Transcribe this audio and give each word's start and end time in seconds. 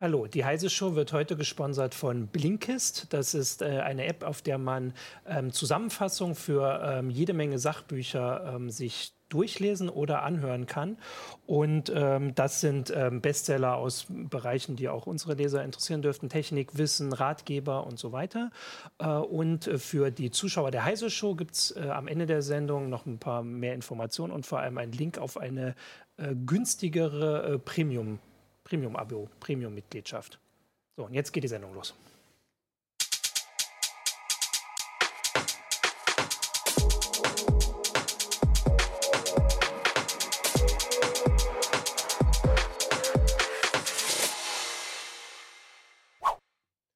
Hallo, 0.00 0.28
die 0.28 0.44
Heise 0.44 0.70
Show 0.70 0.94
wird 0.94 1.12
heute 1.12 1.34
gesponsert 1.34 1.92
von 1.92 2.28
Blinkist. 2.28 3.12
Das 3.12 3.34
ist 3.34 3.62
äh, 3.62 3.80
eine 3.80 4.06
App, 4.06 4.22
auf 4.22 4.42
der 4.42 4.56
man 4.56 4.94
ähm, 5.26 5.50
Zusammenfassungen 5.52 6.36
für 6.36 6.80
ähm, 6.84 7.10
jede 7.10 7.32
Menge 7.32 7.58
Sachbücher 7.58 8.54
ähm, 8.54 8.70
sich 8.70 9.12
durchlesen 9.28 9.88
oder 9.88 10.22
anhören 10.22 10.66
kann. 10.66 10.98
Und 11.46 11.92
ähm, 11.92 12.32
das 12.36 12.60
sind 12.60 12.92
ähm, 12.94 13.20
Bestseller 13.20 13.74
aus 13.74 14.06
Bereichen, 14.08 14.76
die 14.76 14.88
auch 14.88 15.08
unsere 15.08 15.34
Leser 15.34 15.64
interessieren 15.64 16.00
dürften. 16.00 16.28
Technik, 16.28 16.78
Wissen, 16.78 17.12
Ratgeber 17.12 17.84
und 17.84 17.98
so 17.98 18.12
weiter. 18.12 18.52
Äh, 19.00 19.08
und 19.08 19.66
äh, 19.66 19.78
für 19.78 20.12
die 20.12 20.30
Zuschauer 20.30 20.70
der 20.70 20.84
Heise 20.84 21.10
Show 21.10 21.34
gibt 21.34 21.56
es 21.56 21.72
äh, 21.72 21.88
am 21.90 22.06
Ende 22.06 22.26
der 22.26 22.42
Sendung 22.42 22.88
noch 22.88 23.04
ein 23.04 23.18
paar 23.18 23.42
mehr 23.42 23.74
Informationen 23.74 24.32
und 24.32 24.46
vor 24.46 24.60
allem 24.60 24.78
einen 24.78 24.92
Link 24.92 25.18
auf 25.18 25.36
eine 25.36 25.74
äh, 26.18 26.36
günstigere 26.36 27.54
äh, 27.54 27.58
Premium 27.58 28.20
Premium-Abo, 28.68 29.28
Premium-Mitgliedschaft. 29.40 30.38
So, 30.96 31.04
und 31.04 31.14
jetzt 31.14 31.32
geht 31.32 31.44
die 31.44 31.48
Sendung 31.48 31.74
los. 31.74 31.94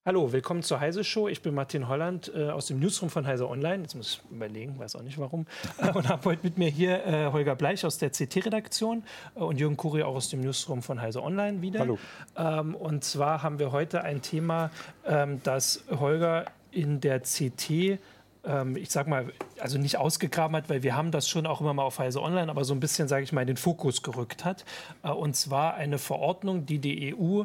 Hallo, 0.04 0.32
willkommen 0.32 0.64
zur 0.64 0.80
Heise 0.80 1.04
Show. 1.04 1.28
Ich 1.28 1.42
bin 1.42 1.54
Martin 1.54 1.86
Holland 1.86 2.32
äh, 2.34 2.50
aus 2.50 2.66
dem 2.66 2.80
Newsroom 2.80 3.08
von 3.08 3.24
Heise 3.24 3.48
Online. 3.48 3.84
Jetzt 3.84 3.94
muss 3.94 4.14
ich 4.14 4.32
überlegen, 4.32 4.76
weiß 4.76 4.96
auch 4.96 5.02
nicht 5.02 5.16
warum. 5.16 5.46
Äh, 5.78 5.92
und 5.92 6.08
habe 6.08 6.24
heute 6.24 6.40
mit 6.42 6.58
mir 6.58 6.68
hier 6.68 7.06
äh, 7.06 7.30
Holger 7.30 7.54
Bleich 7.54 7.86
aus 7.86 7.98
der 7.98 8.10
CT-Redaktion 8.10 9.04
äh, 9.36 9.38
und 9.38 9.60
Jürgen 9.60 9.76
Kuri 9.76 10.02
auch 10.02 10.16
aus 10.16 10.28
dem 10.28 10.40
Newsroom 10.40 10.82
von 10.82 11.00
Heise 11.00 11.22
Online 11.22 11.62
wieder. 11.62 11.78
Hallo. 11.78 12.00
Ähm, 12.36 12.74
und 12.74 13.04
zwar 13.04 13.44
haben 13.44 13.60
wir 13.60 13.70
heute 13.70 14.02
ein 14.02 14.22
Thema, 14.22 14.72
ähm, 15.06 15.40
das 15.44 15.84
Holger 15.88 16.46
in 16.72 17.00
der 17.00 17.20
CT 17.20 18.00
ähm, 18.44 18.76
ich 18.76 18.90
sag 18.90 19.06
mal, 19.06 19.32
also 19.60 19.78
nicht 19.78 19.98
ausgegraben 19.98 20.56
hat, 20.56 20.68
weil 20.68 20.82
wir 20.82 20.96
haben 20.96 21.10
das 21.10 21.28
schon 21.28 21.46
auch 21.46 21.60
immer 21.60 21.74
mal 21.74 21.84
auf 21.84 21.98
Heise 21.98 22.20
Online, 22.20 22.50
aber 22.50 22.64
so 22.64 22.74
ein 22.74 22.80
bisschen, 22.80 23.08
sage 23.08 23.22
ich 23.24 23.32
mal, 23.32 23.42
in 23.42 23.46
den 23.46 23.56
Fokus 23.56 24.02
gerückt 24.02 24.44
hat. 24.44 24.64
Äh, 25.02 25.10
und 25.10 25.36
zwar 25.36 25.74
eine 25.74 25.98
Verordnung, 25.98 26.66
die 26.66 26.78
die 26.78 27.14
EU 27.14 27.44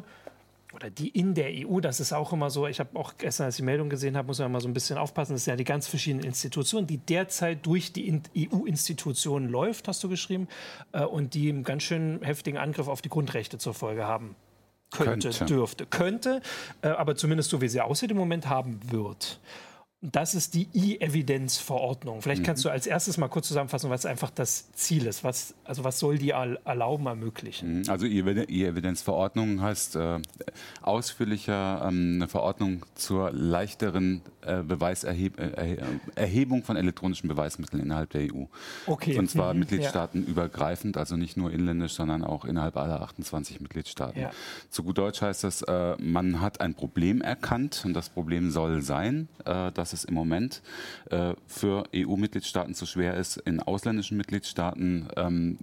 oder 0.74 0.90
die 0.90 1.08
in 1.08 1.34
der 1.34 1.50
EU, 1.50 1.80
das 1.80 2.00
ist 2.00 2.12
auch 2.12 2.32
immer 2.32 2.50
so, 2.50 2.66
ich 2.66 2.78
habe 2.80 2.98
auch 2.98 3.14
gestern, 3.16 3.46
als 3.46 3.54
ich 3.54 3.60
die 3.60 3.64
Meldung 3.64 3.88
gesehen 3.88 4.16
habe, 4.16 4.26
muss 4.26 4.38
man 4.38 4.52
mal 4.52 4.60
so 4.60 4.68
ein 4.68 4.74
bisschen 4.74 4.98
aufpassen, 4.98 5.32
das 5.32 5.44
sind 5.44 5.52
ja 5.52 5.56
die 5.56 5.64
ganz 5.64 5.86
verschiedenen 5.86 6.24
Institutionen, 6.24 6.86
die 6.86 6.98
derzeit 6.98 7.64
durch 7.64 7.92
die 7.92 8.20
EU-Institutionen 8.36 9.48
läuft, 9.48 9.88
hast 9.88 10.04
du 10.04 10.08
geschrieben, 10.08 10.48
äh, 10.92 11.04
und 11.04 11.34
die 11.34 11.48
einen 11.48 11.64
ganz 11.64 11.84
schön 11.84 12.20
heftigen 12.22 12.58
Angriff 12.58 12.88
auf 12.88 13.00
die 13.00 13.08
Grundrechte 13.08 13.58
zur 13.58 13.74
Folge 13.74 14.06
haben. 14.06 14.36
Könnte, 14.90 15.28
könnte. 15.28 15.44
dürfte, 15.44 15.86
könnte, 15.86 16.40
äh, 16.80 16.88
aber 16.88 17.14
zumindest 17.14 17.50
so 17.50 17.60
wie 17.60 17.68
sie 17.68 17.80
aussieht 17.80 18.10
im 18.10 18.16
Moment 18.16 18.48
haben 18.48 18.80
wird. 18.90 19.38
Das 20.00 20.36
ist 20.36 20.54
die 20.54 20.68
E-Evidenz-Verordnung. 20.74 22.22
Vielleicht 22.22 22.44
kannst 22.44 22.64
mhm. 22.64 22.68
du 22.68 22.72
als 22.72 22.86
erstes 22.86 23.18
mal 23.18 23.26
kurz 23.26 23.48
zusammenfassen, 23.48 23.90
was 23.90 24.06
einfach 24.06 24.30
das 24.30 24.70
Ziel 24.72 25.06
ist. 25.06 25.24
Was, 25.24 25.54
also 25.64 25.82
was 25.82 25.98
soll 25.98 26.18
die 26.18 26.30
erlauben, 26.30 27.06
ermöglichen? 27.06 27.80
Mhm. 27.80 27.88
Also 27.88 28.06
E-Evidenz-Verordnung 28.06 29.60
heißt 29.60 29.96
äh, 29.96 30.20
ausführlicher 30.82 31.82
ähm, 31.84 32.18
eine 32.18 32.28
Verordnung 32.28 32.86
zur 32.94 33.32
leichteren 33.32 34.22
äh, 34.42 34.62
Beweiserhebung 34.62 36.60
äh, 36.60 36.62
von 36.62 36.76
elektronischen 36.76 37.28
Beweismitteln 37.28 37.82
innerhalb 37.82 38.10
der 38.10 38.32
EU. 38.32 38.44
Okay. 38.86 39.18
Und 39.18 39.28
zwar 39.28 39.52
mhm. 39.52 39.60
mitgliedstaatenübergreifend, 39.60 40.96
also 40.96 41.16
nicht 41.16 41.36
nur 41.36 41.50
inländisch, 41.50 41.94
sondern 41.94 42.22
auch 42.22 42.44
innerhalb 42.44 42.76
aller 42.76 43.02
28 43.02 43.60
Mitgliedstaaten. 43.60 44.20
Ja. 44.20 44.30
Zu 44.70 44.84
gut 44.84 44.98
Deutsch 44.98 45.22
heißt 45.22 45.42
das, 45.42 45.62
äh, 45.62 45.96
man 46.00 46.40
hat 46.40 46.60
ein 46.60 46.74
Problem 46.74 47.20
erkannt 47.20 47.82
und 47.84 47.94
das 47.94 48.10
Problem 48.10 48.52
soll 48.52 48.80
sein, 48.80 49.28
äh, 49.44 49.72
dass 49.72 49.87
dass 49.88 50.02
es 50.02 50.04
im 50.04 50.14
Moment 50.14 50.62
äh, 51.10 51.34
für 51.46 51.84
EU-Mitgliedstaaten 51.94 52.74
zu 52.74 52.84
schwer 52.84 53.16
ist, 53.16 53.38
in 53.38 53.60
ausländischen 53.60 54.16
Mitgliedstaaten 54.18 55.08
ähm, 55.16 55.58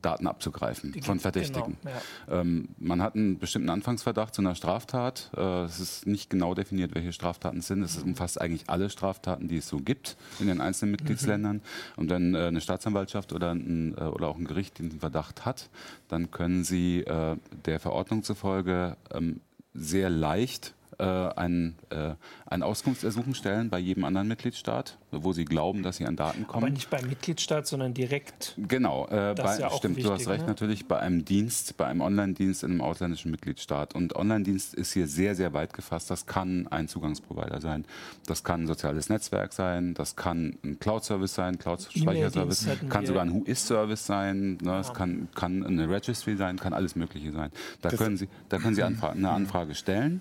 Daten 0.00 0.26
abzugreifen 0.26 0.92
Die, 0.92 1.02
von 1.02 1.20
Verdächtigen. 1.20 1.76
Genau, 1.82 1.94
ja. 2.30 2.40
ähm, 2.40 2.68
man 2.78 3.02
hat 3.02 3.16
einen 3.16 3.38
bestimmten 3.38 3.68
Anfangsverdacht 3.68 4.34
zu 4.34 4.40
einer 4.40 4.54
Straftat. 4.54 5.30
Äh, 5.36 5.64
es 5.64 5.78
ist 5.78 6.06
nicht 6.06 6.30
genau 6.30 6.54
definiert, 6.54 6.94
welche 6.94 7.12
Straftaten 7.12 7.58
es 7.58 7.66
sind. 7.66 7.82
Es 7.82 7.98
umfasst 7.98 8.40
eigentlich 8.40 8.70
alle 8.70 8.88
Straftaten, 8.88 9.46
die 9.48 9.58
es 9.58 9.68
so 9.68 9.76
gibt 9.76 10.16
in 10.38 10.46
den 10.46 10.62
einzelnen 10.62 10.92
Mitgliedsländern. 10.92 11.56
Mhm. 11.56 11.62
Und 11.96 12.10
wenn 12.10 12.34
äh, 12.34 12.46
eine 12.46 12.62
Staatsanwaltschaft 12.62 13.34
oder, 13.34 13.50
ein, 13.50 13.94
äh, 13.98 14.04
oder 14.04 14.28
auch 14.28 14.38
ein 14.38 14.46
Gericht 14.46 14.78
diesen 14.78 15.00
Verdacht 15.00 15.44
hat, 15.44 15.68
dann 16.08 16.30
können 16.30 16.64
sie 16.64 17.00
äh, 17.00 17.36
der 17.66 17.78
Verordnung 17.78 18.22
zufolge 18.22 18.96
ähm, 19.12 19.40
sehr 19.74 20.08
leicht 20.08 20.72
äh, 21.00 21.32
ein, 21.36 21.76
äh, 21.88 22.14
ein 22.46 22.62
Auskunftsersuchen 22.62 23.34
stellen 23.34 23.70
bei 23.70 23.78
jedem 23.78 24.04
anderen 24.04 24.28
Mitgliedstaat, 24.28 24.98
wo 25.10 25.32
sie 25.32 25.46
glauben, 25.46 25.82
dass 25.82 25.96
sie 25.96 26.06
an 26.06 26.16
Daten 26.16 26.46
kommen. 26.46 26.64
Aber 26.64 26.72
nicht 26.72 26.90
beim 26.90 27.06
Mitgliedstaat, 27.08 27.66
sondern 27.66 27.94
direkt. 27.94 28.54
Genau, 28.58 29.06
äh, 29.06 29.34
bei, 29.34 29.58
ja 29.58 29.70
stimmt, 29.70 29.96
wichtig, 29.96 30.04
du 30.04 30.12
hast 30.12 30.28
recht, 30.28 30.42
ne? 30.42 30.48
natürlich 30.48 30.86
bei 30.86 31.00
einem 31.00 31.24
Dienst, 31.24 31.76
bei 31.78 31.86
einem 31.86 32.02
Online-Dienst 32.02 32.64
in 32.64 32.72
einem 32.72 32.80
ausländischen 32.82 33.30
Mitgliedstaat. 33.30 33.94
Und 33.94 34.14
Online-Dienst 34.14 34.74
ist 34.74 34.92
hier 34.92 35.06
sehr, 35.06 35.34
sehr 35.34 35.54
weit 35.54 35.72
gefasst. 35.72 36.10
Das 36.10 36.26
kann 36.26 36.68
ein 36.68 36.86
Zugangsprovider 36.86 37.60
sein, 37.60 37.86
das 38.26 38.44
kann 38.44 38.64
ein 38.64 38.66
soziales 38.66 39.08
Netzwerk 39.08 39.54
sein, 39.54 39.94
das 39.94 40.16
kann 40.16 40.58
ein 40.62 40.78
Cloud-Service 40.78 41.34
sein, 41.34 41.58
Cloud-Speicherservice, 41.58 42.68
kann 42.90 43.06
sogar 43.06 43.22
ein 43.22 43.32
Who-Is-Service 43.32 44.04
sein, 44.04 44.58
ne? 44.60 44.80
es 44.80 44.92
kann, 44.92 45.28
kann 45.34 45.64
eine 45.64 45.88
Registry 45.88 46.36
sein, 46.36 46.58
kann 46.58 46.74
alles 46.74 46.94
Mögliche 46.94 47.32
sein. 47.32 47.50
Da 47.80 47.88
können 47.88 48.18
Sie, 48.18 48.28
da 48.50 48.58
können 48.58 48.74
Sie 48.74 48.82
Anfra 48.90 49.10
eine 49.10 49.30
Anfrage 49.30 49.74
stellen. 49.74 50.20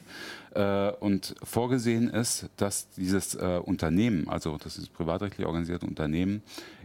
Äh, 0.53 0.91
und 0.99 1.35
vorgesehen 1.43 2.09
ist, 2.09 2.49
dass 2.57 2.89
dieses 2.91 3.35
äh, 3.35 3.61
Unternehmen, 3.63 4.27
also 4.29 4.57
das 4.57 4.77
ist 4.77 4.93
privatrechtlich 4.93 5.45
organisierte 5.45 5.85
Unternehmen, 5.85 6.41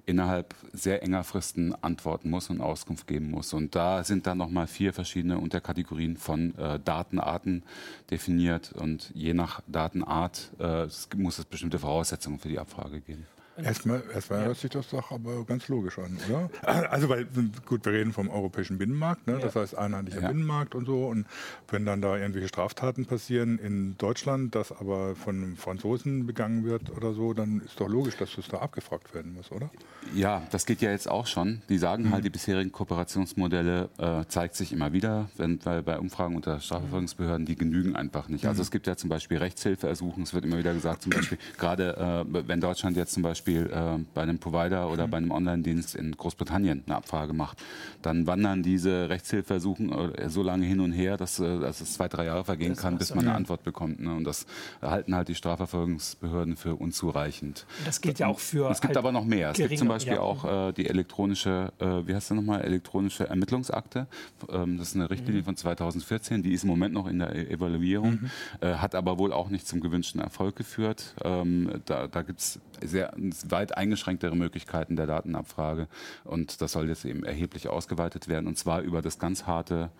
innerhalb 0.06 0.54
sehr 0.72 1.02
enger 1.02 1.24
Fristen 1.24 1.74
antworten 1.82 2.28
muss 2.30 2.50
und 2.50 2.60
Auskunft 2.60 3.06
geben 3.06 3.30
muss. 3.30 3.52
Und 3.52 3.74
da 3.74 4.04
sind 4.04 4.26
dann 4.26 4.38
nochmal 4.38 4.66
vier 4.66 4.92
verschiedene 4.92 5.38
Unterkategorien 5.38 6.16
von 6.16 6.56
äh, 6.58 6.78
Datenarten 6.78 7.62
definiert. 8.10 8.72
Und 8.72 9.10
je 9.14 9.34
nach 9.34 9.62
Datenart 9.66 10.50
äh, 10.58 10.86
muss 11.16 11.38
es 11.38 11.44
bestimmte 11.46 11.78
Voraussetzungen 11.78 12.38
für 12.38 12.48
die 12.48 12.58
Abfrage 12.58 13.00
geben. 13.00 13.26
Erstmal, 13.56 14.02
erstmal 14.12 14.40
ja. 14.40 14.46
hört 14.46 14.58
sich 14.58 14.70
das 14.70 14.88
doch 14.88 15.12
aber 15.12 15.44
ganz 15.44 15.68
logisch 15.68 15.98
an, 15.98 16.18
oder? 16.28 16.50
Also, 16.90 17.08
weil, 17.08 17.26
gut, 17.66 17.84
wir 17.84 17.92
reden 17.92 18.12
vom 18.12 18.28
europäischen 18.28 18.78
Binnenmarkt, 18.78 19.26
ne? 19.26 19.34
Ja. 19.34 19.38
das 19.38 19.54
heißt 19.54 19.78
einheitlicher 19.78 20.22
ja. 20.22 20.28
Binnenmarkt 20.28 20.74
und 20.74 20.86
so. 20.86 21.06
Und 21.06 21.26
wenn 21.68 21.84
dann 21.84 22.00
da 22.00 22.16
irgendwelche 22.16 22.48
Straftaten 22.48 23.06
passieren 23.06 23.58
in 23.58 23.96
Deutschland, 23.96 24.54
das 24.54 24.72
aber 24.72 25.14
von 25.14 25.56
Franzosen 25.56 26.26
begangen 26.26 26.64
wird 26.64 26.90
oder 26.90 27.12
so, 27.12 27.32
dann 27.32 27.62
ist 27.64 27.80
doch 27.80 27.88
logisch, 27.88 28.16
dass 28.16 28.34
das 28.34 28.48
da 28.48 28.58
abgefragt 28.58 29.14
werden 29.14 29.34
muss, 29.34 29.52
oder? 29.52 29.70
Ja, 30.14 30.42
das 30.50 30.66
geht 30.66 30.80
ja 30.80 30.90
jetzt 30.90 31.08
auch 31.08 31.26
schon. 31.26 31.62
Die 31.68 31.78
sagen 31.78 32.04
mhm. 32.04 32.12
halt, 32.12 32.24
die 32.24 32.30
bisherigen 32.30 32.72
Kooperationsmodelle 32.72 33.88
äh, 33.98 34.24
zeigt 34.26 34.56
sich 34.56 34.72
immer 34.72 34.92
wieder, 34.92 35.28
wenn, 35.36 35.64
weil 35.64 35.82
bei 35.82 35.98
Umfragen 35.98 36.34
unter 36.36 36.58
Strafverfolgungsbehörden, 36.60 37.46
die 37.46 37.56
genügen 37.56 37.94
einfach 37.94 38.28
nicht. 38.28 38.46
Also 38.46 38.58
mhm. 38.58 38.62
es 38.62 38.70
gibt 38.70 38.86
ja 38.86 38.96
zum 38.96 39.10
Beispiel 39.10 39.38
Rechtshilfeersuchen, 39.38 40.24
es 40.24 40.34
wird 40.34 40.44
immer 40.44 40.58
wieder 40.58 40.74
gesagt, 40.74 41.02
zum 41.02 41.12
Beispiel, 41.12 41.38
gerade 41.56 42.24
äh, 42.26 42.48
wenn 42.48 42.60
Deutschland 42.60 42.96
jetzt 42.96 43.12
zum 43.12 43.22
Beispiel 43.22 43.43
Beispiel 43.44 43.70
äh, 43.70 43.98
bei 44.14 44.22
einem 44.22 44.38
Provider 44.38 44.90
oder 44.90 45.06
mhm. 45.06 45.10
bei 45.10 45.16
einem 45.18 45.30
Online-Dienst 45.30 45.94
in 45.94 46.16
Großbritannien 46.16 46.82
eine 46.86 46.96
Abfrage 46.96 47.34
macht, 47.34 47.62
dann 48.00 48.26
wandern 48.26 48.62
diese 48.62 49.10
Rechtshilfeersuchen 49.10 49.92
äh, 50.14 50.30
so 50.30 50.42
lange 50.42 50.64
hin 50.64 50.80
und 50.80 50.92
her, 50.92 51.16
dass, 51.16 51.38
äh, 51.40 51.60
dass 51.60 51.80
es 51.80 51.94
zwei, 51.94 52.08
drei 52.08 52.24
Jahre 52.24 52.44
vergehen 52.44 52.70
das 52.70 52.78
kann, 52.80 52.96
bis 52.96 53.14
man 53.14 53.26
eine 53.26 53.34
Antwort 53.34 53.62
bekommt. 53.62 54.00
Ne? 54.00 54.14
Und 54.14 54.24
das 54.24 54.46
halten 54.80 55.14
halt 55.14 55.28
die 55.28 55.34
Strafverfolgungsbehörden 55.34 56.56
für 56.56 56.76
unzureichend. 56.76 57.66
Das 57.84 58.00
gilt 58.00 58.18
ja 58.18 58.28
auch 58.28 58.38
für. 58.38 58.70
Es 58.70 58.80
gibt 58.80 58.88
halt 58.88 58.96
aber 58.96 59.12
noch 59.12 59.24
mehr. 59.24 59.50
Es 59.50 59.58
gibt 59.58 59.78
zum 59.78 59.88
Beispiel 59.88 60.14
ja. 60.14 60.20
auch 60.20 60.68
äh, 60.68 60.72
die 60.72 60.88
elektronische, 60.88 61.72
äh, 61.78 62.06
wie 62.06 62.14
heißt 62.14 62.30
das 62.30 62.36
nochmal, 62.36 62.62
elektronische 62.62 63.28
Ermittlungsakte. 63.28 64.06
Ähm, 64.48 64.78
das 64.78 64.88
ist 64.88 64.96
eine 64.96 65.10
Richtlinie 65.10 65.42
mhm. 65.42 65.46
von 65.46 65.56
2014, 65.56 66.42
die 66.42 66.54
ist 66.54 66.64
im 66.64 66.70
Moment 66.70 66.94
noch 66.94 67.06
in 67.06 67.18
der 67.18 67.34
e 67.34 67.44
Evaluierung, 67.54 68.12
mhm. 68.22 68.30
äh, 68.60 68.74
hat 68.74 68.94
aber 68.94 69.18
wohl 69.18 69.32
auch 69.32 69.50
nicht 69.50 69.68
zum 69.68 69.80
gewünschten 69.80 70.20
Erfolg 70.20 70.56
geführt. 70.56 71.14
Ähm, 71.22 71.82
da 71.84 72.08
da 72.08 72.22
gibt 72.22 72.40
es 72.40 72.60
sehr 72.82 73.12
weit 73.48 73.76
eingeschränktere 73.76 74.36
Möglichkeiten 74.36 74.96
der 74.96 75.06
Datenabfrage. 75.06 75.88
Und 76.24 76.60
das 76.60 76.72
soll 76.72 76.88
jetzt 76.88 77.04
eben 77.04 77.24
erheblich 77.24 77.68
ausgeweitet 77.68 78.28
werden. 78.28 78.46
Und 78.46 78.58
zwar 78.58 78.80
über 78.80 79.02
das 79.02 79.18
ganz 79.18 79.46
harte 79.46 79.90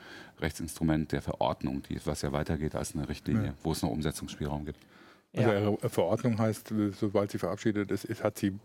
Rechtsinstrument 0.41 1.13
der 1.13 1.23
Verordnung, 1.23 1.83
die, 1.89 1.99
was 2.05 2.23
ja 2.23 2.33
weitergeht 2.33 2.75
als 2.75 2.95
eine 2.95 3.09
Richtlinie, 3.09 3.47
ja. 3.47 3.55
wo 3.63 3.73
es 3.73 3.83
noch 3.83 3.91
Umsetzungsspielraum 3.91 4.65
gibt. 4.65 4.79
Also 5.37 5.79
ja. 5.83 5.89
Verordnung 5.89 6.39
heißt, 6.39 6.73
sobald 6.99 7.33
sie 7.33 7.39
verabschiedet 7.39 7.91
ist, 7.91 8.23
hat 8.23 8.39
sie 8.39 8.57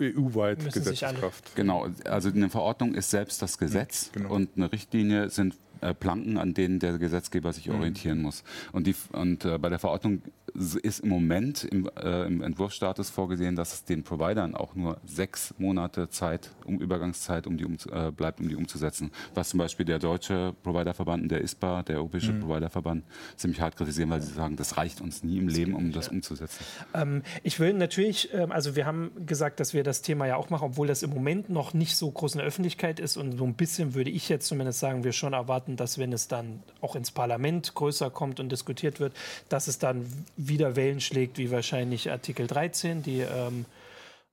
EU-weit 0.00 0.64
Gesetzeskraft. 0.64 1.54
Genau, 1.54 1.86
also 2.04 2.30
eine 2.30 2.50
Verordnung 2.50 2.94
ist 2.94 3.10
selbst 3.10 3.40
das 3.42 3.58
Gesetz 3.58 4.10
ja, 4.12 4.22
genau. 4.22 4.34
und 4.34 4.50
eine 4.56 4.72
Richtlinie 4.72 5.30
sind 5.30 5.54
äh, 5.80 5.94
Planken, 5.94 6.38
an 6.38 6.54
denen 6.54 6.78
der 6.78 6.98
Gesetzgeber 6.98 7.52
sich 7.52 7.68
mhm. 7.68 7.76
orientieren 7.76 8.22
muss. 8.22 8.44
Und, 8.72 8.86
die, 8.86 8.94
und 9.12 9.44
äh, 9.44 9.58
bei 9.58 9.68
der 9.68 9.78
Verordnung 9.78 10.22
ist 10.54 11.00
im 11.00 11.08
Moment 11.08 11.64
im, 11.64 11.88
äh, 11.96 12.26
im, 12.26 12.42
Entwurfsstatus 12.42 13.10
vorgesehen, 13.10 13.56
dass 13.56 13.74
es 13.74 13.84
den 13.84 14.02
Providern 14.02 14.54
auch 14.54 14.74
nur 14.74 14.98
sechs 15.04 15.54
Monate 15.58 16.08
Zeit, 16.08 16.50
um 16.64 16.78
Übergangszeit, 16.78 17.46
um 17.46 17.56
die 17.56 17.64
um, 17.64 17.76
äh, 17.92 18.10
bleibt, 18.10 18.40
um 18.40 18.48
die 18.48 18.56
umzusetzen. 18.56 19.10
Was 19.34 19.50
zum 19.50 19.58
Beispiel 19.58 19.84
der 19.84 19.98
deutsche 19.98 20.54
Providerverband 20.62 21.24
und 21.24 21.28
der 21.30 21.42
ISPA, 21.42 21.82
der 21.82 21.96
Europäische 21.96 22.32
mhm. 22.32 22.40
Providerverband, 22.40 23.04
ziemlich 23.36 23.60
hart 23.60 23.76
kritisieren, 23.76 24.10
weil 24.10 24.22
sie 24.22 24.32
sagen, 24.32 24.56
das 24.56 24.76
reicht 24.76 25.00
uns 25.00 25.22
nie 25.22 25.38
im 25.38 25.48
Leben, 25.48 25.74
um 25.74 25.92
das 25.92 26.08
umzusetzen. 26.08 26.64
Ähm, 26.94 27.22
ich 27.42 27.60
will 27.60 27.74
natürlich, 27.74 28.32
ähm, 28.32 28.52
also 28.52 28.76
wir 28.76 28.86
haben 28.86 29.10
gesagt, 29.26 29.60
dass 29.60 29.74
wir 29.74 29.82
das 29.82 30.02
Thema 30.02 30.26
ja 30.26 30.36
auch 30.36 30.50
machen, 30.50 30.64
obwohl 30.64 30.86
das 30.86 31.02
im 31.02 31.10
Moment 31.10 31.50
noch 31.50 31.74
nicht 31.74 31.96
so 31.96 32.10
groß 32.10 32.34
in 32.34 32.38
der 32.38 32.46
Öffentlichkeit 32.46 33.00
ist 33.00 33.16
und 33.16 33.38
so 33.38 33.44
ein 33.44 33.54
bisschen 33.54 33.94
würde 33.94 34.10
ich 34.10 34.28
jetzt 34.28 34.46
zumindest 34.46 34.80
sagen, 34.80 35.04
wir 35.04 35.12
schon 35.12 35.32
erwarten, 35.32 35.65
dass 35.74 35.98
wenn 35.98 36.12
es 36.12 36.28
dann 36.28 36.62
auch 36.80 36.94
ins 36.94 37.10
Parlament 37.10 37.74
größer 37.74 38.10
kommt 38.10 38.38
und 38.38 38.50
diskutiert 38.50 39.00
wird, 39.00 39.12
dass 39.48 39.66
es 39.66 39.80
dann 39.80 40.06
wieder 40.36 40.76
Wellen 40.76 41.00
schlägt, 41.00 41.38
wie 41.38 41.50
wahrscheinlich 41.50 42.10
Artikel 42.10 42.46
13, 42.46 43.02
die 43.02 43.22
ähm, 43.22 43.64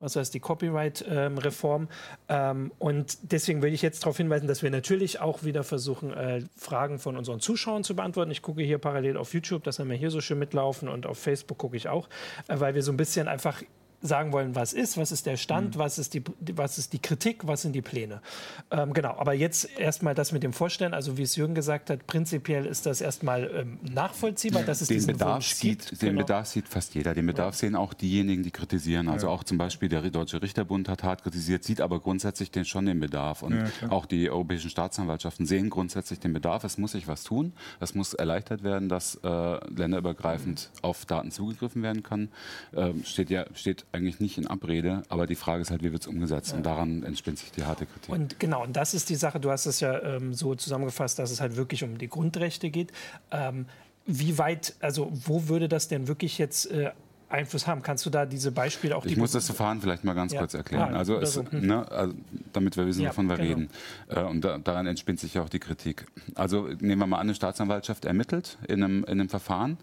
was 0.03 0.18
heißt 0.18 0.33
die 0.33 0.41
Copyright-Reform. 0.41 1.88
Ähm, 2.27 2.71
und 2.77 3.18
deswegen 3.31 3.62
will 3.62 3.74
ich 3.74 3.81
jetzt 3.81 4.03
darauf 4.03 4.18
hinweisen, 4.18 4.47
dass 4.47 4.62
wir 4.62 4.69
natürlich 4.69 5.21
auch 5.21 5.44
wieder 5.44 5.63
versuchen, 5.63 6.12
äh, 6.12 6.41
Fragen 6.57 7.00
von 7.00 7.15
unseren 7.15 7.39
Zuschauern 7.39 7.85
zu 7.85 7.95
beantworten. 7.95 8.30
Ich 8.30 8.41
gucke 8.41 8.62
hier 8.62 8.80
parallel 8.80 9.15
auf 9.15 9.33
YouTube, 9.33 9.63
das 9.63 9.80
haben 9.80 9.89
wir 9.89 9.95
hier 9.95 10.12
so 10.12 10.19
schön 10.19 10.39
mitlaufen 10.39 10.89
und 10.89 11.06
auf 11.06 11.18
Facebook 11.18 11.57
gucke 11.57 11.77
ich 11.77 11.88
auch, 11.88 12.09
äh, 12.50 12.59
weil 12.59 12.75
wir 12.75 12.83
so 12.83 12.91
ein 12.91 12.97
bisschen 12.97 13.30
einfach 13.30 13.63
sagen 14.04 14.34
wollen, 14.34 14.54
was 14.54 14.74
ist, 14.74 14.98
was 14.98 15.12
ist 15.12 15.26
der 15.26 15.38
Stand, 15.38 15.76
mhm. 15.76 15.80
was, 15.80 15.98
ist 15.98 16.14
die, 16.14 16.24
was 16.56 16.78
ist 16.78 16.92
die 16.94 17.00
Kritik, 17.00 17.48
was 17.48 17.62
sind 17.62 17.74
die 17.74 17.82
Pläne. 17.82 18.22
Ähm, 18.70 18.94
genau, 18.94 19.16
aber 19.18 19.34
jetzt 19.34 19.80
erstmal 19.80 20.14
das 20.14 20.34
mit 20.34 20.44
dem 20.44 20.52
Vorstellen, 20.52 20.94
also 20.94 21.18
wie 21.18 21.24
es 21.24 21.38
Jürgen 21.38 21.56
gesagt 21.56 21.90
hat, 21.90 22.06
prinzipiell 22.06 22.66
ist 22.66 22.86
das 22.86 23.00
erstmal 23.00 23.50
ähm, 23.56 23.80
nachvollziehbar, 23.82 24.62
ja, 24.62 24.68
dass 24.68 24.82
es 24.82 24.90
den 24.90 24.98
diesen 24.98 25.14
Bedarf 25.14 25.36
Wunsch 25.36 25.54
sieht, 25.54 25.88
gibt. 25.88 26.02
Den 26.02 26.10
genau. 26.10 26.22
Bedarf 26.22 26.48
sieht 26.48 26.68
fast 26.68 26.94
jeder, 26.96 27.14
den 27.14 27.26
Bedarf 27.26 27.56
ja. 27.56 27.60
sehen 27.60 27.76
auch 27.76 27.94
diejenigen, 27.94 28.44
die 28.44 28.52
kritisieren. 28.52 29.08
Also 29.08 29.28
ja. 29.28 29.34
auch 29.34 29.44
zum 29.46 29.58
Beispiel 29.58 29.88
der 29.88 30.02
Deutsche 30.10 30.42
Richterbund 30.42 30.90
hat 30.90 31.04
hart 31.04 31.24
kritisiert, 31.24 31.64
sieht 31.64 31.80
aber 31.80 32.02
grundsätzlich 32.02 32.52
den 32.52 32.66
schon 32.66 32.86
den 32.86 33.00
Bedarf. 33.00 33.42
Und 33.42 33.72
auch 33.90 34.06
die 34.06 34.30
europäischen 34.30 34.70
Staatsanwaltschaften 34.70 35.46
sehen 35.46 35.70
grundsätzlich 35.70 36.20
den 36.20 36.34
Bedarf. 36.34 36.66
Es 36.66 36.78
muss 36.78 36.92
sich 36.92 37.08
was 37.08 37.24
tun. 37.24 37.54
Es 37.80 37.96
muss 37.96 38.14
erleichtert 38.14 38.64
werden, 38.64 38.90
dass 38.90 39.16
äh, 39.24 39.28
länderübergreifend 39.74 40.72
auf 40.82 41.06
Daten 41.06 41.32
zugegriffen 41.32 41.84
werden 41.84 42.04
kann. 42.04 42.30
Ähm, 42.76 43.04
steht 43.06 43.30
ja 43.30 43.46
steht 43.54 43.86
eigentlich 43.94 44.19
nicht 44.19 44.38
in 44.38 44.48
Abrede, 44.48 45.04
aber 45.10 45.28
die 45.28 45.36
Frage 45.36 45.62
ist 45.62 45.72
halt, 45.72 45.84
wie 45.84 45.92
wird 45.92 46.01
es 46.01 46.07
umgesetzt? 46.07 46.51
Ja. 46.51 46.57
Und 46.57 46.66
daran 46.66 47.04
entspinnt 47.04 47.40
sich 47.40 47.51
die 47.51 47.63
harte 47.63 47.86
Kritik. 47.86 48.10
Und 48.10 48.40
genau, 48.40 48.63
und 48.63 48.75
das 48.75 48.94
ist 48.94 49.10
die 49.10 49.16
Sache, 49.16 49.40
du 49.40 49.51
hast 49.51 49.66
es 49.66 49.80
ja 49.80 50.01
ähm, 50.01 50.34
so 50.34 50.56
zusammengefasst, 50.56 51.19
dass 51.19 51.31
es 51.31 51.40
halt 51.40 51.56
wirklich 51.56 51.84
um 51.84 51.98
die 51.98 52.10
Grundrechte 52.10 52.69
geht. 52.69 52.92
Ähm, 53.31 53.68
wie 54.06 54.38
weit, 54.38 54.75
also 54.80 55.10
wo 55.13 55.48
würde 55.48 55.69
das 55.69 55.88
denn 55.88 56.07
wirklich 56.07 56.38
jetzt 56.38 56.69
äh, 56.72 56.92
Einfluss 57.34 57.68
haben. 57.68 57.81
Kannst 57.81 58.06
du 58.06 58.10
da 58.10 58.25
diese 58.25 58.51
Beispiele 58.51 58.95
auch? 58.95 59.06
Ich 59.06 59.18
muss 59.18 59.31
das 59.31 59.48
Verfahren 59.48 59.81
vielleicht 59.81 60.04
mal 60.04 60.13
ganz 60.13 60.34
ja. 60.34 60.40
kurz 60.40 60.54
erklären. 60.54 60.94
Ah, 60.94 61.00
also, 61.00 61.19
es, 61.19 61.36
hm. 61.36 61.48
ne, 61.51 61.92
also, 61.92 62.13
damit 62.54 62.78
wir 62.78 62.86
wissen, 62.86 63.01
ja, 63.01 63.10
wovon 63.10 63.28
wir 63.28 63.38
genau. 63.38 63.50
reden. 63.50 63.69
Äh, 64.07 64.22
und 64.22 64.42
da, 64.42 64.60
daran 64.60 64.86
entspinnt 64.86 65.19
sich 65.19 65.34
ja 65.34 65.42
auch 65.42 65.50
die 65.50 65.60
Kritik. 65.60 66.06
Also 66.36 66.68
nehmen 66.80 67.00
wir 67.00 67.07
mal 67.07 67.18
an, 67.18 67.24
eine 67.24 67.36
Staatsanwaltschaft 67.36 68.06
ermittelt 68.06 68.57
in 68.68 68.84
einem, 68.84 69.04
in 69.04 69.19
einem 69.19 69.30
Verfahren 69.30 69.78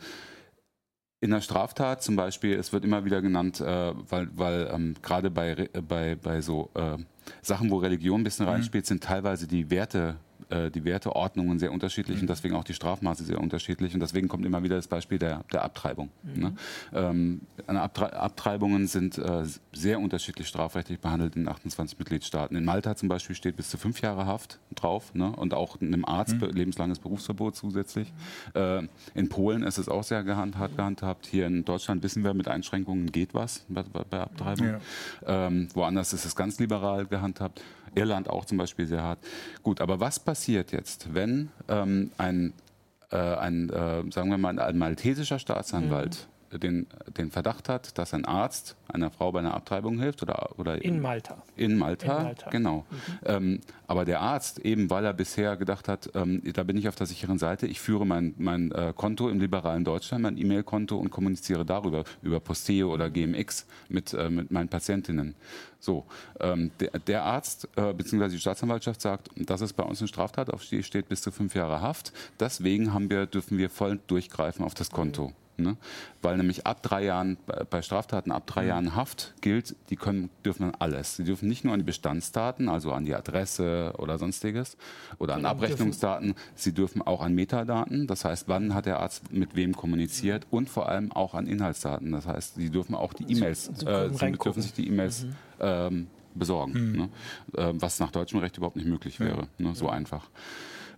in 1.20 1.30
der 1.30 1.40
Straftat 1.42 2.02
zum 2.02 2.16
Beispiel, 2.16 2.54
es 2.58 2.72
wird 2.72 2.84
immer 2.84 3.04
wieder 3.04 3.20
genannt, 3.20 3.60
äh, 3.60 3.92
weil, 4.08 4.28
weil 4.34 4.70
ähm, 4.72 4.94
gerade 5.02 5.30
bei, 5.30 5.68
bei, 5.86 6.14
bei 6.16 6.40
so 6.40 6.70
äh, 6.74 6.96
Sachen, 7.42 7.70
wo 7.70 7.76
Religion 7.76 8.22
ein 8.22 8.24
bisschen 8.24 8.46
mhm. 8.46 8.52
reinspielt, 8.52 8.86
sind 8.86 9.02
teilweise 9.02 9.46
die 9.46 9.70
Werte 9.70 10.16
äh, 10.50 10.70
die 10.70 10.84
Werteordnungen 10.84 11.58
sehr 11.58 11.72
unterschiedlich 11.72 12.16
mhm. 12.16 12.22
und 12.22 12.30
deswegen 12.30 12.54
auch 12.54 12.64
die 12.64 12.74
Strafmaße 12.74 13.24
sehr 13.24 13.40
unterschiedlich. 13.40 13.94
Und 13.94 14.00
deswegen 14.00 14.28
kommt 14.28 14.44
immer 14.44 14.62
wieder 14.62 14.76
das 14.76 14.88
Beispiel 14.88 15.18
der, 15.18 15.44
der 15.52 15.64
Abtreibung. 15.64 16.10
Mhm. 16.22 16.42
Ne? 16.42 16.52
Ähm, 16.92 17.40
Abtre 17.66 18.12
Abtreibungen 18.12 18.86
sind 18.86 19.18
äh, 19.18 19.44
sehr 19.72 20.00
unterschiedlich 20.00 20.48
strafrechtlich 20.48 21.00
behandelt 21.00 21.36
in 21.36 21.48
28 21.48 21.98
Mitgliedstaaten. 21.98 22.56
In 22.56 22.64
Malta 22.64 22.96
zum 22.96 23.08
Beispiel 23.08 23.36
steht 23.36 23.56
bis 23.56 23.70
zu 23.70 23.78
fünf 23.78 24.00
Jahre 24.00 24.26
Haft 24.26 24.58
drauf 24.74 25.14
ne? 25.14 25.30
und 25.34 25.54
auch 25.54 25.80
einem 25.80 26.04
Arzt 26.04 26.40
mhm. 26.40 26.50
lebenslanges 26.50 26.98
Berufsverbot 26.98 27.56
zusätzlich. 27.56 28.12
Äh, 28.54 28.82
in 29.14 29.28
Polen 29.28 29.62
ist 29.62 29.78
es 29.78 29.88
auch 29.88 30.04
sehr 30.04 30.24
gehand, 30.24 30.58
hart 30.58 30.76
gehandhabt. 30.76 31.26
Hier 31.26 31.46
in 31.46 31.64
Deutschland 31.64 32.02
wissen 32.02 32.24
wir, 32.24 32.34
mit 32.34 32.48
Einschränkungen 32.48 33.12
geht 33.12 33.34
was 33.34 33.64
bei, 33.68 33.82
bei 33.82 34.20
Abtreibung. 34.20 34.66
Ja. 35.26 35.46
Ähm, 35.46 35.68
woanders 35.74 36.12
ist 36.12 36.24
es 36.24 36.36
ganz 36.36 36.58
liberal 36.58 37.06
gehandhabt. 37.06 37.62
Irland 37.94 38.28
auch 38.28 38.44
zum 38.44 38.58
Beispiel 38.58 38.86
sehr 38.86 39.02
hart. 39.02 39.18
Gut, 39.62 39.80
aber 39.80 40.00
was 40.00 40.18
passiert 40.18 40.72
jetzt, 40.72 41.14
wenn 41.14 41.50
ähm, 41.68 42.10
ein, 42.18 42.52
äh, 43.10 43.16
ein 43.16 43.70
äh, 43.70 44.02
sagen 44.10 44.30
wir 44.30 44.38
mal, 44.38 44.58
ein 44.58 44.78
maltesischer 44.78 45.38
Staatsanwalt 45.38 46.28
den, 46.58 46.86
den 47.16 47.30
Verdacht 47.30 47.68
hat, 47.68 47.96
dass 47.98 48.12
ein 48.14 48.24
Arzt 48.24 48.76
einer 48.88 49.10
Frau 49.10 49.30
bei 49.30 49.38
einer 49.38 49.54
Abtreibung 49.54 50.00
hilft 50.00 50.22
oder, 50.22 50.58
oder 50.58 50.84
in 50.84 51.00
Malta. 51.00 51.42
In 51.56 51.78
Malta, 51.78 52.18
in 52.18 52.24
Malta. 52.24 52.50
genau. 52.50 52.84
Mhm. 52.90 52.96
Ähm, 53.24 53.60
aber 53.86 54.04
der 54.04 54.20
Arzt, 54.20 54.58
eben 54.60 54.90
weil 54.90 55.04
er 55.04 55.12
bisher 55.12 55.56
gedacht 55.56 55.88
hat, 55.88 56.10
ähm, 56.14 56.42
da 56.52 56.64
bin 56.64 56.76
ich 56.76 56.88
auf 56.88 56.96
der 56.96 57.06
sicheren 57.06 57.38
Seite, 57.38 57.66
ich 57.66 57.80
führe 57.80 58.06
mein, 58.06 58.34
mein 58.38 58.72
äh, 58.72 58.92
Konto 58.96 59.28
im 59.28 59.38
liberalen 59.40 59.84
Deutschland, 59.84 60.22
mein 60.22 60.36
E-Mail-Konto 60.36 60.96
und 60.96 61.10
kommuniziere 61.10 61.64
darüber, 61.64 62.04
über 62.22 62.40
Posteo 62.40 62.92
oder 62.92 63.10
GMX 63.10 63.66
mit, 63.88 64.12
äh, 64.12 64.28
mit 64.28 64.50
meinen 64.50 64.68
Patientinnen. 64.68 65.36
So, 65.78 66.04
ähm, 66.40 66.70
der, 66.78 66.90
der, 66.98 67.24
Arzt 67.24 67.68
äh, 67.76 67.94
bzw. 67.94 68.28
die 68.28 68.38
Staatsanwaltschaft 68.38 69.00
sagt, 69.00 69.30
das 69.36 69.62
ist 69.62 69.72
bei 69.74 69.82
uns 69.82 70.00
eine 70.00 70.08
Straftat, 70.08 70.50
auf 70.50 70.64
die 70.66 70.82
steht 70.82 71.08
bis 71.08 71.22
zu 71.22 71.30
fünf 71.30 71.54
Jahre 71.54 71.80
Haft. 71.80 72.12
Deswegen 72.38 72.92
haben 72.92 73.08
wir, 73.08 73.26
dürfen 73.26 73.56
wir 73.56 73.70
voll 73.70 73.98
durchgreifen 74.06 74.64
auf 74.64 74.74
das 74.74 74.90
Konto. 74.90 75.28
Mhm. 75.28 75.34
Ne? 75.62 75.76
Weil 76.22 76.36
nämlich 76.36 76.66
ab 76.66 76.82
drei 76.82 77.04
Jahren, 77.04 77.36
bei 77.70 77.82
Straftaten 77.82 78.32
ab 78.32 78.46
drei 78.46 78.62
mhm. 78.62 78.68
Jahren 78.68 78.96
Haft 78.96 79.34
gilt, 79.40 79.76
die 79.90 79.96
können, 79.96 80.30
dürfen 80.44 80.62
dann 80.62 80.74
alles. 80.78 81.16
Sie 81.16 81.24
dürfen 81.24 81.48
nicht 81.48 81.64
nur 81.64 81.74
an 81.74 81.80
die 81.80 81.84
Bestandsdaten, 81.84 82.68
also 82.68 82.92
an 82.92 83.04
die 83.04 83.14
Adresse 83.14 83.94
oder 83.98 84.18
sonstiges 84.18 84.76
oder 85.18 85.34
an 85.34 85.44
Abrechnungsdaten, 85.44 86.34
sie 86.54 86.72
dürfen 86.72 87.02
auch 87.02 87.22
an 87.22 87.34
Metadaten, 87.34 88.06
das 88.06 88.24
heißt, 88.24 88.48
wann 88.48 88.74
hat 88.74 88.86
der 88.86 89.00
Arzt 89.00 89.32
mit 89.32 89.56
wem 89.56 89.74
kommuniziert 89.74 90.44
mhm. 90.46 90.58
und 90.58 90.70
vor 90.70 90.88
allem 90.88 91.12
auch 91.12 91.34
an 91.34 91.46
Inhaltsdaten. 91.46 92.12
Das 92.12 92.26
heißt, 92.26 92.56
sie 92.56 92.70
dürfen 92.70 92.94
auch 92.94 93.12
die 93.12 93.30
E-Mails, 93.32 93.68
äh, 93.84 94.10
sie 94.10 94.32
dürfen 94.32 94.62
sich 94.62 94.72
die 94.72 94.88
E-Mails 94.88 95.24
mhm. 95.24 95.34
ähm, 95.60 96.06
besorgen, 96.34 96.72
mhm. 96.72 96.96
ne? 96.96 97.08
äh, 97.56 97.72
was 97.74 97.98
nach 98.00 98.10
deutschem 98.10 98.40
Recht 98.40 98.56
überhaupt 98.56 98.76
nicht 98.76 98.88
möglich 98.88 99.20
wäre. 99.20 99.48
Ja. 99.58 99.68
Ne? 99.68 99.74
So 99.74 99.86
ja. 99.86 99.92
einfach. 99.92 100.28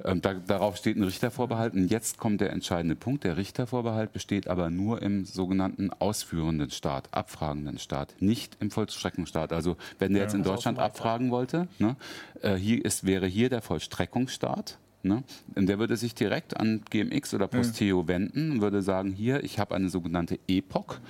Ähm, 0.04 0.20
da, 0.20 0.34
darauf 0.34 0.76
steht 0.76 0.96
ein 0.96 1.04
Richtervorbehalt. 1.04 1.74
Und 1.74 1.88
jetzt 1.88 2.18
kommt 2.18 2.40
der 2.40 2.50
entscheidende 2.50 2.96
Punkt. 2.96 3.24
Der 3.24 3.36
Richtervorbehalt 3.36 4.12
besteht 4.12 4.48
aber 4.48 4.70
nur 4.70 5.02
im 5.02 5.24
sogenannten 5.24 5.90
ausführenden 5.90 6.70
Staat, 6.70 7.08
abfragenden 7.12 7.78
Staat, 7.78 8.14
nicht 8.20 8.56
im 8.60 8.70
Vollstreckungsstaat. 8.70 9.52
Also 9.52 9.76
wenn 9.98 10.12
der 10.12 10.22
jetzt 10.22 10.34
in 10.34 10.42
Deutschland 10.42 10.78
abfragen 10.78 11.30
wollte, 11.30 11.68
ne, 11.78 11.96
äh, 12.40 12.54
hier 12.54 12.84
ist, 12.84 13.04
wäre 13.06 13.26
hier 13.26 13.48
der 13.48 13.62
Vollstreckungsstaat. 13.62 14.78
Ne? 15.04 15.24
Und 15.56 15.66
der 15.66 15.78
würde 15.78 15.96
sich 15.96 16.14
direkt 16.14 16.56
an 16.56 16.82
GMX 16.88 17.34
oder 17.34 17.48
Posteo 17.48 18.02
ja. 18.02 18.08
wenden 18.08 18.52
und 18.52 18.60
würde 18.60 18.82
sagen, 18.82 19.10
hier, 19.10 19.42
ich 19.42 19.58
habe 19.58 19.74
eine 19.74 19.88
sogenannte 19.88 20.38
EPOC. 20.46 21.00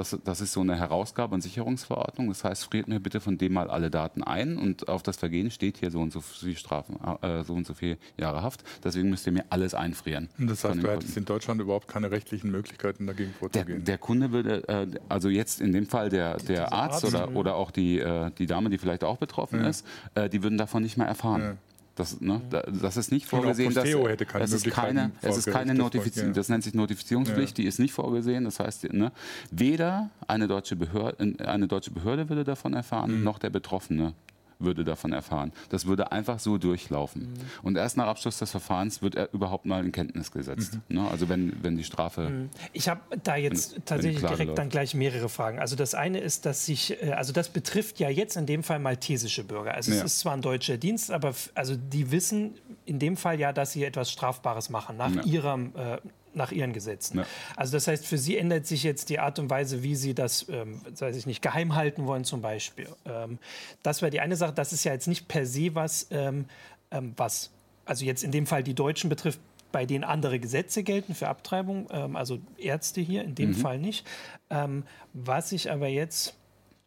Das, 0.00 0.18
das 0.24 0.40
ist 0.40 0.52
so 0.52 0.60
eine 0.60 0.76
Herausgabe- 0.76 1.34
und 1.34 1.42
Sicherungsverordnung. 1.42 2.28
Das 2.28 2.42
heißt, 2.42 2.64
friert 2.64 2.88
mir 2.88 3.00
bitte 3.00 3.20
von 3.20 3.36
dem 3.36 3.52
mal 3.52 3.68
alle 3.68 3.90
Daten 3.90 4.22
ein 4.22 4.56
und 4.56 4.88
auf 4.88 5.02
das 5.02 5.18
Vergehen 5.18 5.50
steht 5.50 5.76
hier 5.76 5.90
so 5.90 6.00
und 6.00 6.10
so 6.10 6.22
viel 6.22 6.56
Strafen, 6.56 6.98
äh, 7.20 7.44
so 7.44 7.52
und 7.52 7.66
so 7.66 7.74
viel 7.74 7.98
Jahre 8.16 8.42
Haft. 8.42 8.64
Deswegen 8.82 9.10
müsst 9.10 9.26
ihr 9.26 9.32
mir 9.32 9.44
alles 9.50 9.74
einfrieren. 9.74 10.30
Und 10.38 10.48
das 10.48 10.64
heißt, 10.64 10.82
du 10.82 10.90
hättest 10.90 11.18
in 11.18 11.26
Deutschland 11.26 11.60
überhaupt 11.60 11.86
keine 11.86 12.10
rechtlichen 12.10 12.50
Möglichkeiten 12.50 13.06
dagegen 13.06 13.34
vorzugehen. 13.38 13.78
Der, 13.78 13.84
der 13.84 13.98
Kunde 13.98 14.32
würde, 14.32 14.66
äh, 14.68 14.86
also 15.10 15.28
jetzt 15.28 15.60
in 15.60 15.72
dem 15.72 15.86
Fall 15.86 16.08
der, 16.08 16.38
der 16.38 16.72
Arzt, 16.72 17.04
Arzt, 17.04 17.14
oder, 17.14 17.36
oder 17.36 17.56
auch 17.56 17.70
die, 17.70 17.98
äh, 17.98 18.30
die 18.38 18.46
Dame, 18.46 18.70
die 18.70 18.78
vielleicht 18.78 19.04
auch 19.04 19.18
betroffen 19.18 19.60
ja. 19.60 19.68
ist, 19.68 19.86
äh, 20.14 20.30
die 20.30 20.42
würden 20.42 20.56
davon 20.56 20.82
nicht 20.82 20.96
mehr 20.96 21.06
erfahren. 21.06 21.42
Ja. 21.42 21.56
Das, 22.00 22.18
ne, 22.18 22.40
das 22.48 22.96
ist 22.96 23.12
nicht 23.12 23.26
vorgesehen, 23.26 23.74
dass 23.74 23.86
hätte 23.86 24.24
keine 24.24 24.44
das 24.44 24.52
ist 24.54 24.70
keine, 24.70 25.10
es 25.20 25.36
ist 25.36 25.46
keine 25.52 25.74
Notifizierung, 25.74 26.32
das 26.32 26.48
nennt 26.48 26.64
sich 26.64 26.72
Notifizierungspflicht, 26.72 27.58
ja. 27.58 27.62
die 27.62 27.68
ist 27.68 27.78
nicht 27.78 27.92
vorgesehen. 27.92 28.44
Das 28.46 28.58
heißt, 28.58 28.90
ne, 28.94 29.12
weder 29.50 30.08
eine 30.26 30.48
deutsche 30.48 30.76
Behörde, 30.76 31.34
eine 31.46 31.68
deutsche 31.68 31.90
Behörde 31.90 32.30
würde 32.30 32.44
davon 32.44 32.72
erfahren, 32.72 33.18
mhm. 33.18 33.22
noch 33.22 33.38
der 33.38 33.50
Betroffene 33.50 34.14
würde 34.60 34.84
davon 34.84 35.12
erfahren. 35.12 35.52
Das 35.70 35.86
würde 35.86 36.12
einfach 36.12 36.38
so 36.38 36.58
durchlaufen. 36.58 37.22
Mhm. 37.22 37.36
Und 37.62 37.76
erst 37.76 37.96
nach 37.96 38.06
Abschluss 38.06 38.38
des 38.38 38.50
Verfahrens 38.50 39.02
wird 39.02 39.14
er 39.14 39.32
überhaupt 39.32 39.66
mal 39.66 39.84
in 39.84 39.92
Kenntnis 39.92 40.30
gesetzt. 40.30 40.78
Mhm. 40.88 40.96
Ne? 40.96 41.08
Also 41.10 41.28
wenn, 41.28 41.52
wenn 41.62 41.76
die 41.76 41.84
Strafe. 41.84 42.28
Mhm. 42.28 42.50
Ich 42.72 42.88
habe 42.88 43.00
da 43.22 43.36
jetzt 43.36 43.74
wenn, 43.74 43.84
tatsächlich 43.84 44.22
wenn 44.22 44.28
direkt 44.28 44.48
läuft. 44.48 44.58
dann 44.58 44.68
gleich 44.68 44.94
mehrere 44.94 45.28
Fragen. 45.28 45.58
Also 45.58 45.76
das 45.76 45.94
eine 45.94 46.20
ist, 46.20 46.46
dass 46.46 46.66
sich, 46.66 47.02
äh, 47.02 47.12
also 47.12 47.32
das 47.32 47.48
betrifft 47.48 47.98
ja 47.98 48.08
jetzt 48.08 48.36
in 48.36 48.46
dem 48.46 48.62
Fall 48.62 48.78
maltesische 48.78 49.44
Bürger. 49.44 49.74
Also 49.74 49.90
ja. 49.90 49.98
es 49.98 50.04
ist 50.04 50.20
zwar 50.20 50.34
ein 50.34 50.42
deutscher 50.42 50.76
Dienst, 50.76 51.10
aber 51.10 51.34
also 51.54 51.76
die 51.76 52.10
wissen 52.10 52.54
in 52.86 52.98
dem 52.98 53.16
Fall 53.16 53.38
ja, 53.40 53.52
dass 53.52 53.72
sie 53.72 53.84
etwas 53.84 54.10
Strafbares 54.10 54.70
machen 54.70 54.96
nach 54.96 55.14
ja. 55.14 55.22
ihrem 55.24 55.72
äh, 55.76 55.98
nach 56.34 56.52
ihren 56.52 56.72
Gesetzen. 56.72 57.18
Ja. 57.18 57.26
Also 57.56 57.72
das 57.72 57.86
heißt, 57.86 58.06
für 58.06 58.18
Sie 58.18 58.36
ändert 58.36 58.66
sich 58.66 58.82
jetzt 58.82 59.08
die 59.08 59.18
Art 59.18 59.38
und 59.38 59.50
Weise, 59.50 59.82
wie 59.82 59.96
Sie 59.96 60.14
das, 60.14 60.46
ähm, 60.48 60.80
weiß 60.98 61.16
ich 61.16 61.26
nicht, 61.26 61.42
geheim 61.42 61.74
halten 61.74 62.06
wollen 62.06 62.24
zum 62.24 62.40
Beispiel. 62.40 62.88
Ähm, 63.04 63.38
das 63.82 64.02
wäre 64.02 64.10
die 64.10 64.20
eine 64.20 64.36
Sache. 64.36 64.52
Das 64.52 64.72
ist 64.72 64.84
ja 64.84 64.92
jetzt 64.92 65.08
nicht 65.08 65.28
per 65.28 65.46
se 65.46 65.74
was, 65.74 66.06
ähm, 66.10 66.46
ähm, 66.90 67.14
was, 67.16 67.50
also 67.84 68.04
jetzt 68.04 68.22
in 68.22 68.32
dem 68.32 68.46
Fall 68.46 68.62
die 68.62 68.74
Deutschen 68.74 69.10
betrifft, 69.10 69.40
bei 69.72 69.86
denen 69.86 70.04
andere 70.04 70.40
Gesetze 70.40 70.82
gelten 70.82 71.14
für 71.14 71.28
Abtreibung, 71.28 71.88
ähm, 71.90 72.16
also 72.16 72.38
Ärzte 72.58 73.00
hier 73.00 73.22
in 73.22 73.34
dem 73.34 73.50
mhm. 73.50 73.54
Fall 73.54 73.78
nicht. 73.78 74.06
Ähm, 74.50 74.84
was 75.12 75.52
ich 75.52 75.70
aber 75.70 75.88
jetzt 75.88 76.36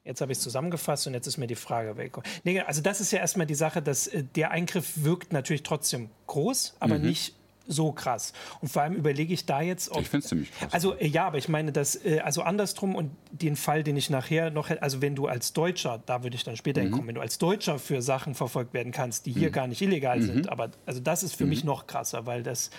Jetzt 0.05 0.19
habe 0.19 0.33
ich 0.33 0.37
es 0.37 0.43
zusammengefasst 0.43 1.07
und 1.07 1.13
jetzt 1.13 1.27
ist 1.27 1.37
mir 1.37 1.47
die 1.47 1.55
Frage 1.55 1.95
weg. 1.95 2.17
Nee, 2.43 2.59
also 2.59 2.81
das 2.81 2.99
ist 2.99 3.11
ja 3.11 3.19
erstmal 3.19 3.47
die 3.47 3.55
Sache, 3.55 3.81
dass 3.81 4.07
äh, 4.07 4.23
der 4.35 4.51
Eingriff 4.51 5.03
wirkt 5.03 5.31
natürlich 5.31 5.63
trotzdem 5.63 6.09
groß, 6.27 6.75
aber 6.79 6.99
mhm. 6.99 7.05
nicht 7.05 7.35
so 7.67 7.91
krass. 7.91 8.33
Und 8.61 8.69
vor 8.69 8.81
allem 8.81 8.93
überlege 8.93 9.33
ich 9.33 9.45
da 9.45 9.61
jetzt, 9.61 9.91
ob. 9.91 10.01
Ich 10.01 10.09
finde 10.09 10.23
es 10.23 10.29
ziemlich 10.29 10.51
krass. 10.51 10.73
Also, 10.73 10.95
äh, 10.95 11.07
ja, 11.07 11.27
aber 11.27 11.37
ich 11.37 11.49
meine, 11.49 11.71
dass, 11.71 11.95
äh, 11.95 12.19
also 12.23 12.41
andersrum 12.41 12.95
und 12.95 13.11
den 13.31 13.55
Fall, 13.55 13.83
den 13.83 13.97
ich 13.97 14.09
nachher 14.09 14.49
noch, 14.49 14.69
also 14.81 15.01
wenn 15.01 15.15
du 15.15 15.27
als 15.27 15.53
Deutscher, 15.53 16.01
da 16.05 16.23
würde 16.23 16.35
ich 16.35 16.43
dann 16.43 16.57
später 16.57 16.81
mhm. 16.81 16.85
hinkommen, 16.85 17.07
wenn 17.07 17.15
du 17.15 17.21
als 17.21 17.37
Deutscher 17.37 17.79
für 17.79 18.01
Sachen 18.01 18.35
verfolgt 18.35 18.73
werden 18.73 18.91
kannst, 18.91 19.25
die 19.25 19.31
hier 19.31 19.49
mhm. 19.49 19.53
gar 19.53 19.67
nicht 19.67 19.81
illegal 19.81 20.19
mhm. 20.19 20.25
sind, 20.25 20.49
aber 20.49 20.71
also 20.85 20.99
das 20.99 21.23
ist 21.23 21.35
für 21.35 21.45
mich 21.45 21.63
mhm. 21.63 21.69
noch 21.69 21.87
krasser, 21.87 22.25
weil 22.25 22.43
das. 22.43 22.69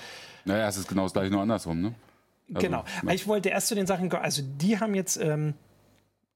Naja, 0.44 0.68
es 0.68 0.76
ist 0.76 0.88
genau 0.88 1.04
das 1.04 1.12
gleiche, 1.12 1.30
nur 1.30 1.40
andersrum, 1.40 1.80
ne? 1.80 1.94
Also, 2.52 2.66
genau. 2.66 2.84
Ich 3.10 3.26
wollte 3.26 3.48
erst 3.48 3.68
zu 3.68 3.74
den 3.74 3.86
Sachen, 3.86 4.12
also 4.12 4.42
die 4.42 4.78
haben 4.78 4.94
jetzt. 4.94 5.16
Ähm, 5.16 5.54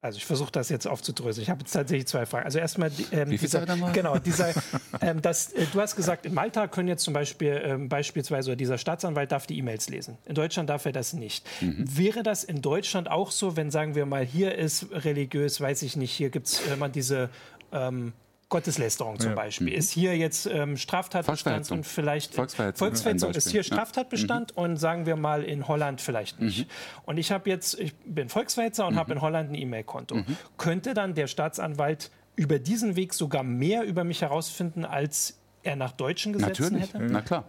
also 0.00 0.16
ich 0.16 0.24
versuche 0.24 0.52
das 0.52 0.68
jetzt 0.68 0.86
aufzudröseln. 0.86 1.42
Ich 1.42 1.50
habe 1.50 1.60
jetzt 1.60 1.72
tatsächlich 1.72 2.06
zwei 2.06 2.24
Fragen. 2.24 2.44
Also 2.44 2.60
erstmal 2.60 2.92
ähm, 3.10 3.30
Wie 3.30 3.36
dieser, 3.36 3.66
genau 3.92 4.18
dieser, 4.18 4.54
ähm, 5.00 5.20
das, 5.20 5.52
äh, 5.52 5.66
du 5.72 5.80
hast 5.80 5.96
gesagt, 5.96 6.24
in 6.24 6.34
Malta 6.34 6.68
können 6.68 6.88
jetzt 6.88 7.02
zum 7.02 7.14
Beispiel 7.14 7.60
ähm, 7.64 7.88
beispielsweise 7.88 8.56
dieser 8.56 8.78
Staatsanwalt 8.78 9.32
darf 9.32 9.48
die 9.48 9.58
E-Mails 9.58 9.88
lesen. 9.88 10.16
In 10.26 10.36
Deutschland 10.36 10.70
darf 10.70 10.86
er 10.86 10.92
das 10.92 11.14
nicht. 11.14 11.44
Mhm. 11.60 11.84
Wäre 11.96 12.22
das 12.22 12.44
in 12.44 12.62
Deutschland 12.62 13.10
auch 13.10 13.32
so, 13.32 13.56
wenn 13.56 13.72
sagen 13.72 13.96
wir 13.96 14.06
mal 14.06 14.24
hier 14.24 14.54
ist 14.54 14.86
religiös, 14.92 15.60
weiß 15.60 15.82
ich 15.82 15.96
nicht, 15.96 16.12
hier 16.12 16.30
gibt 16.30 16.46
es 16.46 16.60
immer 16.60 16.88
diese 16.88 17.28
ähm, 17.72 18.12
Gotteslästerung 18.48 19.18
zum 19.18 19.30
ja. 19.30 19.36
Beispiel. 19.36 19.68
Mhm. 19.68 19.78
Ist 19.78 19.90
hier 19.90 20.16
jetzt 20.16 20.46
ähm, 20.46 20.76
Straftatbestand 20.76 21.70
und 21.70 21.86
vielleicht 21.86 22.34
Volksverhetzung, 22.34 22.86
Volksverhetzung 22.86 23.30
ist 23.32 23.50
hier 23.50 23.62
Straftatbestand 23.62 24.56
mhm. 24.56 24.62
und 24.62 24.76
sagen 24.78 25.04
wir 25.04 25.16
mal 25.16 25.44
in 25.44 25.68
Holland 25.68 26.00
vielleicht 26.00 26.40
nicht. 26.40 26.66
Mhm. 26.66 26.70
Und 27.04 27.18
ich 27.18 27.30
habe 27.30 27.50
jetzt, 27.50 27.78
ich 27.78 27.94
bin 28.04 28.28
Volksverhetzer 28.28 28.86
und 28.86 28.96
habe 28.96 29.12
mhm. 29.12 29.18
in 29.18 29.22
Holland 29.22 29.50
ein 29.50 29.54
E-Mail-Konto. 29.54 30.16
Mhm. 30.16 30.36
Könnte 30.56 30.94
dann 30.94 31.14
der 31.14 31.26
Staatsanwalt 31.26 32.10
über 32.36 32.58
diesen 32.58 32.96
Weg 32.96 33.14
sogar 33.14 33.42
mehr 33.42 33.82
über 33.82 34.04
mich 34.04 34.22
herausfinden 34.22 34.84
als 34.84 35.37
er 35.68 35.76
nach 35.76 35.92
deutschen 35.92 36.32
Gesetzen 36.32 36.76
Natürlich, 36.76 36.94
hätte? 36.94 37.06
na 37.10 37.20
klar. 37.20 37.44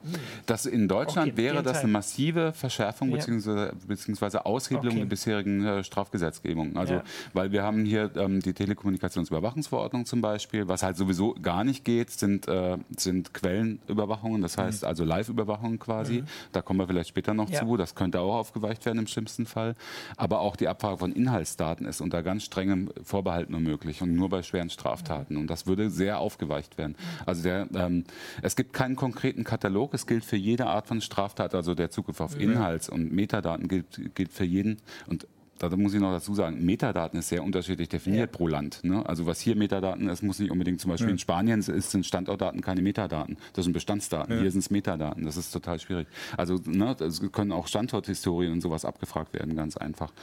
Das 0.45 0.65
in 0.65 0.87
Deutschland 0.87 1.33
okay, 1.33 1.37
wäre 1.37 1.63
das 1.63 1.79
eine 1.79 1.91
massive 1.91 2.53
Verschärfung 2.53 3.09
ja. 3.09 3.17
beziehungsweise 3.87 4.45
Aushebelung 4.45 4.91
okay. 4.91 4.99
der 4.99 5.05
bisherigen 5.05 5.65
äh, 5.65 5.83
Strafgesetzgebung. 5.83 6.77
Also, 6.77 6.95
ja. 6.95 7.03
weil 7.33 7.51
wir 7.51 7.63
haben 7.63 7.85
hier 7.85 8.11
ähm, 8.15 8.41
die 8.41 8.53
Telekommunikationsüberwachungsverordnung 8.53 10.05
zum 10.05 10.21
Beispiel. 10.21 10.67
Was 10.67 10.83
halt 10.83 10.97
sowieso 10.97 11.35
gar 11.41 11.63
nicht 11.63 11.85
geht, 11.85 12.11
sind, 12.11 12.47
äh, 12.47 12.77
sind 12.95 13.33
Quellenüberwachungen, 13.33 14.41
das 14.41 14.57
heißt 14.57 14.83
mhm. 14.83 14.87
also 14.87 15.03
Live-Überwachungen 15.03 15.79
quasi. 15.79 16.21
Mhm. 16.21 16.25
Da 16.51 16.61
kommen 16.61 16.79
wir 16.79 16.87
vielleicht 16.87 17.09
später 17.09 17.33
noch 17.33 17.49
ja. 17.49 17.59
zu. 17.59 17.77
Das 17.77 17.95
könnte 17.95 18.19
auch 18.19 18.35
aufgeweicht 18.35 18.85
werden 18.85 18.99
im 18.99 19.07
schlimmsten 19.07 19.45
Fall. 19.45 19.75
Aber 20.17 20.41
auch 20.41 20.55
die 20.55 20.67
Abfrage 20.67 20.97
von 20.97 21.11
Inhaltsdaten 21.11 21.85
ist 21.85 22.01
unter 22.01 22.21
ganz 22.23 22.43
strengem 22.43 22.91
Vorbehalt 23.03 23.49
nur 23.49 23.61
möglich 23.61 24.01
und 24.01 24.13
nur 24.15 24.29
bei 24.29 24.43
schweren 24.43 24.69
Straftaten. 24.69 25.37
Und 25.37 25.47
das 25.47 25.65
würde 25.65 25.89
sehr 25.89 26.19
aufgeweicht 26.19 26.77
werden. 26.77 26.95
Also 27.25 27.43
der 27.43 27.67
ähm, 27.73 28.03
es 28.41 28.55
gibt 28.55 28.73
keinen 28.73 28.95
konkreten 28.95 29.43
Katalog. 29.43 29.93
Es 29.93 30.07
gilt 30.07 30.25
für 30.25 30.35
jede 30.35 30.67
Art 30.67 30.87
von 30.87 31.01
Straftat, 31.01 31.55
also 31.55 31.75
der 31.75 31.89
Zugriff 31.89 32.19
auf 32.21 32.37
Inhalts- 32.39 32.89
und 32.89 33.11
Metadaten 33.11 33.67
gilt, 33.67 34.15
gilt 34.15 34.31
für 34.31 34.45
jeden. 34.45 34.77
Und 35.07 35.27
da 35.67 35.75
muss 35.75 35.93
ich 35.93 35.99
noch 35.99 36.11
dazu 36.11 36.33
sagen, 36.33 36.63
Metadaten 36.63 37.19
ist 37.19 37.27
sehr 37.27 37.43
unterschiedlich 37.43 37.89
definiert 37.89 38.31
ja. 38.31 38.37
pro 38.37 38.47
Land. 38.47 38.79
Ne? 38.83 39.05
Also 39.05 39.25
was 39.25 39.41
hier 39.41 39.55
Metadaten 39.57 40.07
ist, 40.07 40.23
muss 40.23 40.39
nicht 40.39 40.51
unbedingt 40.51 40.79
zum 40.79 40.91
Beispiel 40.91 41.09
ja. 41.09 41.13
in 41.13 41.19
Spanien 41.19 41.59
ist, 41.59 41.91
sind 41.91 42.05
Standortdaten 42.05 42.61
keine 42.61 42.81
Metadaten. 42.81 43.37
Das 43.53 43.65
sind 43.65 43.73
Bestandsdaten. 43.73 44.35
Ja. 44.35 44.41
Hier 44.41 44.51
sind 44.51 44.61
es 44.61 44.69
Metadaten. 44.69 45.25
Das 45.25 45.35
ist 45.35 45.51
total 45.51 45.79
schwierig. 45.79 46.07
Also 46.37 46.59
ne, 46.65 46.95
es 46.99 47.21
können 47.33 47.51
auch 47.51 47.67
Standorthistorien 47.67 48.53
und 48.53 48.61
sowas 48.61 48.85
abgefragt 48.85 49.33
werden, 49.33 49.55
ganz 49.55 49.75
einfach. 49.75 50.13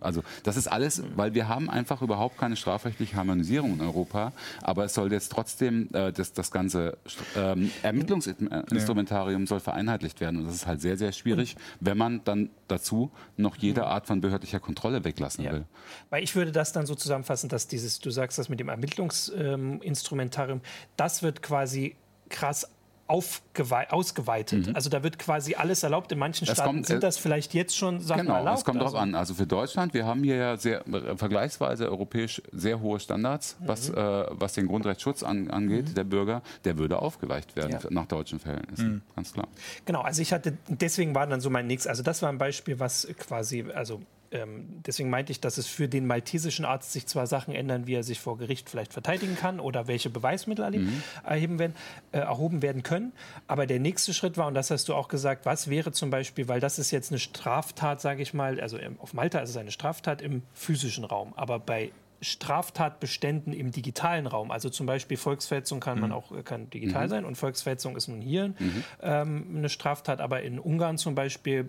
Also 0.00 0.22
das 0.42 0.56
ist 0.56 0.68
alles, 0.68 1.02
weil 1.14 1.34
wir 1.34 1.48
haben 1.48 1.68
einfach 1.68 2.00
überhaupt 2.00 2.38
keine 2.38 2.56
strafrechtliche 2.56 3.16
Harmonisierung 3.16 3.74
in 3.74 3.82
Europa. 3.82 4.32
Aber 4.62 4.84
es 4.86 4.94
soll 4.94 5.12
jetzt 5.12 5.30
trotzdem, 5.30 5.90
äh, 5.92 6.12
das, 6.12 6.32
das 6.32 6.50
ganze 6.50 6.96
ähm, 7.36 7.70
Ermittlungsinstrumentarium 7.82 9.46
soll 9.46 9.60
vereinheitlicht 9.60 10.20
werden. 10.22 10.38
Und 10.38 10.46
das 10.46 10.54
ist 10.54 10.66
halt 10.66 10.80
sehr, 10.80 10.96
sehr 10.96 11.12
schwierig, 11.12 11.56
wenn 11.80 11.98
man 11.98 12.22
dann 12.24 12.48
dazu 12.68 13.10
noch 13.36 13.56
jede 13.56 13.86
Art 13.86 14.06
von 14.06 14.22
behördlicher 14.22 14.60
Kontrolle 14.60 14.77
Kontrolle 14.78 15.04
weglassen 15.04 15.44
ja. 15.44 15.52
will. 15.52 15.64
Weil 16.10 16.22
ich 16.22 16.34
würde 16.36 16.52
das 16.52 16.72
dann 16.72 16.86
so 16.86 16.94
zusammenfassen, 16.94 17.48
dass 17.48 17.66
dieses, 17.66 17.98
du 18.00 18.10
sagst 18.10 18.38
das 18.38 18.48
mit 18.48 18.60
dem 18.60 18.68
Ermittlungsinstrumentarium, 18.68 20.60
das 20.96 21.22
wird 21.22 21.42
quasi 21.42 21.96
krass 22.28 22.68
ausgeweitet. 23.08 24.66
Mhm. 24.66 24.76
Also 24.76 24.90
da 24.90 25.02
wird 25.02 25.18
quasi 25.18 25.54
alles 25.54 25.82
erlaubt. 25.82 26.12
In 26.12 26.18
manchen 26.18 26.46
Staaten 26.46 26.62
kommt, 26.62 26.86
sind 26.86 27.02
das 27.02 27.16
vielleicht 27.16 27.54
jetzt 27.54 27.74
schon 27.74 28.00
Sachen 28.00 28.26
genau, 28.26 28.36
erlaubt. 28.36 28.58
Es 28.58 28.64
kommt 28.66 28.82
also. 28.82 28.92
darauf 28.92 29.02
an. 29.02 29.14
Also 29.14 29.32
für 29.32 29.46
Deutschland, 29.46 29.94
wir 29.94 30.04
haben 30.04 30.22
hier 30.22 30.36
ja 30.36 30.56
sehr 30.58 30.86
äh, 30.86 31.16
vergleichsweise 31.16 31.90
europäisch 31.90 32.42
sehr 32.52 32.80
hohe 32.80 33.00
Standards, 33.00 33.56
mhm. 33.58 33.68
was, 33.68 33.88
äh, 33.88 33.94
was 34.28 34.52
den 34.52 34.66
Grundrechtsschutz 34.66 35.22
an, 35.22 35.50
angeht, 35.50 35.88
mhm. 35.88 35.94
der 35.94 36.04
Bürger, 36.04 36.42
der 36.66 36.76
würde 36.76 36.98
aufgeweicht 36.98 37.56
werden 37.56 37.78
ja. 37.82 37.88
nach 37.88 38.04
deutschen 38.04 38.40
Verhältnissen. 38.40 38.96
Mhm. 38.96 39.02
Ganz 39.16 39.32
klar. 39.32 39.48
Genau, 39.86 40.02
also 40.02 40.20
ich 40.20 40.34
hatte, 40.34 40.58
deswegen 40.68 41.14
war 41.14 41.26
dann 41.26 41.40
so 41.40 41.48
mein 41.48 41.66
nächstes, 41.66 41.88
also 41.88 42.02
das 42.02 42.20
war 42.20 42.28
ein 42.28 42.38
Beispiel, 42.38 42.78
was 42.78 43.08
quasi, 43.16 43.64
also 43.74 44.02
ähm, 44.30 44.82
deswegen 44.86 45.10
meinte 45.10 45.32
ich, 45.32 45.40
dass 45.40 45.58
es 45.58 45.66
für 45.66 45.88
den 45.88 46.06
maltesischen 46.06 46.64
Arzt 46.64 46.92
sich 46.92 47.06
zwar 47.06 47.26
Sachen 47.26 47.54
ändern, 47.54 47.86
wie 47.86 47.94
er 47.94 48.02
sich 48.02 48.20
vor 48.20 48.36
Gericht 48.38 48.68
vielleicht 48.68 48.92
verteidigen 48.92 49.36
kann 49.36 49.60
oder 49.60 49.86
welche 49.86 50.10
Beweismittel 50.10 50.70
mhm. 50.70 51.02
erheben 51.24 51.58
werden, 51.58 51.74
äh, 52.12 52.18
erhoben 52.18 52.62
werden 52.62 52.82
können. 52.82 53.12
Aber 53.46 53.66
der 53.66 53.80
nächste 53.80 54.12
Schritt 54.12 54.36
war, 54.36 54.46
und 54.46 54.54
das 54.54 54.70
hast 54.70 54.88
du 54.88 54.94
auch 54.94 55.08
gesagt, 55.08 55.46
was 55.46 55.68
wäre 55.68 55.92
zum 55.92 56.10
Beispiel, 56.10 56.48
weil 56.48 56.60
das 56.60 56.78
ist 56.78 56.90
jetzt 56.90 57.10
eine 57.10 57.18
Straftat, 57.18 58.00
sage 58.00 58.22
ich 58.22 58.34
mal, 58.34 58.60
also 58.60 58.78
auf 58.98 59.14
Malta 59.14 59.38
ist 59.40 59.50
es 59.50 59.56
eine 59.56 59.70
Straftat 59.70 60.20
im 60.20 60.42
physischen 60.52 61.04
Raum, 61.04 61.32
aber 61.36 61.58
bei 61.58 61.90
Straftatbeständen 62.20 63.52
im 63.52 63.70
digitalen 63.70 64.26
Raum. 64.26 64.50
Also 64.50 64.70
zum 64.70 64.86
Beispiel 64.86 65.16
Volksverhetzung 65.16 65.80
kann 65.80 66.00
man 66.00 66.10
mhm. 66.10 66.16
auch 66.16 66.44
kann 66.44 66.68
digital 66.70 67.04
mhm. 67.04 67.10
sein 67.10 67.24
und 67.24 67.36
Volksverhetzung 67.36 67.96
ist 67.96 68.08
nun 68.08 68.20
hier 68.20 68.48
mhm. 68.48 68.84
ähm, 69.02 69.46
eine 69.56 69.68
Straftat. 69.68 70.20
Aber 70.20 70.42
in 70.42 70.58
Ungarn 70.58 70.98
zum 70.98 71.14
Beispiel 71.14 71.68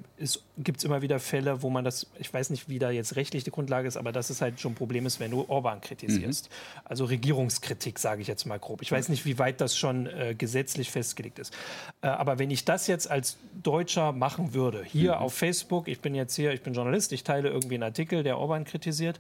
gibt 0.58 0.80
es 0.80 0.84
immer 0.84 1.02
wieder 1.02 1.20
Fälle, 1.20 1.62
wo 1.62 1.70
man 1.70 1.84
das, 1.86 2.08
ich 2.18 2.34
weiß 2.34 2.50
nicht, 2.50 2.68
wie 2.68 2.80
da 2.80 2.90
jetzt 2.90 3.16
rechtlich 3.16 3.44
die 3.44 3.52
Grundlage 3.52 3.88
ist, 3.88 3.98
aber 3.98 4.12
dass 4.12 4.30
es 4.30 4.42
halt 4.42 4.60
schon 4.60 4.72
ein 4.72 4.76
Problem 4.76 5.06
ist, 5.06 5.20
wenn 5.20 5.32
du 5.32 5.46
Orban 5.48 5.82
kritisierst. 5.82 6.50
Mhm. 6.50 6.82
Also 6.86 7.06
Regierungskritik, 7.06 8.00
sage 8.00 8.22
ich 8.22 8.28
jetzt 8.28 8.46
mal 8.46 8.60
grob. 8.60 8.82
Ich 8.82 8.92
weiß 8.92 9.10
nicht, 9.10 9.26
wie 9.26 9.38
weit 9.38 9.62
das 9.62 9.78
schon 9.78 10.08
äh, 10.08 10.34
gesetzlich 10.36 10.90
festgelegt 10.90 11.38
ist. 11.38 11.54
Äh, 12.02 12.08
aber 12.08 12.40
wenn 12.40 12.50
ich 12.50 12.66
das 12.66 12.88
jetzt 12.88 13.10
als 13.10 13.38
Deutscher 13.62 14.14
machen 14.14 14.54
würde, 14.54 14.84
hier 14.84 15.16
mhm. 15.16 15.20
auf 15.20 15.34
Facebook, 15.34 15.88
ich 15.88 16.00
bin 16.02 16.16
jetzt 16.16 16.36
hier, 16.36 16.54
ich 16.54 16.62
bin 16.62 16.74
Journalist, 16.74 17.12
ich 17.12 17.24
teile 17.24 17.50
irgendwie 17.50 17.76
einen 17.76 17.84
Artikel, 17.84 18.24
der 18.24 18.38
Orban 18.38 18.66
kritisiert, 18.66 19.20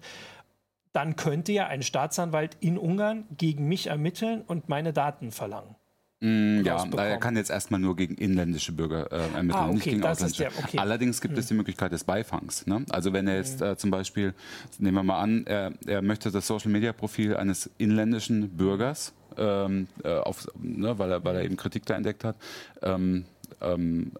dann 0.93 1.15
könnte 1.15 1.51
ja 1.51 1.67
ein 1.67 1.83
Staatsanwalt 1.83 2.57
in 2.59 2.77
Ungarn 2.77 3.25
gegen 3.37 3.67
mich 3.67 3.87
ermitteln 3.87 4.41
und 4.41 4.69
meine 4.69 4.93
Daten 4.93 5.31
verlangen. 5.31 5.75
Mm, 6.21 6.65
ja, 6.65 6.85
er 6.97 7.17
kann 7.17 7.37
jetzt 7.37 7.49
erstmal 7.49 7.79
nur 7.79 7.95
gegen 7.95 8.15
inländische 8.15 8.73
Bürger 8.73 9.09
äh, 9.09 9.35
ermitteln, 9.35 9.51
ah, 9.53 9.65
okay, 9.67 9.73
nicht 9.73 9.83
gegen 9.85 10.03
ausländische. 10.03 10.43
Der, 10.43 10.51
okay. 10.57 10.77
Allerdings 10.77 11.21
gibt 11.21 11.33
hm. 11.35 11.39
es 11.39 11.47
die 11.47 11.53
Möglichkeit 11.53 11.93
des 11.93 12.03
Beifangs. 12.03 12.67
Ne? 12.67 12.83
Also 12.89 13.13
wenn 13.13 13.25
er 13.27 13.37
jetzt 13.37 13.61
hm. 13.61 13.67
äh, 13.67 13.77
zum 13.77 13.89
Beispiel, 13.89 14.33
nehmen 14.79 14.95
wir 14.95 15.03
mal 15.03 15.21
an, 15.21 15.45
er, 15.45 15.71
er 15.87 16.01
möchte 16.01 16.29
das 16.29 16.45
Social-Media-Profil 16.45 17.37
eines 17.37 17.69
inländischen 17.77 18.49
Bürgers, 18.49 19.13
ähm, 19.37 19.87
äh, 20.03 20.09
auf, 20.17 20.45
ne, 20.61 20.99
weil, 20.99 21.11
er, 21.11 21.23
weil 21.23 21.37
er 21.37 21.43
eben 21.45 21.55
Kritik 21.55 21.85
da 21.85 21.95
entdeckt 21.95 22.25
hat, 22.25 22.35
ähm, 22.81 23.23
ähm, 23.61 24.11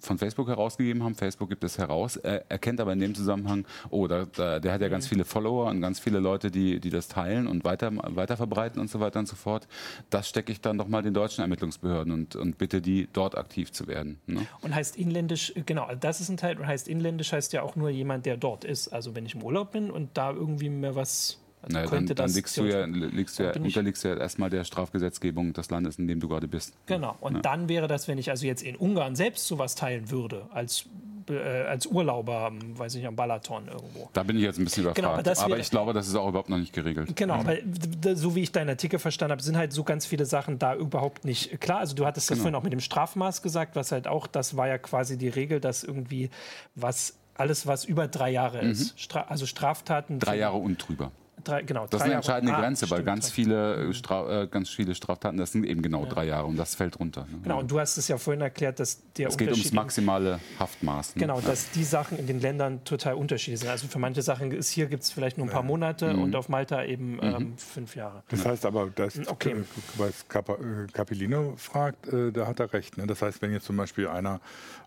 von 0.00 0.18
Facebook 0.18 0.48
herausgegeben 0.48 1.02
haben. 1.02 1.14
Facebook 1.14 1.48
gibt 1.48 1.64
es 1.64 1.78
heraus, 1.78 2.16
er 2.16 2.50
erkennt 2.50 2.80
aber 2.80 2.92
in 2.92 3.00
dem 3.00 3.14
Zusammenhang, 3.14 3.66
oh, 3.90 4.06
da, 4.06 4.24
da, 4.24 4.60
der 4.60 4.72
hat 4.72 4.80
ja 4.80 4.88
ganz 4.88 5.06
viele 5.06 5.24
Follower 5.24 5.66
und 5.66 5.80
ganz 5.80 6.00
viele 6.00 6.18
Leute, 6.18 6.50
die, 6.50 6.80
die 6.80 6.90
das 6.90 7.08
teilen 7.08 7.46
und 7.46 7.64
weiter, 7.64 7.92
weiter 7.94 8.36
verbreiten 8.36 8.80
und 8.80 8.90
so 8.90 9.00
weiter 9.00 9.18
und 9.18 9.28
so 9.28 9.36
fort. 9.36 9.68
Das 10.10 10.28
stecke 10.28 10.52
ich 10.52 10.60
dann 10.60 10.78
doch 10.78 10.88
mal 10.88 11.02
den 11.02 11.14
deutschen 11.14 11.42
Ermittlungsbehörden 11.42 12.12
und, 12.12 12.36
und 12.36 12.58
bitte 12.58 12.80
die, 12.80 13.08
dort 13.12 13.36
aktiv 13.36 13.72
zu 13.72 13.86
werden. 13.86 14.18
Ne? 14.26 14.46
Und 14.62 14.74
heißt 14.74 14.96
inländisch, 14.96 15.52
genau, 15.66 15.88
das 15.98 16.20
ist 16.20 16.28
ein 16.28 16.36
Teil, 16.36 16.58
und 16.58 16.66
heißt 16.66 16.88
inländisch 16.88 17.32
heißt 17.32 17.52
ja 17.52 17.62
auch 17.62 17.76
nur 17.76 17.90
jemand, 17.90 18.26
der 18.26 18.36
dort 18.36 18.64
ist. 18.64 18.88
Also 18.88 19.14
wenn 19.14 19.26
ich 19.26 19.34
im 19.34 19.42
Urlaub 19.42 19.72
bin 19.72 19.90
und 19.90 20.16
da 20.16 20.32
irgendwie 20.32 20.68
mir 20.68 20.94
was 20.94 21.38
also 21.66 21.78
naja, 21.78 21.90
dann, 21.90 22.06
dann 22.06 22.30
liegst 22.30 22.56
du 22.56 22.64
ja, 22.64 22.84
liegst 22.84 23.38
du 23.38 23.42
ja, 23.42 23.52
unterliegst 23.54 24.04
ja 24.04 24.16
erstmal 24.16 24.50
der 24.50 24.64
Strafgesetzgebung 24.64 25.52
des 25.52 25.68
Landes, 25.70 25.98
in 25.98 26.06
dem 26.06 26.20
du 26.20 26.28
gerade 26.28 26.46
bist. 26.46 26.74
Genau. 26.86 27.16
Und 27.20 27.34
ja. 27.34 27.40
dann 27.40 27.68
wäre 27.68 27.88
das, 27.88 28.06
wenn 28.06 28.18
ich 28.18 28.30
also 28.30 28.46
jetzt 28.46 28.62
in 28.62 28.76
Ungarn 28.76 29.16
selbst 29.16 29.46
sowas 29.46 29.74
teilen 29.74 30.10
würde, 30.10 30.46
als 30.52 30.88
äh, 31.28 31.64
als 31.66 31.86
Urlauber, 31.86 32.52
weiß 32.76 32.94
ich, 32.94 33.06
am 33.06 33.16
Balaton 33.16 33.66
irgendwo. 33.66 34.08
Da 34.12 34.22
bin 34.22 34.36
ich 34.36 34.42
jetzt 34.42 34.58
ein 34.58 34.64
bisschen 34.64 34.84
überfragt. 34.84 34.96
Genau, 34.96 35.18
aber, 35.18 35.44
aber 35.44 35.58
ich 35.58 35.70
glaube, 35.70 35.92
das 35.92 36.06
ist 36.06 36.14
auch 36.14 36.28
überhaupt 36.28 36.48
noch 36.48 36.58
nicht 36.58 36.72
geregelt. 36.72 37.16
Genau, 37.16 37.42
mhm. 37.42 38.14
so 38.14 38.36
wie 38.36 38.42
ich 38.42 38.52
deinen 38.52 38.68
Artikel 38.68 39.00
verstanden 39.00 39.32
habe, 39.32 39.42
sind 39.42 39.56
halt 39.56 39.72
so 39.72 39.82
ganz 39.82 40.06
viele 40.06 40.24
Sachen 40.24 40.60
da 40.60 40.76
überhaupt 40.76 41.24
nicht 41.24 41.60
klar. 41.60 41.80
Also 41.80 41.96
du 41.96 42.06
hattest 42.06 42.30
das 42.30 42.36
genau. 42.36 42.44
vorhin 42.44 42.54
auch 42.54 42.62
mit 42.62 42.72
dem 42.72 42.80
Strafmaß 42.80 43.42
gesagt, 43.42 43.74
was 43.74 43.90
halt 43.90 44.06
auch, 44.06 44.28
das 44.28 44.56
war 44.56 44.68
ja 44.68 44.78
quasi 44.78 45.18
die 45.18 45.28
Regel, 45.28 45.58
dass 45.58 45.82
irgendwie 45.82 46.30
was 46.76 47.14
alles, 47.34 47.66
was 47.66 47.84
über 47.84 48.08
drei 48.08 48.30
Jahre 48.30 48.62
mhm. 48.62 48.70
ist, 48.70 49.00
Stra 49.00 49.22
also 49.22 49.46
Straftaten. 49.46 50.18
Drei 50.20 50.38
Jahre 50.38 50.56
und 50.58 50.76
drüber 50.76 51.10
drei, 51.44 51.62
genau. 51.62 51.86
Das 51.86 52.00
ist 52.00 52.04
eine 52.04 52.14
entscheidende 52.14 52.52
Jahre. 52.52 52.62
Grenze, 52.62 52.86
ah, 52.86 52.90
weil 52.90 53.02
ganz 53.02 53.30
viele, 53.30 53.92
Stra 53.94 54.42
äh, 54.42 54.46
ganz 54.46 54.68
viele 54.68 54.94
Straftaten, 54.94 55.36
das 55.36 55.52
sind 55.52 55.64
eben 55.64 55.82
genau 55.82 56.04
ja. 56.04 56.08
drei 56.10 56.24
Jahre 56.26 56.46
und 56.46 56.56
das 56.56 56.74
fällt 56.74 56.98
runter. 56.98 57.26
Ne? 57.30 57.38
Genau, 57.42 57.60
und 57.60 57.70
du 57.70 57.78
hast 57.78 57.96
es 57.96 58.08
ja 58.08 58.18
vorhin 58.18 58.40
erklärt, 58.40 58.80
dass 58.80 59.02
der 59.12 59.28
Es 59.28 59.36
geht 59.36 59.50
ums 59.50 59.72
maximale 59.72 60.40
Haftmaß. 60.58 61.16
Ne? 61.16 61.20
Genau, 61.20 61.40
ja. 61.40 61.46
dass 61.46 61.70
die 61.70 61.84
Sachen 61.84 62.18
in 62.18 62.26
den 62.26 62.40
Ländern 62.40 62.84
total 62.84 63.14
unterschiedlich 63.14 63.60
sind. 63.60 63.70
Also 63.70 63.86
für 63.88 63.98
manche 63.98 64.22
Sachen 64.22 64.52
ist 64.52 64.70
hier 64.70 64.86
gibt 64.86 65.02
es 65.02 65.10
vielleicht 65.10 65.38
nur 65.38 65.46
ein 65.46 65.52
paar 65.52 65.62
Monate 65.62 66.14
mhm. 66.14 66.22
und 66.22 66.36
auf 66.36 66.48
Malta 66.48 66.84
eben 66.84 67.14
mhm. 67.14 67.22
ähm, 67.22 67.58
fünf 67.58 67.96
Jahre. 67.96 68.22
Das 68.28 68.44
heißt 68.44 68.66
aber, 68.66 68.90
dass, 68.94 69.18
okay. 69.28 69.56
was 69.96 70.26
Capellino 70.28 71.54
fragt, 71.56 72.08
äh, 72.08 72.32
da 72.32 72.46
hat 72.46 72.60
er 72.60 72.72
recht. 72.72 72.96
Ne? 72.96 73.06
Das 73.06 73.22
heißt, 73.22 73.42
wenn 73.42 73.52
jetzt 73.52 73.66
zum 73.66 73.76
Beispiel 73.76 74.08
einer 74.08 74.40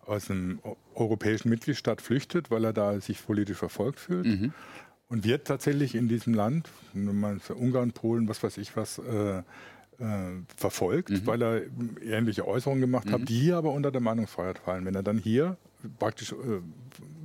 aus 0.06 0.30
einem 0.30 0.60
europäischen 0.96 1.50
Mitgliedstaat 1.50 2.02
flüchtet, 2.02 2.50
weil 2.50 2.66
er 2.66 2.74
da 2.74 3.00
sich 3.00 3.24
politisch 3.24 3.58
verfolgt 3.58 4.00
fühlt, 4.00 4.26
mhm 4.26 4.54
und 5.10 5.24
wird 5.24 5.48
tatsächlich 5.48 5.96
in 5.96 6.08
diesem 6.08 6.34
Land, 6.34 6.70
wenn 6.94 7.20
man 7.20 7.40
für 7.40 7.56
Ungarn, 7.56 7.92
Polen, 7.92 8.28
was 8.30 8.42
weiß 8.42 8.58
ich 8.58 8.76
was, 8.78 9.00
äh, 9.00 9.40
äh, 9.40 9.44
verfolgt, 10.56 11.10
mhm. 11.10 11.28
weil 11.28 11.42
er 11.42 11.62
ähnliche 12.02 12.48
Äußerungen 12.48 12.82
gemacht 12.82 13.08
mhm. 13.08 13.14
hat, 13.14 13.30
die 13.30 13.40
hier 13.40 13.58
aber 13.58 13.74
unter 13.74 13.92
der 13.92 14.02
Meinungsfreiheit 14.02 14.60
fallen. 14.60 14.86
Wenn 14.86 14.96
er 14.96 15.04
dann 15.04 15.18
hier 15.18 15.58
praktisch 15.98 16.32
äh, 16.32 16.36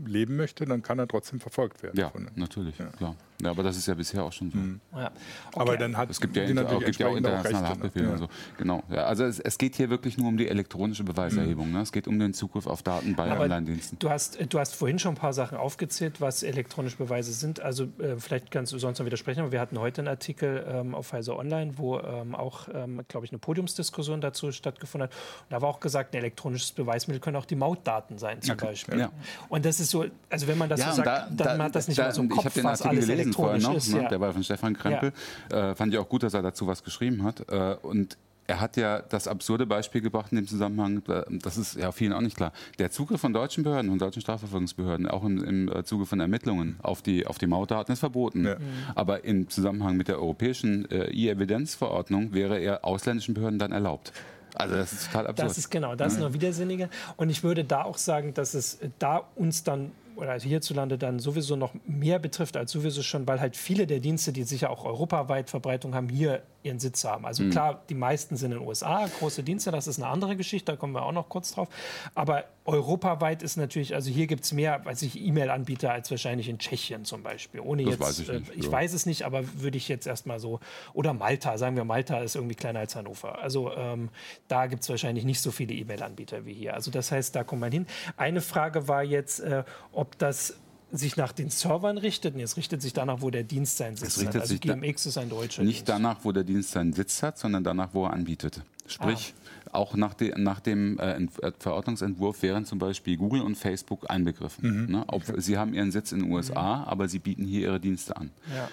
leben 0.07 0.37
möchte, 0.37 0.65
dann 0.65 0.83
kann 0.83 0.99
er 0.99 1.07
trotzdem 1.07 1.41
verfolgt 1.41 1.83
werden. 1.83 1.99
Ja, 1.99 2.13
natürlich, 2.35 2.79
ja. 2.79 2.87
klar. 2.87 3.17
Ja, 3.45 3.51
aber 3.51 3.63
das 3.63 3.77
ist 3.77 3.87
ja 3.87 3.95
bisher 3.95 4.25
auch 4.25 4.33
schon 4.33 4.51
so. 4.51 4.57
Mhm. 4.57 4.81
Ja. 4.93 5.07
Okay. 5.07 5.61
Aber 5.61 5.77
dann 5.77 5.97
hat 5.97 6.11
es 6.11 6.21
gibt 6.21 6.35
ja, 6.37 6.45
inter, 6.45 6.65
gibt 6.79 6.99
ja 6.99 7.09
auch 7.09 7.17
internationale 7.17 7.69
Haftbefehle 7.69 8.07
ja. 8.07 8.13
und 8.13 8.19
so. 8.19 8.29
Genau. 8.57 8.83
Ja, 8.91 9.05
also 9.05 9.25
es, 9.25 9.39
es, 9.39 9.59
geht 9.59 9.77
hier 9.77 9.91
wirklich 9.91 10.17
nur 10.17 10.29
um 10.29 10.37
die 10.37 10.49
elektronische 10.49 11.05
Beweiserhebung. 11.05 11.69
Mhm. 11.69 11.75
Ne? 11.75 11.81
Es 11.83 11.93
geht 11.93 12.09
um 12.09 12.19
den 12.19 12.33
Zugriff 12.33 12.67
auf 12.67 12.83
Daten 12.83 13.15
bei 13.15 13.39
Online-Diensten. 13.39 13.99
Du 13.99 14.09
hast, 14.09 14.39
du 14.49 14.59
hast 14.59 14.75
vorhin 14.75 14.99
schon 14.99 15.13
ein 15.13 15.19
paar 15.19 15.35
Sachen 15.35 15.59
aufgezählt, 15.59 16.21
was 16.21 16.43
elektronische 16.43 16.97
Beweise 16.97 17.33
sind. 17.33 17.61
Also 17.61 17.85
äh, 17.99 18.17
vielleicht 18.19 18.51
kannst 18.51 18.73
du 18.73 18.79
sonst 18.79 18.99
noch 18.99 19.07
widersprechen, 19.07 19.41
aber 19.41 19.53
wir 19.53 19.61
hatten 19.61 19.79
heute 19.79 20.01
einen 20.01 20.09
Artikel 20.09 20.65
ähm, 20.67 20.95
auf 20.95 21.09
Pfizer 21.09 21.37
Online, 21.37 21.77
wo 21.77 21.99
ähm, 21.99 22.35
auch, 22.35 22.69
ähm, 22.73 23.03
glaube 23.09 23.27
ich, 23.27 23.33
eine 23.33 23.39
Podiumsdiskussion 23.39 24.21
dazu 24.21 24.53
stattgefunden 24.53 25.09
hat. 25.09 25.15
Und 25.15 25.53
da 25.53 25.61
war 25.61 25.69
auch 25.69 25.81
gesagt, 25.81 26.15
ein 26.15 26.19
elektronisches 26.19 26.73
Beweismittel 26.73 27.21
können 27.21 27.37
auch 27.37 27.45
die 27.45 27.57
Mautdaten 27.57 28.17
sein 28.19 28.41
zum 28.41 28.55
okay. 28.55 28.67
Beispiel. 28.67 28.99
Ja. 29.01 29.11
Und 29.49 29.67
das 29.67 29.81
ist 29.81 29.91
so, 29.91 30.07
also 30.31 30.47
wenn 30.47 30.57
man 30.57 30.69
das 30.69 30.81
so 30.81 30.93
sagt, 30.93 31.07
da, 31.07 31.29
dann 31.31 31.59
da, 31.59 31.65
hat 31.65 31.75
das 31.75 31.89
nicht 31.89 31.99
da, 31.99 32.05
mehr 32.05 32.13
so 32.13 32.23
im 32.23 32.29
Kopf, 32.31 32.57
was 32.63 32.83
alles 32.83 33.09
elektronisch 33.39 33.63
noch, 33.65 33.77
ist. 33.77 33.95
Ne? 33.95 34.03
ja. 34.03 34.09
der 34.09 34.21
war 34.21 34.33
von 34.33 34.43
Stefan 34.43 34.75
Krempel. 34.75 35.13
Ja. 35.51 35.71
Äh, 35.71 35.75
fand 35.75 35.93
ich 35.93 35.99
auch 35.99 36.09
gut, 36.09 36.23
dass 36.23 36.35
er 36.35 36.43
dazu 36.43 36.67
was 36.67 36.83
geschrieben 36.83 37.23
hat. 37.23 37.49
Äh, 37.49 37.77
und 37.83 38.17
er 38.47 38.61
hat 38.61 38.77
ja 38.77 39.01
das 39.01 39.27
absurde 39.27 39.67
Beispiel 39.67 40.01
gebracht 40.01 40.33
in 40.33 40.37
dem 40.37 40.47
Zusammenhang, 40.47 41.03
das 41.43 41.57
ist 41.57 41.77
ja 41.77 41.93
vielen 41.93 42.13
auch 42.13 42.21
nicht 42.21 42.37
klar. 42.37 42.53
Der 42.79 42.91
Zugriff 42.91 43.21
von 43.21 43.33
deutschen 43.33 43.65
Behörden 43.65 43.91
und 43.91 44.01
deutschen 44.01 44.21
Strafverfolgungsbehörden, 44.21 45.09
auch 45.09 45.25
im, 45.25 45.43
im 45.43 45.69
äh, 45.73 45.85
Zuge 45.85 46.07
von 46.07 46.21
Ermittlungen 46.21 46.77
auf 46.83 47.01
die, 47.03 47.27
auf 47.27 47.39
die 47.39 47.47
Mautdaten, 47.47 47.93
ist 47.93 48.01
verboten. 48.01 48.45
Ja. 48.45 48.57
Mhm. 48.57 48.63
Aber 48.95 49.25
im 49.25 49.49
Zusammenhang 49.49 49.97
mit 49.97 50.09
der 50.09 50.19
europäischen 50.19 50.91
äh, 50.91 51.11
E-Evidenz-Verordnung 51.11 52.35
wäre 52.35 52.59
er 52.59 52.85
ausländischen 52.85 53.35
Behörden 53.35 53.59
dann 53.59 53.73
erlaubt. 53.73 54.13
Also 54.55 54.77
das 54.77 54.93
ist 54.93 55.07
total 55.07 55.27
absurd. 55.27 55.49
Das 55.49 55.59
ist 55.59 55.71
genau, 55.71 55.97
das 55.97 56.13
ist 56.15 56.21
noch 56.21 56.33
widersinniger. 56.33 56.89
Und 57.17 57.31
ich 57.31 57.43
würde 57.43 57.65
da 57.65 57.83
auch 57.83 57.99
sagen, 57.99 58.35
dass 58.35 58.55
es 58.55 58.79
da 58.99 59.25
uns 59.35 59.65
dann 59.65 59.91
oder 60.17 60.33
also 60.33 60.49
hierzulande 60.49 60.99
dann 60.99 61.19
sowieso 61.19 61.57
noch 61.57 61.75
mehr 61.87 62.19
betrifft 62.19 62.57
als 62.57 62.73
sowieso 62.73 63.03
schon, 63.03 63.27
weil 63.27 63.41
halt 63.41 63.57
viele 63.57 63.87
der 63.87 64.01
Dienste, 64.01 64.33
die 64.33 64.45
sicher 64.45 64.71
auch 64.71 64.85
europaweit 64.85 65.51
Verbreitung 65.51 65.95
haben, 65.95 66.09
hier 66.09 66.43
ihren 66.65 66.79
Sitz 66.79 67.05
haben. 67.05 67.27
Also 67.27 67.45
mhm. 67.45 67.51
klar, 67.51 67.83
die 67.89 67.95
meisten 67.95 68.37
sind 68.37 68.53
in 68.53 68.59
den 68.59 68.67
USA, 68.67 69.07
große 69.19 69.43
Dienste, 69.43 69.71
das 69.71 69.87
ist 69.87 69.99
eine 69.99 70.09
andere 70.09 70.37
Geschichte, 70.37 70.73
da 70.73 70.77
kommen 70.77 70.95
wir 70.95 71.03
auch 71.03 71.13
noch 71.13 71.29
kurz 71.29 71.53
drauf. 71.53 71.69
Aber 72.15 72.45
europaweit 72.65 73.43
ist 73.43 73.57
natürlich, 73.57 73.95
also 73.95 74.11
hier 74.11 74.27
gibt 74.27 74.45
es 74.45 74.53
mehr, 74.53 74.85
weiß 74.85 75.03
ich, 75.03 75.21
E-Mail-Anbieter 75.21 75.93
als 75.93 76.11
wahrscheinlich 76.11 76.49
in 76.49 76.59
Tschechien 76.59 77.05
zum 77.05 77.23
Beispiel. 77.23 77.61
Ohne 77.61 77.85
das 77.85 77.93
jetzt, 77.93 78.01
weiß 78.01 78.19
ich, 78.21 78.29
nicht, 78.29 78.51
äh, 78.51 78.55
ich 78.55 78.65
ja. 78.67 78.73
weiß 78.73 78.93
es 78.95 79.07
nicht, 79.07 79.23
aber 79.25 79.45
würde 79.61 79.77
ich 79.77 79.89
jetzt 79.89 80.07
erstmal 80.07 80.41
so, 80.41 80.61
oder 80.95 81.13
Malta, 81.13 81.59
sagen 81.59 81.77
wir, 81.77 81.85
Malta 81.85 82.21
ist 82.21 82.37
irgendwie 82.37 82.55
kleiner 82.55 82.81
als 82.81 82.97
Hannover. 82.97 83.39
Also 83.41 83.73
ähm, 83.73 84.09
da 84.49 84.67
gibt 84.67 84.83
es 84.83 84.89
wahrscheinlich 84.89 85.25
nicht 85.25 85.41
so 85.41 85.51
viele 85.51 85.75
E-Mail-Anbieter 85.75 86.47
wie 86.47 86.55
hier. 86.55 86.75
Also 86.75 86.91
das 86.91 87.13
heißt, 87.13 87.37
da 87.37 87.45
kommt 87.45 87.61
man 87.61 87.73
hin. 87.73 87.87
Eine 88.17 88.41
Frage 88.41 88.89
war 88.89 89.03
jetzt, 89.03 89.41
äh, 89.41 89.65
ob 89.93 90.17
das 90.19 90.57
sich 90.97 91.17
nach 91.17 91.33
den 91.33 91.51
Servern 91.51 91.99
richtet. 91.99 92.35
Und 92.35 92.41
es 92.41 92.57
richtet 92.57 92.83
sich 92.83 92.93
danach, 92.93 93.21
wo 93.21 93.31
der 93.31 93.45
Dienst 93.45 93.77
seinen 93.77 93.97
Sitz 93.97 94.25
hat. 94.25 94.37
Also 94.37 94.57
GMX 94.59 95.07
ist 95.07 95.19
ein 95.19 95.29
deutscher 95.29 95.63
Nicht 95.63 95.79
Dienst. 95.79 95.89
danach, 95.89 96.19
wo 96.23 96.33
der 96.33 96.45
Dienst 96.45 96.71
seinen 96.71 96.93
Sitz 96.93 97.23
hat, 97.23 97.39
sondern 97.39 97.65
danach, 97.65 97.91
wo 97.93 98.05
er 98.05 98.13
anbietet. 98.13 98.63
Sprich, 98.87 99.35
ah. 99.67 99.79
auch 99.79 99.97
nach, 99.97 100.15
de, 100.15 100.39
nach 100.39 100.61
dem 100.61 100.99
äh, 100.99 101.17
äh 101.17 101.53
Verordnungsentwurf 101.59 102.43
wären 102.43 102.67
zum 102.67 102.79
Beispiel 102.79 103.17
Google 103.17 103.41
und 103.41 103.57
Facebook 103.57 104.11
einbegriffen. 104.11 104.85
Mhm. 104.85 104.93
Ne? 104.93 105.05
Ob, 105.07 105.23
sie 105.39 105.57
haben 105.57 105.73
ihren 105.73 105.91
Sitz 105.91 106.13
in 106.13 106.21
den 106.21 106.33
USA, 106.33 106.79
mhm. 106.79 106.85
aber 106.85 107.09
sie 107.09 107.19
bieten 107.19 107.45
hier 107.45 107.63
ihre 107.63 107.81
Dienste 107.81 108.17
an. 108.17 108.31
Ja. 108.55 108.69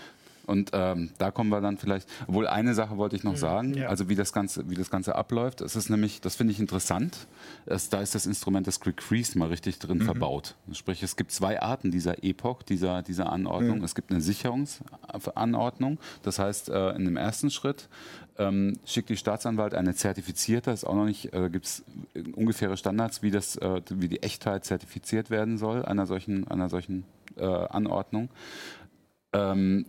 Und 0.51 0.71
ähm, 0.73 1.11
da 1.17 1.31
kommen 1.31 1.49
wir 1.49 1.61
dann 1.61 1.77
vielleicht, 1.77 2.09
obwohl 2.27 2.45
eine 2.45 2.73
Sache 2.73 2.97
wollte 2.97 3.15
ich 3.15 3.23
noch 3.23 3.31
mhm, 3.31 3.37
sagen, 3.37 3.73
ja. 3.73 3.87
also 3.87 4.09
wie 4.09 4.15
das 4.15 4.33
Ganze, 4.33 4.69
wie 4.69 4.75
das 4.75 4.89
Ganze 4.89 5.15
abläuft. 5.15 5.61
Es 5.61 5.77
ist 5.77 5.89
nämlich, 5.89 6.19
das 6.19 6.35
finde 6.35 6.51
ich 6.51 6.59
interessant, 6.59 7.27
es, 7.65 7.87
da 7.87 8.01
ist 8.01 8.15
das 8.15 8.25
Instrument 8.25 8.67
des 8.67 8.81
Quick 8.81 9.01
Freeze 9.01 9.39
mal 9.39 9.47
richtig 9.47 9.79
drin 9.79 9.99
mhm. 9.99 10.03
verbaut. 10.03 10.55
Sprich, 10.73 11.03
es 11.03 11.15
gibt 11.15 11.31
zwei 11.31 11.61
Arten 11.61 11.89
dieser 11.89 12.21
Epoch, 12.25 12.63
dieser, 12.63 13.01
dieser 13.01 13.31
Anordnung. 13.31 13.77
Mhm. 13.77 13.85
Es 13.85 13.95
gibt 13.95 14.11
eine 14.11 14.19
Sicherungsanordnung, 14.19 15.99
das 16.21 16.37
heißt, 16.37 16.67
äh, 16.67 16.89
in 16.97 17.05
dem 17.05 17.15
ersten 17.15 17.49
Schritt 17.49 17.87
ähm, 18.37 18.77
schickt 18.83 19.07
die 19.07 19.15
Staatsanwalt 19.15 19.73
eine 19.73 19.95
zertifizierte, 19.95 20.71
ist 20.71 20.83
auch 20.83 20.95
noch 20.95 21.05
nicht, 21.05 21.33
äh, 21.33 21.49
gibt 21.49 21.65
es 21.65 21.85
ungefähre 22.35 22.75
Standards, 22.75 23.23
wie, 23.23 23.31
das, 23.31 23.55
äh, 23.55 23.81
wie 23.89 24.09
die 24.09 24.21
Echtheit 24.21 24.65
zertifiziert 24.65 25.29
werden 25.29 25.57
soll, 25.57 25.85
einer 25.85 26.07
solchen, 26.07 26.45
einer 26.49 26.67
solchen 26.67 27.05
äh, 27.37 27.45
Anordnung. 27.45 28.27
Ähm, 29.31 29.85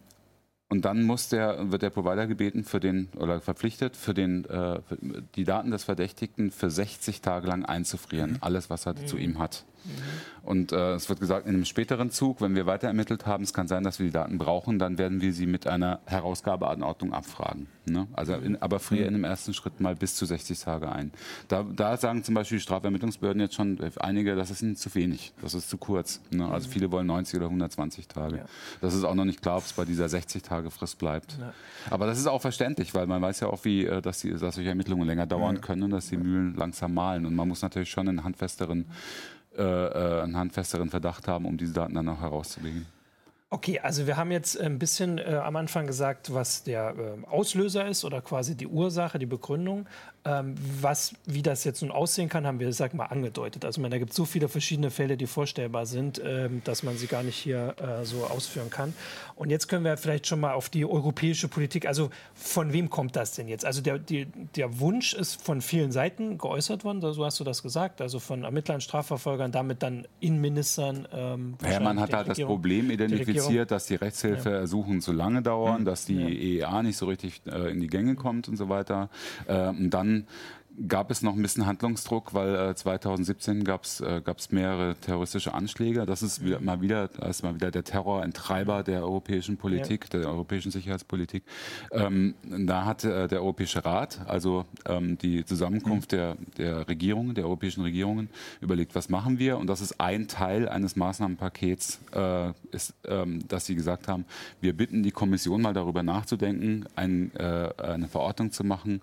und 0.72 0.86
dann 0.86 1.02
muss 1.02 1.28
der, 1.28 1.70
wird 1.70 1.82
der 1.82 1.90
Provider 1.90 2.26
gebeten 2.26 2.64
für 2.64 2.80
den 2.80 3.08
oder 3.18 3.42
verpflichtet, 3.42 3.94
für, 3.94 4.14
den, 4.14 4.46
äh, 4.46 4.80
für 4.80 4.96
die 5.34 5.44
Daten 5.44 5.70
des 5.70 5.84
Verdächtigten 5.84 6.50
für 6.50 6.70
60 6.70 7.20
Tage 7.20 7.46
lang 7.46 7.66
einzufrieren. 7.66 8.30
Mhm. 8.30 8.38
Alles, 8.40 8.70
was 8.70 8.86
er 8.86 8.94
mhm. 8.94 9.06
zu 9.06 9.18
ihm 9.18 9.38
hat. 9.38 9.66
Mhm. 9.84 10.22
Und 10.44 10.72
äh, 10.72 10.94
es 10.94 11.08
wird 11.08 11.20
gesagt, 11.20 11.46
in 11.46 11.54
einem 11.54 11.64
späteren 11.64 12.10
Zug, 12.10 12.40
wenn 12.40 12.54
wir 12.54 12.66
weiter 12.66 12.88
ermittelt 12.88 13.26
haben, 13.26 13.44
es 13.44 13.52
kann 13.52 13.68
sein, 13.68 13.84
dass 13.84 13.98
wir 14.00 14.06
die 14.06 14.12
Daten 14.12 14.38
brauchen, 14.38 14.78
dann 14.78 14.98
werden 14.98 15.20
wir 15.20 15.32
sie 15.32 15.46
mit 15.46 15.66
einer 15.66 16.00
Herausgabeanordnung 16.06 17.12
abfragen. 17.12 17.68
Ne? 17.84 18.08
Also 18.12 18.34
in, 18.34 18.60
aber 18.60 18.80
friere 18.80 19.06
in 19.06 19.14
dem 19.14 19.24
ersten 19.24 19.54
Schritt 19.54 19.80
mal 19.80 19.94
bis 19.94 20.16
zu 20.16 20.26
60 20.26 20.58
Tage 20.58 20.90
ein. 20.90 21.12
Da, 21.48 21.62
da 21.64 21.96
sagen 21.96 22.24
zum 22.24 22.34
Beispiel 22.34 22.58
die 22.58 22.62
Strafermittlungsbehörden 22.62 23.40
jetzt 23.40 23.54
schon, 23.54 23.78
äh, 23.80 23.90
einige, 24.00 24.34
das 24.34 24.50
ist 24.50 24.62
ihnen 24.62 24.76
zu 24.76 24.92
wenig, 24.94 25.32
das 25.40 25.54
ist 25.54 25.70
zu 25.70 25.78
kurz. 25.78 26.20
Ne? 26.30 26.48
Also 26.48 26.68
viele 26.68 26.90
wollen 26.90 27.06
90 27.06 27.36
oder 27.36 27.46
120 27.46 28.08
Tage. 28.08 28.38
Ja. 28.38 28.44
Das 28.80 28.94
ist 28.94 29.04
auch 29.04 29.14
noch 29.14 29.24
nicht 29.24 29.42
klar, 29.42 29.58
ob 29.58 29.64
es 29.64 29.72
bei 29.72 29.84
dieser 29.84 30.06
60-Tage-Frist 30.06 30.98
bleibt. 30.98 31.36
Ja. 31.38 31.52
Aber 31.90 32.06
das 32.06 32.18
ist 32.18 32.26
auch 32.26 32.40
verständlich, 32.40 32.94
weil 32.94 33.06
man 33.06 33.22
weiß 33.22 33.40
ja 33.40 33.48
auch, 33.48 33.64
wie, 33.64 33.84
äh, 33.84 34.02
dass, 34.02 34.20
die, 34.20 34.30
dass 34.30 34.56
solche 34.56 34.68
Ermittlungen 34.68 35.06
länger 35.06 35.26
dauern 35.26 35.60
können 35.60 35.84
und 35.84 35.90
dass 35.90 36.08
die 36.08 36.16
Mühlen 36.16 36.56
langsam 36.56 36.94
malen. 36.94 37.26
Und 37.26 37.34
man 37.34 37.46
muss 37.46 37.62
natürlich 37.62 37.90
schon 37.90 38.08
einen 38.08 38.24
handfesteren 38.24 38.86
äh, 39.56 39.62
äh, 39.62 40.22
einen 40.22 40.36
handfesteren 40.36 40.90
Verdacht 40.90 41.28
haben, 41.28 41.46
um 41.46 41.56
diese 41.56 41.72
Daten 41.74 41.94
dann 41.94 42.08
auch 42.08 42.20
herauszulegen. 42.20 42.86
Okay, 43.52 43.78
also 43.80 44.06
wir 44.06 44.16
haben 44.16 44.30
jetzt 44.30 44.58
ein 44.58 44.78
bisschen 44.78 45.18
äh, 45.18 45.34
am 45.44 45.56
Anfang 45.56 45.86
gesagt, 45.86 46.32
was 46.32 46.62
der 46.62 46.94
äh, 46.96 47.26
Auslöser 47.26 47.86
ist 47.86 48.02
oder 48.02 48.22
quasi 48.22 48.56
die 48.56 48.66
Ursache, 48.66 49.18
die 49.18 49.26
Begründung. 49.26 49.86
Ähm, 50.24 50.54
was, 50.80 51.14
wie 51.26 51.42
das 51.42 51.64
jetzt 51.64 51.82
nun 51.82 51.90
aussehen 51.90 52.28
kann, 52.28 52.46
haben 52.46 52.60
wir, 52.60 52.72
sag 52.72 52.94
mal, 52.94 53.06
angedeutet. 53.06 53.64
Also, 53.64 53.80
man, 53.80 53.90
da 53.90 53.98
gibt 53.98 54.12
es 54.12 54.16
so 54.16 54.24
viele 54.24 54.48
verschiedene 54.48 54.90
Fälle, 54.90 55.16
die 55.16 55.26
vorstellbar 55.26 55.84
sind, 55.84 56.22
ähm, 56.24 56.62
dass 56.62 56.84
man 56.84 56.96
sie 56.96 57.08
gar 57.08 57.24
nicht 57.24 57.36
hier 57.36 57.74
äh, 57.78 58.04
so 58.04 58.24
ausführen 58.24 58.70
kann. 58.70 58.94
Und 59.34 59.50
jetzt 59.50 59.66
können 59.66 59.84
wir 59.84 59.96
vielleicht 59.96 60.28
schon 60.28 60.38
mal 60.38 60.52
auf 60.52 60.68
die 60.68 60.86
europäische 60.86 61.48
Politik, 61.48 61.86
also 61.86 62.10
von 62.34 62.72
wem 62.72 62.88
kommt 62.88 63.16
das 63.16 63.34
denn 63.34 63.48
jetzt? 63.48 63.64
Also, 63.64 63.82
der, 63.82 63.98
die, 63.98 64.26
der 64.54 64.78
Wunsch 64.78 65.12
ist 65.12 65.42
von 65.42 65.60
vielen 65.60 65.90
Seiten 65.90 66.38
geäußert 66.38 66.84
worden, 66.84 67.00
so 67.00 67.24
hast 67.24 67.40
du 67.40 67.44
das 67.44 67.60
gesagt, 67.60 68.00
also 68.00 68.20
von 68.20 68.44
Ermittlern, 68.44 68.80
Strafverfolgern, 68.80 69.50
damit 69.50 69.82
dann 69.82 70.06
Innenministern. 70.20 71.08
Ähm, 71.12 71.56
man 71.82 71.98
hat 71.98 72.14
halt 72.14 72.28
das 72.28 72.38
Problem 72.38 72.92
identifiziert, 72.92 73.41
dass 73.70 73.86
die 73.86 73.94
Rechtshilfeersuchen 73.96 74.94
ja. 74.94 75.00
zu 75.00 75.12
lange 75.12 75.42
dauern, 75.42 75.84
dass 75.84 76.04
die. 76.04 76.22
EEA 76.42 76.82
nicht 76.82 76.96
so 76.96 77.06
richtig 77.06 77.42
äh, 77.46 77.70
in 77.70 77.80
die 77.80 77.86
Gänge 77.86 78.14
kommt 78.14 78.48
und 78.48 78.56
so 78.56 78.68
weiter. 78.68 79.08
Äh, 79.46 79.68
und 79.68 79.90
dann 79.90 80.26
gab 80.88 81.10
es 81.10 81.22
noch 81.22 81.34
ein 81.34 81.42
bisschen 81.42 81.66
Handlungsdruck, 81.66 82.34
weil 82.34 82.54
äh, 82.54 82.74
2017 82.74 83.64
gab 83.64 83.84
es 83.84 84.00
äh, 84.00 84.22
mehrere 84.50 84.94
terroristische 84.96 85.54
Anschläge. 85.54 86.06
Das 86.06 86.22
ist 86.22 86.44
wieder, 86.44 86.60
mal 86.60 86.80
wieder, 86.80 87.10
ist 87.28 87.42
mal 87.42 87.54
wieder 87.54 87.70
der 87.70 87.84
Terror 87.84 88.22
ein 88.22 88.32
Treiber 88.32 88.82
der 88.82 89.02
europäischen 89.02 89.56
Politik, 89.56 90.08
ja. 90.12 90.20
der 90.20 90.28
europäischen 90.28 90.70
Sicherheitspolitik. 90.70 91.44
Ähm, 91.90 92.34
da 92.42 92.84
hat 92.84 93.04
äh, 93.04 93.28
der 93.28 93.40
Europäische 93.40 93.84
Rat, 93.84 94.20
also 94.26 94.64
ähm, 94.86 95.18
die 95.18 95.44
Zusammenkunft 95.44 96.12
mhm. 96.12 96.16
der, 96.16 96.36
der 96.58 96.88
Regierungen, 96.88 97.34
der 97.34 97.44
europäischen 97.44 97.82
Regierungen, 97.82 98.28
überlegt, 98.60 98.94
was 98.94 99.08
machen 99.08 99.38
wir? 99.38 99.58
Und 99.58 99.66
das 99.66 99.80
ist 99.80 100.00
ein 100.00 100.28
Teil 100.28 100.68
eines 100.68 100.96
Maßnahmenpakets, 100.96 102.00
äh, 102.14 102.50
ist, 102.70 102.94
ähm, 103.06 103.46
dass 103.48 103.66
sie 103.66 103.74
gesagt 103.74 104.08
haben, 104.08 104.24
wir 104.60 104.76
bitten 104.76 105.02
die 105.02 105.10
Kommission 105.10 105.62
mal 105.62 105.74
darüber 105.74 106.02
nachzudenken, 106.02 106.86
ein, 106.96 107.34
äh, 107.36 107.70
eine 107.82 108.08
Verordnung 108.08 108.52
zu 108.52 108.64
machen, 108.64 109.02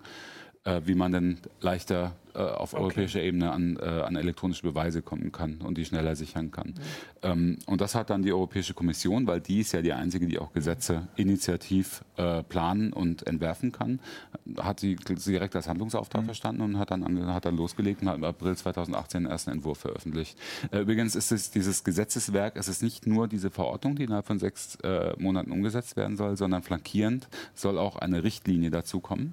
äh, 0.64 0.80
wie 0.84 0.94
man 0.94 1.12
denn 1.12 1.38
leichter 1.60 2.12
auf 2.38 2.74
okay. 2.74 2.82
europäischer 2.82 3.22
Ebene 3.22 3.50
an, 3.52 3.76
äh, 3.76 3.84
an 3.84 4.16
elektronische 4.16 4.62
Beweise 4.62 5.02
kommen 5.02 5.32
kann 5.32 5.58
und 5.62 5.78
die 5.78 5.84
schneller 5.84 6.16
sichern 6.16 6.50
kann. 6.50 6.68
Mhm. 6.68 6.74
Ähm, 7.22 7.58
und 7.66 7.80
das 7.80 7.94
hat 7.94 8.10
dann 8.10 8.22
die 8.22 8.32
Europäische 8.32 8.74
Kommission, 8.74 9.26
weil 9.26 9.40
die 9.40 9.60
ist 9.60 9.72
ja 9.72 9.82
die 9.82 9.92
einzige, 9.92 10.26
die 10.26 10.38
auch 10.38 10.52
Gesetze 10.52 11.08
initiativ 11.16 12.04
äh, 12.16 12.42
planen 12.42 12.92
und 12.92 13.26
entwerfen 13.26 13.72
kann, 13.72 14.00
hat 14.58 14.80
sie 14.80 14.96
direkt 14.96 15.56
als 15.56 15.68
Handlungsauftrag 15.68 16.22
mhm. 16.22 16.26
verstanden 16.26 16.62
und 16.62 16.78
hat 16.78 16.90
dann, 16.90 17.26
hat 17.32 17.44
dann 17.44 17.56
losgelegt 17.56 18.02
und 18.02 18.08
hat 18.08 18.16
im 18.16 18.24
April 18.24 18.56
2018 18.56 19.24
den 19.24 19.30
ersten 19.30 19.50
Entwurf 19.50 19.78
veröffentlicht. 19.78 20.38
Äh, 20.70 20.80
übrigens 20.80 21.14
ist 21.14 21.32
es 21.32 21.50
dieses 21.50 21.84
Gesetzeswerk, 21.84 22.56
es 22.56 22.68
ist 22.68 22.82
nicht 22.82 23.06
nur 23.06 23.28
diese 23.28 23.50
Verordnung, 23.50 23.96
die 23.96 24.04
innerhalb 24.04 24.26
von 24.26 24.38
sechs 24.38 24.76
äh, 24.76 25.14
Monaten 25.18 25.50
umgesetzt 25.50 25.96
werden 25.96 26.16
soll, 26.16 26.36
sondern 26.36 26.62
flankierend 26.62 27.28
soll 27.54 27.78
auch 27.78 27.96
eine 27.96 28.22
Richtlinie 28.22 28.70
dazu 28.70 29.00
kommen. 29.00 29.32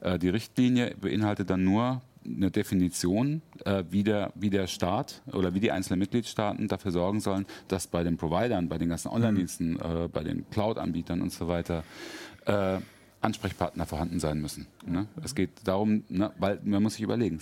Mhm. 0.00 0.06
Äh, 0.06 0.18
die 0.18 0.28
Richtlinie 0.28 0.94
beinhaltet 1.00 1.50
dann 1.50 1.64
nur 1.64 2.00
eine 2.36 2.50
Definition, 2.50 3.42
äh, 3.64 3.84
wie, 3.90 4.02
der, 4.02 4.32
wie 4.34 4.50
der 4.50 4.66
Staat 4.66 5.22
oder 5.32 5.54
wie 5.54 5.60
die 5.60 5.70
einzelnen 5.70 6.00
Mitgliedstaaten 6.00 6.68
dafür 6.68 6.92
sorgen 6.92 7.20
sollen, 7.20 7.46
dass 7.68 7.86
bei 7.86 8.02
den 8.02 8.16
Providern, 8.16 8.68
bei 8.68 8.78
den 8.78 8.88
ganzen 8.88 9.08
Online-Diensten, 9.08 9.72
mhm. 9.72 9.80
äh, 9.80 10.08
bei 10.08 10.22
den 10.22 10.48
Cloud-Anbietern 10.50 11.22
und 11.22 11.32
so 11.32 11.48
weiter 11.48 11.84
äh, 12.46 12.78
Ansprechpartner 13.20 13.86
vorhanden 13.86 14.18
sein 14.18 14.40
müssen. 14.40 14.66
Ne? 14.86 15.06
Es 15.22 15.34
geht 15.34 15.50
darum, 15.64 16.04
ne, 16.08 16.32
weil 16.38 16.60
man 16.64 16.82
muss 16.82 16.94
sich 16.94 17.02
überlegen, 17.02 17.38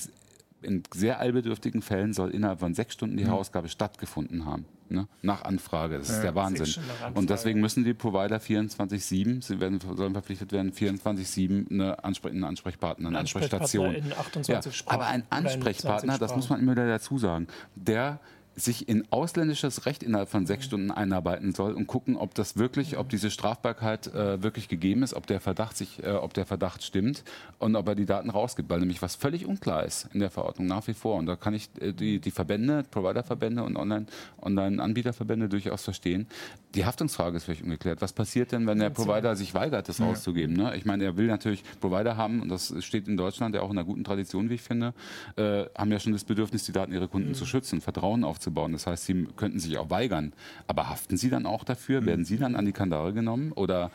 in 0.62 0.83
sehr 0.92 1.18
allbedürftigen 1.21 1.83
Fällen 1.83 2.12
soll 2.12 2.31
innerhalb 2.31 2.61
von 2.61 2.75
sechs 2.75 2.94
Stunden 2.94 3.16
die 3.16 3.25
mhm. 3.25 3.29
Herausgabe 3.29 3.68
stattgefunden 3.68 4.44
haben. 4.44 4.64
Ne? 4.90 5.07
Nach 5.23 5.42
Anfrage. 5.42 5.99
Das 5.99 6.09
ist 6.09 6.16
ja, 6.16 6.23
der 6.23 6.35
Wahnsinn. 6.35 6.83
Und 7.14 7.31
deswegen 7.31 7.61
müssen 7.61 7.85
die 7.85 7.94
Provider 7.94 8.38
24-7, 8.38 9.42
sie 9.42 9.61
werden, 9.61 9.81
sollen 9.81 10.12
verpflichtet 10.12 10.53
werden, 10.53 10.73
24-7 10.73 11.71
eine, 11.71 12.03
Anspre 12.05 12.31
eine 12.31 12.47
Ansprechpartner, 12.47 13.09
eine 13.09 13.18
Ansprechstation. 13.18 13.94
In 13.94 14.12
28 14.12 14.81
ja, 14.81 14.87
aber 14.87 15.07
ein 15.07 15.25
Ansprechpartner, 15.31 16.18
das 16.18 16.35
muss 16.35 16.49
man 16.49 16.61
immer 16.61 16.73
wieder 16.73 16.87
dazu 16.87 17.18
sagen, 17.18 17.49
der 17.75 18.18
sich 18.59 18.88
in 18.88 19.05
ausländisches 19.11 19.87
Recht 19.87 20.03
innerhalb 20.03 20.29
von 20.29 20.47
sechs 20.47 20.64
Stunden 20.64 20.90
einarbeiten 20.90 21.55
soll 21.55 21.73
und 21.73 21.87
gucken, 21.87 22.16
ob 22.16 22.35
das 22.35 22.57
wirklich, 22.57 22.99
ob 22.99 23.09
diese 23.09 23.31
Strafbarkeit 23.31 24.09
äh, 24.09 24.42
wirklich 24.42 24.68
gegeben 24.68 25.03
ist, 25.03 25.14
ob 25.14 25.27
der 25.27 25.40
Verdacht 25.40 25.77
sich, 25.77 26.03
äh, 26.03 26.11
ob 26.11 26.35
der 26.35 26.44
Verdacht 26.44 26.83
stimmt 26.83 27.25
und 27.59 27.77
ob 27.77 27.88
er 27.88 27.94
die 27.94 28.07
Daten 28.07 28.31
rausgibt, 28.31 28.68
weil 28.68 28.81
nämlich 28.81 29.01
was 29.01 29.16
völlig 29.16 29.47
unklar 29.47 29.85
ist 29.85 30.09
in 30.12 30.21
der 30.21 30.31
Verordnung 30.31 30.66
nach 30.66 30.87
wie 30.88 30.94
vor. 30.94 31.16
Und 31.16 31.27
da 31.27 31.37
kann 31.37 31.55
ich 31.55 31.71
äh, 31.81 31.92
die, 31.92 32.21
die 32.21 32.31
Verbände, 32.31 32.85
Providerverbände 32.90 33.62
und 33.62 33.77
Online-Anbieterverbände 33.77 35.44
Online 35.44 35.49
durchaus 35.49 35.85
verstehen. 35.85 36.27
Die 36.75 36.85
Haftungsfrage 36.85 37.37
ist 37.37 37.44
völlig 37.44 37.62
ungeklärt. 37.62 38.03
Was 38.03 38.12
passiert 38.12 38.53
denn, 38.53 38.66
wenn 38.66 38.79
der 38.79 38.90
Provider 38.90 39.37
sich 39.37 39.55
weigert, 39.55 39.88
das 39.88 39.99
ja. 39.99 40.07
rauszugeben? 40.07 40.55
Ne? 40.55 40.77
Ich 40.77 40.85
meine, 40.85 41.05
er 41.05 41.16
will 41.16 41.27
natürlich 41.27 41.62
Provider 41.81 42.16
haben 42.16 42.42
und 42.42 42.49
das 42.49 42.75
steht 42.81 43.09
in 43.09 43.16
Deutschland 43.16 43.55
ja 43.55 43.62
auch 43.62 43.71
in 43.71 43.79
einer 43.79 43.87
guten 43.87 44.05
Tradition, 44.05 44.51
wie 44.51 44.55
ich 44.55 44.62
finde, 44.62 44.92
äh, 45.37 45.64
haben 45.77 45.90
ja 45.92 45.99
schon 45.99 46.12
das 46.12 46.25
Bedürfnis, 46.25 46.64
die 46.64 46.73
Daten 46.73 46.92
ihrer 46.92 47.09
Kunden 47.09 47.29
mhm. 47.29 47.35
zu 47.35 47.47
schützen, 47.47 47.81
Vertrauen 47.81 48.25
aufzubauen 48.25 48.47
aufzubauen. 48.48 48.72
Das 48.72 48.87
heißt, 48.87 49.06
sie 49.06 49.26
könnten 49.37 49.61
sich 49.61 49.78
auch 49.78 49.90
weigern. 49.90 50.32
Aber 50.66 50.88
haften 50.88 51.16
sie 51.16 51.30
dann 51.30 51.46
auch 51.46 51.64
dafür? 51.64 52.06
Werden 52.06 52.24
sie 52.24 52.38
dann 52.38 52.56
an 52.56 52.64
die 52.64 52.72
Kandare 52.72 53.12
genommen? 53.12 53.52
Oder 53.52 53.90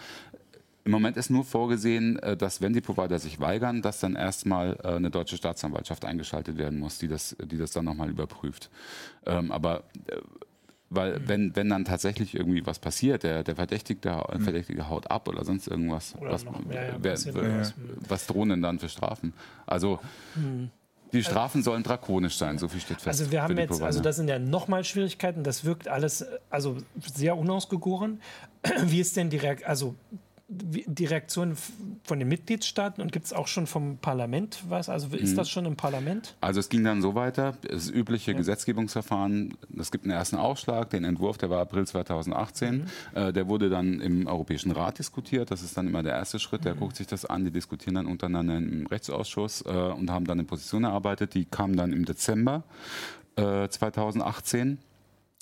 im 0.85 0.91
Moment 0.91 1.17
ist 1.17 1.29
nur 1.29 1.45
vorgesehen, 1.45 2.19
äh, 2.19 2.35
dass 2.35 2.61
wenn 2.61 2.73
die 2.73 2.81
Provider 2.81 3.17
sich 3.17 3.39
weigern, 3.39 3.81
dass 3.81 3.99
dann 3.99 4.15
erstmal 4.15 4.77
äh, 4.83 4.95
eine 4.95 5.09
deutsche 5.09 5.37
Staatsanwaltschaft 5.37 6.05
eingeschaltet 6.05 6.57
werden 6.57 6.79
muss, 6.79 6.97
die 6.97 7.07
das, 7.07 7.35
die 7.43 7.57
das 7.57 7.71
dann 7.71 7.85
nochmal 7.85 8.09
überprüft. 8.09 8.69
Ähm, 9.25 9.51
aber 9.51 9.83
äh, 10.07 10.17
weil 10.89 11.19
mhm. 11.19 11.27
wenn, 11.27 11.55
wenn 11.55 11.69
dann 11.69 11.85
tatsächlich 11.85 12.35
irgendwie 12.35 12.65
was 12.67 12.79
passiert, 12.79 13.23
der, 13.23 13.43
der 13.43 13.55
Verdächtige, 13.55 14.23
mhm. 14.31 14.41
Verdächtige 14.41 14.89
haut 14.89 15.09
ab 15.09 15.27
oder 15.27 15.43
sonst 15.45 15.67
irgendwas, 15.67 16.15
oder 16.19 16.33
was, 16.33 16.45
mehr, 16.45 16.89
ja, 16.89 16.97
wer, 16.99 17.73
was 18.07 18.27
drohen 18.27 18.49
denn 18.49 18.61
dann 18.61 18.77
für 18.77 18.89
Strafen? 18.89 19.33
Also 19.65 19.99
mhm. 20.35 20.69
Die 21.13 21.17
also 21.17 21.29
Strafen 21.29 21.59
also, 21.59 21.71
sollen 21.71 21.83
drakonisch 21.83 22.37
sein, 22.37 22.57
so 22.57 22.67
viel 22.67 22.81
steht 22.81 22.99
fest. 22.99 23.19
Also 23.19 23.31
wir 23.31 23.43
haben 23.43 23.57
jetzt, 23.57 23.81
also 23.81 24.01
das 24.01 24.15
sind 24.15 24.27
ja 24.27 24.39
nochmal 24.39 24.83
Schwierigkeiten, 24.83 25.43
das 25.43 25.63
wirkt 25.63 25.87
alles 25.87 26.25
also 26.49 26.77
sehr 27.13 27.37
unausgegoren. 27.37 28.19
Wie 28.83 28.99
ist 28.99 29.15
denn 29.15 29.29
die 29.29 29.37
Reaktion, 29.37 29.69
also 29.69 29.95
die 30.53 31.05
Reaktion 31.05 31.55
von 32.03 32.19
den 32.19 32.27
Mitgliedstaaten 32.27 33.01
und 33.01 33.11
gibt 33.11 33.25
es 33.25 33.33
auch 33.33 33.47
schon 33.47 33.67
vom 33.67 33.97
Parlament 33.97 34.63
was? 34.69 34.89
Also 34.89 35.15
ist 35.15 35.31
mhm. 35.31 35.35
das 35.35 35.49
schon 35.49 35.65
im 35.65 35.75
Parlament? 35.75 36.35
Also 36.41 36.59
es 36.59 36.69
ging 36.69 36.83
dann 36.83 37.01
so 37.01 37.15
weiter, 37.15 37.55
das 37.61 37.89
übliche 37.89 38.31
ja. 38.31 38.37
Gesetzgebungsverfahren, 38.37 39.55
es 39.77 39.91
gibt 39.91 40.05
einen 40.05 40.13
ersten 40.13 40.37
Aufschlag, 40.37 40.89
den 40.89 41.03
Entwurf, 41.03 41.37
der 41.37 41.49
war 41.49 41.61
April 41.61 41.85
2018, 41.85 42.75
mhm. 42.75 42.85
äh, 43.13 43.33
der 43.33 43.47
wurde 43.47 43.69
dann 43.69 44.01
im 44.01 44.27
Europäischen 44.27 44.71
Rat 44.71 44.99
diskutiert, 44.99 45.51
das 45.51 45.61
ist 45.61 45.77
dann 45.77 45.87
immer 45.87 46.03
der 46.03 46.13
erste 46.13 46.39
Schritt, 46.39 46.65
der 46.65 46.75
mhm. 46.75 46.79
guckt 46.79 46.95
sich 46.95 47.07
das 47.07 47.25
an, 47.25 47.45
die 47.45 47.51
diskutieren 47.51 47.95
dann 47.95 48.05
untereinander 48.05 48.57
im 48.57 48.87
Rechtsausschuss 48.87 49.63
äh, 49.65 49.69
und 49.69 50.11
haben 50.11 50.25
dann 50.25 50.39
eine 50.39 50.47
Position 50.47 50.83
erarbeitet, 50.83 51.33
die 51.33 51.45
kam 51.45 51.75
dann 51.75 51.93
im 51.93 52.05
Dezember 52.05 52.63
äh, 53.35 53.67
2018. 53.67 54.77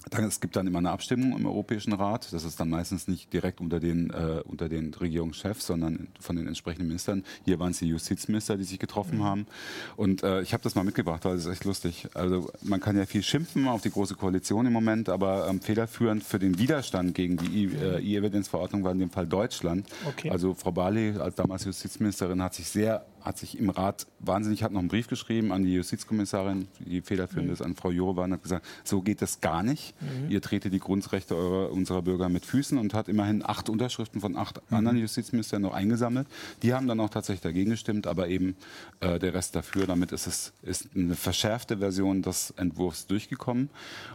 Es 0.10 0.40
gibt 0.40 0.56
dann 0.56 0.68
immer 0.68 0.80
eine 0.80 0.90
Abstimmung 0.90 1.38
im 1.38 1.46
Europäischen 1.46 1.94
Rat. 1.94 2.34
Das 2.34 2.44
ist 2.44 2.60
dann 2.60 2.70
meistens 2.70 3.08
nicht 3.08 3.32
direkt 3.34 3.62
unter 3.62 3.80
den, 3.80 4.10
äh, 4.10 4.42
unter 4.46 4.68
den 4.68 4.94
Regierungschefs, 4.94 5.68
sondern 5.68 6.08
von 6.20 6.36
den 6.36 6.48
entsprechenden 6.48 6.88
Ministern. 6.88 7.24
Hier 7.46 7.60
waren 7.60 7.72
es 7.72 7.80
die 7.80 7.88
Justizminister, 7.88 8.58
die 8.58 8.64
sich 8.64 8.80
getroffen 8.80 9.20
mhm. 9.20 9.24
haben. 9.24 9.48
Und 9.96 10.24
äh, 10.24 10.42
ich 10.42 10.54
habe 10.54 10.64
das 10.64 10.76
mal 10.76 10.84
mitgebracht, 10.84 11.24
weil 11.26 11.36
es 11.36 11.46
ist 11.46 11.52
echt 11.52 11.66
lustig. 11.66 12.08
Also 12.14 12.50
man 12.62 12.80
kann 12.80 12.98
ja 12.98 13.06
viel 13.06 13.24
schimpfen 13.24 13.68
auf 13.68 13.82
die 13.82 13.92
Große 13.92 14.16
Koalition 14.16 14.66
im 14.66 14.74
Moment, 14.74 15.08
aber 15.08 15.48
ähm, 15.48 15.62
federführend 15.62 16.24
für 16.24 16.40
den 16.40 16.58
Widerstand 16.58 17.14
gegen 17.14 17.38
die 17.38 17.66
äh, 17.66 18.02
E-Evidence-Verordnung 18.02 18.84
war 18.84 18.92
in 18.92 19.00
dem 19.00 19.12
Fall 19.12 19.28
Deutschland. 19.28 19.88
Okay. 20.08 20.30
Also 20.30 20.54
Frau 20.54 20.72
Barley 20.72 21.18
als 21.18 21.36
damals 21.36 21.66
Justizministerin 21.66 22.42
hat 22.42 22.56
sich 22.56 22.68
sehr 22.68 23.06
hat 23.22 23.38
sich 23.38 23.58
im 23.58 23.70
Rat 23.70 24.08
wahnsinnig, 24.20 24.64
hat 24.64 24.72
noch 24.72 24.80
einen 24.80 24.88
Brief 24.88 25.08
geschrieben 25.08 25.52
an 25.52 25.64
die 25.64 25.74
Justizkommissarin, 25.74 26.68
die 26.80 27.02
federführend 27.02 27.48
mhm. 27.48 27.54
ist, 27.54 27.62
an 27.62 27.76
Frau 27.76 27.92
Jourova 27.92 28.24
und 28.24 28.34
hat 28.34 28.44
gesagt, 28.44 28.66
so 28.84 29.02
geht 29.02 29.22
das 29.22 29.42
gar 29.42 29.64
nicht. 29.64 29.94
Mhm. 30.02 30.30
Ihr 30.30 30.42
tretet 30.42 30.74
die 30.74 30.80
Grundrechte 30.80 31.36
eurer, 31.36 31.72
unserer 31.72 32.02
Bürger 32.02 32.30
mit 32.30 32.46
Füßen 32.46 32.78
und 32.78 32.94
hat 32.94 33.08
immerhin 33.08 33.44
acht 33.46 33.70
Unterschriften 33.70 34.22
von 34.22 34.36
acht 34.36 34.62
mhm. 34.70 34.78
anderen 34.78 34.98
Justizministern 34.98 35.62
noch 35.62 35.74
eingesammelt. 35.74 36.28
Die 36.64 36.74
haben 36.74 36.88
dann 36.88 37.00
auch 37.00 37.10
tatsächlich 37.10 37.42
dagegen 37.42 37.72
gestimmt, 37.72 38.08
aber 38.08 38.28
eben 38.28 38.56
äh, 39.00 39.20
der 39.20 39.34
Rest 39.34 39.56
dafür. 39.56 39.88
Damit 39.88 40.12
ist 40.12 40.28
es 40.28 40.54
ist 40.64 40.90
eine 40.96 41.16
verschärfte 41.16 41.78
Version 41.78 42.22
des 42.22 42.52
Entwurfs 42.58 43.08
durchgekommen. 43.08 43.70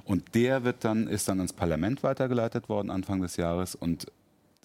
Und 0.04 0.34
der 0.34 0.64
wird 0.64 0.84
dann, 0.84 1.06
ist 1.06 1.28
dann 1.28 1.38
ans 1.38 1.52
Parlament 1.52 2.02
weitergeleitet 2.02 2.68
worden 2.68 2.90
Anfang 2.90 3.20
des 3.20 3.36
Jahres 3.36 3.74
und 3.74 4.06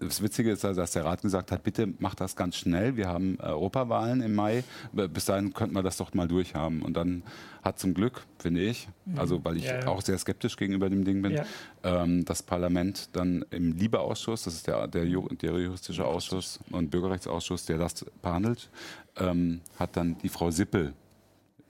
das 0.02 0.22
Witzige 0.22 0.52
ist, 0.52 0.66
also, 0.66 0.82
dass 0.82 0.92
der 0.92 1.06
Rat 1.06 1.22
gesagt 1.22 1.52
hat, 1.52 1.64
bitte 1.64 1.94
macht 2.00 2.20
das 2.20 2.36
ganz 2.36 2.56
schnell. 2.56 2.98
Wir 2.98 3.08
haben 3.08 3.40
Europawahlen 3.40 4.22
im 4.22 4.34
Mai. 4.34 4.64
Bis 4.92 5.26
dahin 5.26 5.54
könnten 5.54 5.76
wir 5.76 5.84
das 5.84 5.98
doch 5.98 6.14
mal 6.14 6.28
durchhaben. 6.28 6.82
Und 6.82 6.96
dann 6.96 7.24
hat 7.62 7.80
zum 7.80 7.94
Glück, 7.94 8.26
finde 8.40 8.62
ich, 8.62 8.88
mhm. 9.06 9.20
also 9.20 9.44
weil 9.46 9.58
ich 9.58 9.66
ja, 9.66 9.82
ja. 9.82 9.88
auch 9.88 10.02
sehr 10.02 10.18
skeptisch 10.18 10.58
gegenüber 10.58 10.90
dem 10.90 11.06
Ding 11.06 11.22
bin, 11.22 11.34
ja. 11.34 11.46
ähm, 11.84 12.26
das 12.26 12.42
Parlament 12.42 13.10
dann 13.14 13.46
im 13.52 13.74
Liebeausschuss, 13.74 14.44
das 14.44 14.56
ist 14.56 14.68
der, 14.68 14.88
der, 14.88 15.06
der 15.06 15.60
juristische 15.60 16.06
Ausschuss 16.06 16.60
und 16.72 16.90
Bürgerrechtsausschuss, 16.90 17.66
der 17.66 17.78
das 17.78 18.04
behandelt, 18.22 18.70
ähm, 19.18 19.62
hat 19.78 19.96
dann 19.96 20.18
die 20.24 20.30
Frau 20.30 20.50
Sippel, 20.50 20.94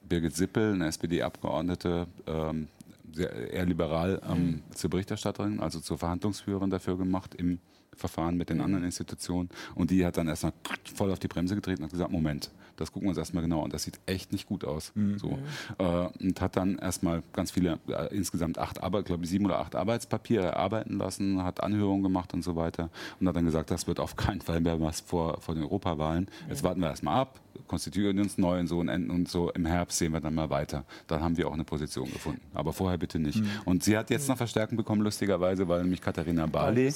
Birgit 0.08 0.36
Sippel, 0.36 0.74
eine 0.74 0.88
SPD-Abgeordnete, 0.88 2.08
ähm, 2.26 2.70
sehr, 3.14 3.52
eher 3.52 3.66
liberal 3.66 4.22
ähm, 4.30 4.46
mhm. 4.46 4.62
zur 4.74 4.90
Berichterstatterin, 4.90 5.60
also 5.60 5.82
zur 5.82 5.98
Verhandlungsführerin 5.98 6.70
dafür 6.70 6.98
gemacht 6.98 7.36
im 7.36 7.60
Verfahren 7.96 8.38
mit 8.38 8.50
den 8.50 8.58
mhm. 8.58 8.64
anderen 8.64 8.86
Institutionen. 8.86 9.50
Und 9.76 9.92
die 9.92 10.06
hat 10.06 10.18
dann 10.18 10.28
erstmal 10.28 10.54
voll 10.96 11.12
auf 11.12 11.20
die 11.20 11.28
Bremse 11.28 11.56
getreten 11.56 11.82
und 11.82 11.86
hat 11.86 11.92
gesagt, 11.92 12.12
Moment, 12.12 12.52
das 12.78 12.92
gucken 12.92 13.08
wir 13.08 13.10
uns 13.10 13.18
erstmal 13.18 13.44
genau 13.44 13.64
an. 13.64 13.70
Das 13.70 13.84
sieht 13.84 14.00
echt 14.06 14.32
nicht 14.32 14.48
gut 14.48 14.66
aus. 14.66 14.92
Mhm. 14.96 15.20
So. 15.20 15.38
Äh, 15.78 16.08
und 16.20 16.42
hat 16.42 16.56
dann 16.56 16.78
erstmal 16.78 17.22
ganz 17.34 17.52
viele, 17.52 17.80
äh, 17.88 18.16
insgesamt 18.16 18.58
acht 18.58 18.82
Arbeit, 18.82 19.06
glaube 19.06 19.24
ich, 19.24 19.30
sieben 19.30 19.46
oder 19.46 19.60
acht 19.60 19.76
Arbeitspapiere 19.76 20.46
erarbeiten 20.46 20.98
lassen, 20.98 21.44
hat 21.44 21.62
Anhörungen 21.62 22.04
gemacht 22.04 22.34
und 22.34 22.44
so 22.44 22.56
weiter. 22.56 22.90
Und 23.20 23.28
hat 23.28 23.36
dann 23.36 23.46
gesagt, 23.46 23.72
das 23.72 23.88
wird 23.88 24.00
auf 24.00 24.16
keinen 24.16 24.42
Fall 24.42 24.62
mehr 24.62 24.82
was 24.82 25.02
vor, 25.02 25.40
vor 25.42 25.54
den 25.54 25.64
Europawahlen. 25.64 26.28
Jetzt 26.50 26.64
warten 26.64 26.82
wir 26.82 26.88
erstmal 26.88 27.20
ab, 27.20 27.40
konstituieren 27.68 28.20
uns 28.20 28.38
neu 28.38 28.60
und 28.60 28.68
so 28.68 28.80
und 28.80 28.90
enden 28.90 29.12
und 29.12 29.30
so 29.30 29.52
im 29.52 29.66
Herbst 29.66 29.98
sehen 29.98 30.14
wir 30.14 30.20
dann 30.20 30.36
mal 30.36 30.50
weiter. 30.50 30.86
Dann 31.08 31.22
haben 31.22 31.38
wir 31.38 31.48
auch 31.48 31.54
eine 31.54 31.64
Position 31.64 32.12
gefunden. 32.12 32.42
Aber 32.54 32.74
vorher 32.74 32.98
bitte 32.98 33.20
nicht. 33.20 33.40
Mhm. 33.40 33.50
Und 33.66 33.84
sie 33.84 33.98
hat 33.98 34.10
jetzt 34.10 34.28
noch 34.28 34.38
Verstärkung 34.38 34.78
bekommen, 34.78 35.02
lustigerweise, 35.02 35.68
weil 35.68 35.82
nämlich 35.82 36.02
Katharina 36.02 36.46
Barley 36.46 36.94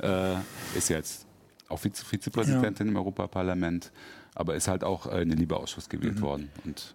äh, 0.00 0.34
ist 0.76 0.88
jetzt 0.88 1.26
auch 1.68 1.82
Vize 1.82 2.04
Vizepräsidentin 2.04 2.86
ja. 2.86 2.90
im 2.90 2.96
Europaparlament, 2.96 3.90
aber 4.34 4.54
ist 4.54 4.68
halt 4.68 4.84
auch 4.84 5.06
in 5.06 5.30
den 5.30 5.38
Liebeausschuss 5.38 5.88
gewählt 5.88 6.16
mhm. 6.16 6.22
worden. 6.22 6.50
Und 6.64 6.94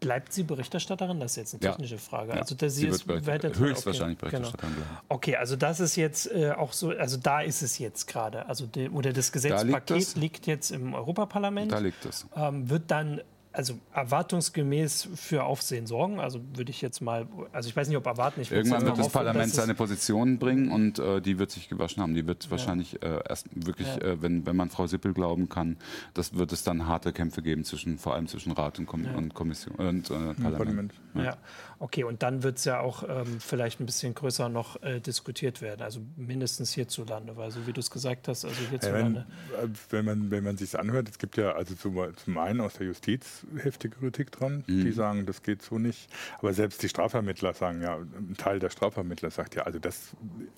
Bleibt 0.00 0.32
sie 0.32 0.42
Berichterstatterin? 0.42 1.20
Das 1.20 1.32
ist 1.32 1.36
jetzt 1.36 1.54
eine 1.54 1.72
technische 1.72 1.96
ja. 1.96 2.00
Frage. 2.00 2.34
Also 2.34 2.56
sie, 2.58 2.68
sie 2.68 2.86
ist 2.88 3.06
höchstwahrscheinlich 3.06 4.18
okay. 4.18 4.30
Berichterstatterin 4.30 4.74
genau. 4.74 5.00
Okay, 5.08 5.36
also 5.36 5.56
das 5.56 5.80
ist 5.80 5.96
jetzt 5.96 6.30
äh, 6.32 6.52
auch 6.52 6.72
so, 6.72 6.90
also 6.90 7.16
da 7.16 7.40
ist 7.40 7.62
es 7.62 7.78
jetzt 7.78 8.06
gerade. 8.06 8.46
Also 8.46 8.66
de, 8.66 8.88
oder 8.88 9.12
das 9.12 9.32
Gesetzpaket 9.32 9.90
da 9.90 9.94
liegt, 9.94 10.16
liegt, 10.16 10.46
jetzt 10.46 10.70
im 10.70 10.94
Europaparlament. 10.94 11.72
Da 11.72 11.78
liegt 11.78 12.04
es. 12.04 12.26
Ähm, 12.34 12.68
wird 12.70 12.90
dann 12.90 13.20
also 13.52 13.78
erwartungsgemäß 13.92 15.08
für 15.14 15.44
Aufsehen 15.44 15.86
sorgen. 15.86 16.20
Also 16.20 16.40
würde 16.54 16.70
ich 16.70 16.80
jetzt 16.80 17.00
mal, 17.00 17.26
also 17.52 17.68
ich 17.68 17.76
weiß 17.76 17.88
nicht, 17.88 17.96
ob 17.96 18.06
erwarten. 18.06 18.40
Ich 18.40 18.52
Irgendwann 18.52 18.82
wird 18.82 18.98
das 18.98 19.06
hoffen, 19.06 19.12
Parlament 19.12 19.52
seine 19.52 19.74
Position 19.74 20.38
bringen 20.38 20.70
und 20.70 20.98
äh, 20.98 21.20
die 21.20 21.38
wird 21.38 21.50
sich 21.50 21.68
gewaschen 21.68 22.02
haben. 22.02 22.14
Die 22.14 22.26
wird 22.26 22.44
ja. 22.44 22.50
wahrscheinlich 22.52 23.02
äh, 23.02 23.20
erst 23.28 23.48
wirklich, 23.54 23.88
ja. 23.88 24.02
äh, 24.02 24.22
wenn, 24.22 24.46
wenn 24.46 24.54
man 24.54 24.70
Frau 24.70 24.86
Sippel 24.86 25.12
glauben 25.12 25.48
kann, 25.48 25.76
das 26.14 26.34
wird 26.34 26.52
es 26.52 26.62
dann 26.62 26.86
harte 26.86 27.12
Kämpfe 27.12 27.42
geben 27.42 27.64
zwischen, 27.64 27.98
vor 27.98 28.14
allem 28.14 28.28
zwischen 28.28 28.52
Rat 28.52 28.78
und, 28.78 28.86
Kom 28.86 29.04
ja. 29.04 29.14
und 29.14 29.34
Kommission 29.34 29.74
und 29.74 30.10
äh, 30.10 30.34
Parlament. 30.34 30.92
Ja. 31.14 31.36
Okay. 31.80 32.04
Und 32.04 32.22
dann 32.22 32.42
wird 32.42 32.58
es 32.58 32.64
ja 32.64 32.78
auch 32.80 33.02
ähm, 33.08 33.40
vielleicht 33.40 33.80
ein 33.80 33.86
bisschen 33.86 34.14
größer 34.14 34.48
noch 34.48 34.80
äh, 34.82 35.00
diskutiert 35.00 35.60
werden. 35.60 35.82
Also 35.82 36.00
mindestens 36.16 36.72
hierzulande, 36.72 37.36
weil 37.36 37.50
so 37.50 37.66
wie 37.66 37.72
du 37.72 37.80
es 37.80 37.90
gesagt 37.90 38.28
hast, 38.28 38.44
also 38.44 38.60
hierzulande. 38.70 39.26
wenn, 39.58 39.70
äh, 39.70 39.74
wenn 39.88 40.04
man 40.04 40.30
wenn 40.30 40.44
man 40.44 40.56
sich 40.56 40.78
anhört, 40.78 41.08
es 41.08 41.18
gibt 41.18 41.36
ja 41.36 41.52
also 41.52 41.74
zum, 41.74 41.98
zum 42.16 42.38
einen 42.38 42.60
aus 42.60 42.74
der 42.74 42.86
Justiz 42.86 43.44
heftige 43.56 43.96
Kritik 43.96 44.30
dran. 44.30 44.62
Mhm. 44.66 44.84
Die 44.84 44.92
sagen, 44.92 45.26
das 45.26 45.42
geht 45.42 45.62
so 45.62 45.78
nicht. 45.78 46.08
Aber 46.38 46.52
selbst 46.52 46.82
die 46.82 46.88
Strafvermittler 46.88 47.54
sagen 47.54 47.82
ja, 47.82 47.96
ein 47.96 48.34
Teil 48.36 48.58
der 48.58 48.70
Strafvermittler 48.70 49.30
sagt 49.30 49.54
ja, 49.54 49.62
also 49.62 49.78
das 49.78 50.10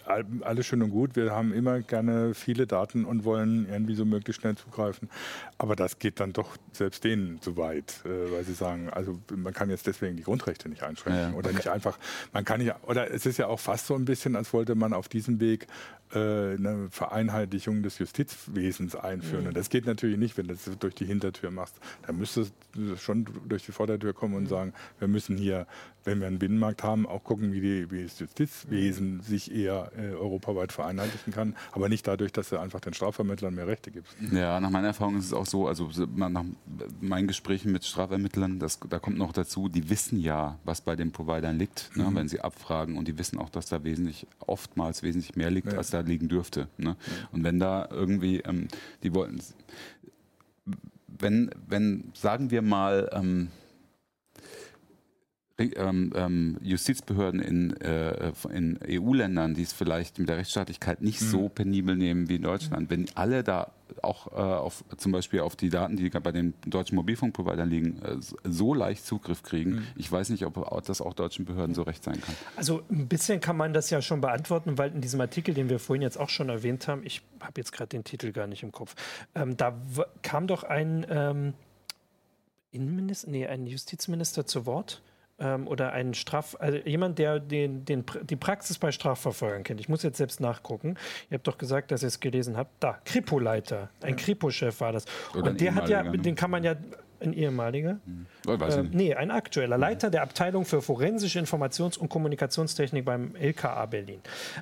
alles 0.04 0.66
schön 0.66 0.82
und 0.82 0.90
gut. 0.90 1.16
Wir 1.16 1.30
haben 1.30 1.52
immer 1.52 1.80
gerne 1.80 2.34
viele 2.34 2.66
Daten 2.66 3.04
und 3.04 3.24
wollen 3.24 3.68
irgendwie 3.68 3.94
so 3.94 4.04
möglichst 4.04 4.42
schnell 4.42 4.56
zugreifen. 4.56 5.08
Aber 5.56 5.76
das 5.76 6.00
geht 6.00 6.18
dann 6.18 6.32
doch 6.32 6.56
selbst 6.72 7.04
denen 7.04 7.40
zu 7.40 7.56
weit, 7.56 8.02
äh, 8.04 8.32
weil 8.32 8.44
sie 8.44 8.54
sagen, 8.54 8.90
also 8.90 9.20
man 9.34 9.54
kann 9.54 9.70
jetzt 9.70 9.86
deswegen 9.86 10.16
die 10.16 10.24
Grundrechte 10.24 10.68
nicht 10.68 10.82
einschränken 10.82 11.11
ja. 11.14 11.32
oder 11.32 11.52
nicht 11.52 11.68
einfach. 11.68 11.98
Man 12.32 12.44
kann 12.44 12.60
nicht, 12.60 12.74
oder 12.86 13.10
es 13.10 13.26
ist 13.26 13.38
ja 13.38 13.46
auch 13.46 13.60
fast 13.60 13.86
so 13.86 13.94
ein 13.94 14.04
bisschen, 14.04 14.36
als 14.36 14.52
wollte 14.52 14.74
man 14.74 14.92
auf 14.92 15.08
diesem 15.08 15.40
Weg 15.40 15.66
äh, 16.14 16.18
eine 16.56 16.88
Vereinheitlichung 16.90 17.82
des 17.82 17.98
Justizwesens 17.98 18.94
einführen. 18.94 19.42
Mhm. 19.42 19.48
Und 19.48 19.56
das 19.56 19.70
geht 19.70 19.86
natürlich 19.86 20.18
nicht, 20.18 20.36
wenn 20.36 20.46
du 20.46 20.54
das 20.54 20.78
durch 20.78 20.94
die 20.94 21.06
Hintertür 21.06 21.50
machst. 21.50 21.74
Da 22.06 22.12
müsste 22.12 22.42
es 22.42 22.52
schon 23.00 23.26
durch 23.48 23.64
die 23.64 23.72
Vordertür 23.72 24.12
kommen 24.12 24.34
und 24.34 24.44
mhm. 24.44 24.48
sagen, 24.48 24.72
wir 24.98 25.08
müssen 25.08 25.38
hier, 25.38 25.66
wenn 26.04 26.20
wir 26.20 26.26
einen 26.26 26.38
Binnenmarkt 26.38 26.82
haben, 26.82 27.06
auch 27.06 27.24
gucken, 27.24 27.52
wie, 27.52 27.60
die, 27.60 27.90
wie 27.90 28.02
das 28.02 28.18
Justizwesen 28.18 29.22
sich 29.22 29.54
eher 29.54 29.90
äh, 29.96 30.14
europaweit 30.14 30.72
vereinheitlichen 30.72 31.32
kann, 31.32 31.56
aber 31.70 31.88
nicht 31.88 32.06
dadurch, 32.06 32.32
dass 32.32 32.50
du 32.50 32.58
einfach 32.58 32.80
den 32.80 32.92
Strafvermittlern 32.92 33.54
mehr 33.54 33.66
Rechte 33.66 33.90
gibst. 33.90 34.14
Ja, 34.32 34.60
nach 34.60 34.70
meiner 34.70 34.88
Erfahrung 34.88 35.16
ist 35.16 35.26
es 35.26 35.32
auch 35.32 35.46
so, 35.46 35.66
also 35.66 35.88
nach 36.14 36.44
meinen 37.00 37.26
Gesprächen 37.26 37.72
mit 37.72 37.86
Strafvermittlern, 37.86 38.58
das, 38.58 38.78
da 38.88 38.98
kommt 38.98 39.16
noch 39.16 39.32
dazu, 39.32 39.70
die 39.70 39.88
wissen 39.88 40.20
ja, 40.20 40.58
was 40.64 40.82
bei 40.82 40.94
den 40.94 41.01
Providern 41.10 41.58
liegt, 41.58 41.96
ne, 41.96 42.04
mhm. 42.04 42.14
wenn 42.14 42.28
sie 42.28 42.40
abfragen 42.40 42.96
und 42.96 43.08
die 43.08 43.18
wissen 43.18 43.38
auch, 43.38 43.50
dass 43.50 43.66
da 43.66 43.82
wesentlich, 43.82 44.26
oftmals 44.38 45.02
wesentlich 45.02 45.34
mehr 45.34 45.50
liegt, 45.50 45.72
ja. 45.72 45.78
als 45.78 45.90
da 45.90 46.00
liegen 46.00 46.28
dürfte. 46.28 46.68
Ne? 46.78 46.96
Und 47.32 47.42
wenn 47.42 47.58
da 47.58 47.88
irgendwie, 47.90 48.40
ähm, 48.40 48.68
die 49.02 49.14
wollten, 49.14 49.40
wenn, 51.08 51.50
wenn, 51.66 52.12
sagen 52.14 52.50
wir 52.50 52.62
mal, 52.62 53.10
ähm, 53.12 53.48
ähm, 55.58 56.12
ähm, 56.14 56.58
Justizbehörden 56.62 57.40
in, 57.40 57.76
äh, 57.80 58.32
in 58.52 58.78
EU-Ländern, 58.88 59.54
die 59.54 59.62
es 59.62 59.72
vielleicht 59.72 60.18
mit 60.18 60.28
der 60.28 60.38
Rechtsstaatlichkeit 60.38 61.02
nicht 61.02 61.20
mhm. 61.20 61.26
so 61.26 61.48
penibel 61.48 61.96
nehmen 61.96 62.28
wie 62.28 62.36
in 62.36 62.42
Deutschland, 62.42 62.90
wenn 62.90 63.06
alle 63.14 63.44
da 63.44 63.72
auch 64.02 64.28
äh, 64.28 64.36
auf, 64.36 64.84
zum 64.96 65.12
Beispiel 65.12 65.40
auf 65.40 65.56
die 65.56 65.68
Daten, 65.68 65.96
die 65.96 66.08
bei 66.10 66.32
den 66.32 66.54
deutschen 66.66 66.96
Mobilfunkprovidern 66.96 67.68
liegen, 67.68 68.02
äh, 68.02 68.16
so 68.20 68.74
leicht 68.74 69.06
Zugriff 69.06 69.42
kriegen. 69.42 69.72
Mhm. 69.72 69.86
Ich 69.96 70.10
weiß 70.10 70.30
nicht, 70.30 70.44
ob 70.46 70.84
das 70.84 71.00
auch 71.00 71.14
deutschen 71.14 71.44
Behörden 71.44 71.74
so 71.74 71.82
recht 71.82 72.04
sein 72.04 72.20
kann. 72.20 72.34
Also 72.56 72.82
ein 72.90 73.08
bisschen 73.08 73.40
kann 73.40 73.56
man 73.56 73.72
das 73.72 73.90
ja 73.90 74.02
schon 74.02 74.20
beantworten, 74.20 74.78
weil 74.78 74.92
in 74.92 75.00
diesem 75.00 75.20
Artikel, 75.20 75.54
den 75.54 75.68
wir 75.68 75.78
vorhin 75.78 76.02
jetzt 76.02 76.18
auch 76.18 76.28
schon 76.28 76.48
erwähnt 76.48 76.88
haben, 76.88 77.02
ich 77.04 77.22
habe 77.40 77.60
jetzt 77.60 77.72
gerade 77.72 77.88
den 77.88 78.04
Titel 78.04 78.32
gar 78.32 78.46
nicht 78.46 78.62
im 78.62 78.72
Kopf, 78.72 78.94
ähm, 79.34 79.56
da 79.56 79.74
kam 80.22 80.46
doch 80.46 80.64
ein 80.64 81.06
ähm, 81.10 81.54
Innenminister, 82.70 83.30
nee, 83.30 83.46
ein 83.46 83.66
Justizminister 83.66 84.46
zu 84.46 84.66
Wort 84.66 85.02
ähm, 85.42 85.66
oder 85.66 85.92
ein 85.92 86.14
Straf, 86.14 86.56
also 86.58 86.78
jemand, 86.78 87.18
der 87.18 87.40
den, 87.40 87.84
den, 87.84 88.04
die 88.22 88.36
Praxis 88.36 88.78
bei 88.78 88.92
Strafverfolgern 88.92 89.64
kennt. 89.64 89.80
Ich 89.80 89.88
muss 89.88 90.02
jetzt 90.02 90.18
selbst 90.18 90.40
nachgucken. 90.40 90.96
Ihr 91.30 91.36
habt 91.36 91.46
doch 91.46 91.58
gesagt, 91.58 91.90
dass 91.90 92.02
ihr 92.02 92.08
es 92.08 92.20
gelesen 92.20 92.56
habt. 92.56 92.70
Da, 92.80 92.98
Kripo-Leiter, 93.04 93.90
ein 94.00 94.10
ja. 94.10 94.16
Kripo-Chef 94.16 94.80
war 94.80 94.92
das. 94.92 95.04
Oder 95.34 95.50
Und 95.50 95.60
der 95.60 95.74
hat 95.74 95.88
ja, 95.88 96.02
ne? 96.02 96.18
den 96.18 96.34
kann 96.34 96.50
man 96.50 96.62
ja 96.62 96.76
ein 97.20 97.32
ehemaliger? 97.32 97.98
Hm. 98.04 98.26
Äh, 98.60 98.82
nee, 98.90 99.14
ein 99.14 99.30
aktueller 99.30 99.78
Leiter 99.78 100.10
der 100.10 100.22
Abteilung 100.22 100.64
für 100.64 100.82
forensische 100.82 101.38
Informations- 101.38 101.96
und 101.96 102.08
Kommunikationstechnik 102.08 103.04
beim 103.04 103.34
LKA 103.36 103.86
Berlin. 103.86 104.20